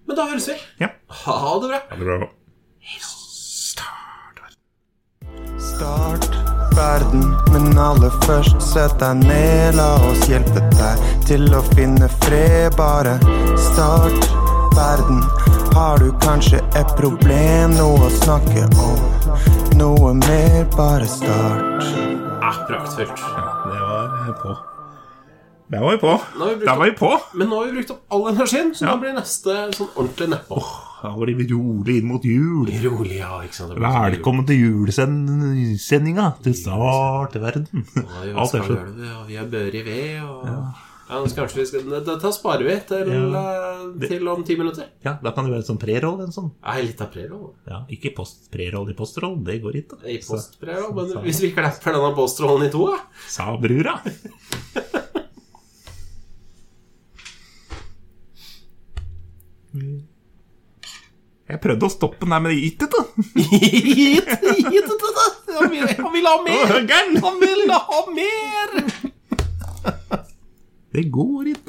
Men 0.07 0.17
da 0.17 0.25
høres 0.31 0.47
vi. 0.49 0.57
ja. 0.81 0.89
Ha 1.23 1.59
det 1.61 1.69
bra. 1.75 1.81
Ha 1.91 1.99
det 1.99 2.05
bra. 2.09 2.31
Start 5.59 6.42
verden, 6.75 7.23
men 7.53 7.77
aller 7.79 8.13
først 8.25 8.61
sett 8.61 8.95
deg 9.01 9.23
ned. 9.25 9.75
La 9.79 9.95
oss 10.09 10.27
hjelpe 10.29 10.61
deg 10.75 11.03
til 11.27 11.47
å 11.53 11.61
finne 11.73 12.09
fred. 12.23 12.75
Bare 12.77 13.17
start 13.57 14.27
verden. 14.77 15.23
Har 15.73 15.97
du 15.97 16.11
kanskje 16.21 16.59
et 16.77 16.91
problem, 16.99 17.73
noe 17.77 18.05
å 18.05 18.11
snakke 18.19 18.67
om? 18.77 18.99
Noe 19.79 20.13
mer, 20.19 20.65
bare 20.77 21.07
start. 21.09 21.87
Ah, 22.43 22.59
praktfullt. 22.69 23.17
Ja, 23.17 24.03
det 24.13 24.29
var 24.29 24.37
på. 24.43 24.55
Der 25.73 25.81
var 25.81 25.91
vi 25.95 25.97
på. 25.97 26.13
Nå 26.37 26.45
vi 26.45 26.55
brukt 26.55 26.65
Der 26.67 26.75
var 26.77 26.85
vi 26.85 26.91
på. 26.99 27.11
Men 27.33 27.47
nå 27.49 27.55
har 27.59 27.65
vi 27.65 27.71
brukt 27.79 27.91
opp 27.95 28.01
all 28.13 28.27
energien, 28.29 28.73
så 28.75 28.85
Ja. 28.85 28.91
nå 28.93 28.99
blir 29.01 29.13
neste 29.17 29.73
sånn 29.73 29.89
ordentlig 29.95 30.29
nedpå. 30.29 30.55
Da 30.61 30.92
blir 31.03 31.49
var 31.49 31.51
rolig 31.51 31.97
inn 31.99 32.07
mot 32.07 32.23
jul. 32.23 32.69
Rolig, 32.85 33.19
ja. 33.19 33.41
ikke 33.43 33.57
sant? 33.57 33.75
Sånn 33.75 33.83
Velkommen 33.83 34.47
til 34.47 34.61
julesendinga 34.61 36.29
til 36.43 36.55
Startverden. 36.55 37.67
verden. 37.73 38.37
Alt 38.39 38.55
er 38.55 38.71
det, 38.71 39.11
vi 39.27 39.35
har 39.35 39.47
bør 39.51 39.75
i 39.75 39.83
ved, 39.83 40.21
og 40.23 40.47
ja. 40.47 40.57
Ja, 41.13 41.19
kanskje 41.35 41.59
vi 41.59 41.65
skal 41.67 41.89
Dette 42.07 42.29
sparer 42.33 42.63
vi 42.63 42.75
til, 42.87 43.09
ja. 43.11 43.41
til 44.07 44.27
om 44.31 44.43
ti 44.47 44.55
minutter. 44.57 44.87
Ja, 45.03 45.17
da 45.21 45.33
kan 45.35 45.45
det 45.45 45.51
være 45.53 45.67
sånn 45.67 45.81
preroll 45.81 46.23
en 46.23 46.31
sånn. 46.33 46.53
Ja, 46.63 46.77
litt 46.79 47.03
av 47.03 47.11
preroll. 47.13 47.51
Ja, 47.67 47.83
ikke 47.91 48.13
post 48.15 48.47
preroll 48.53 48.89
i 48.89 48.95
postroll, 48.97 49.35
det 49.45 49.59
går 49.61 49.81
ikke. 49.83 49.99
I 50.07 50.17
postpreroll. 50.23 50.95
Men 50.95 51.11
hvis 51.27 51.43
vi 51.43 51.51
klapper 51.53 51.99
denne 51.99 52.15
postrollen 52.17 52.69
i 52.69 52.73
to, 52.73 52.87
da 52.95 53.03
Sa 53.27 53.51
brura. 53.59 53.99
Jeg 61.53 61.61
prøvde 61.61 61.85
å 61.85 61.91
stoppe 61.93 62.17
den 62.23 62.33
der, 62.33 62.41
men 62.41 62.49
det 62.49 62.57
gikk 62.63 62.81
ikke. 62.87 63.01
Han 65.53 65.69
vil, 65.69 65.85
vil 66.15 66.25
ha 66.25 66.37
mer! 66.41 66.65
Han 67.21 67.35
vil 67.43 67.69
ha 67.69 67.99
mer! 68.09 68.67
Det 70.93 71.03
går 71.13 71.43
ikke. 71.53 71.63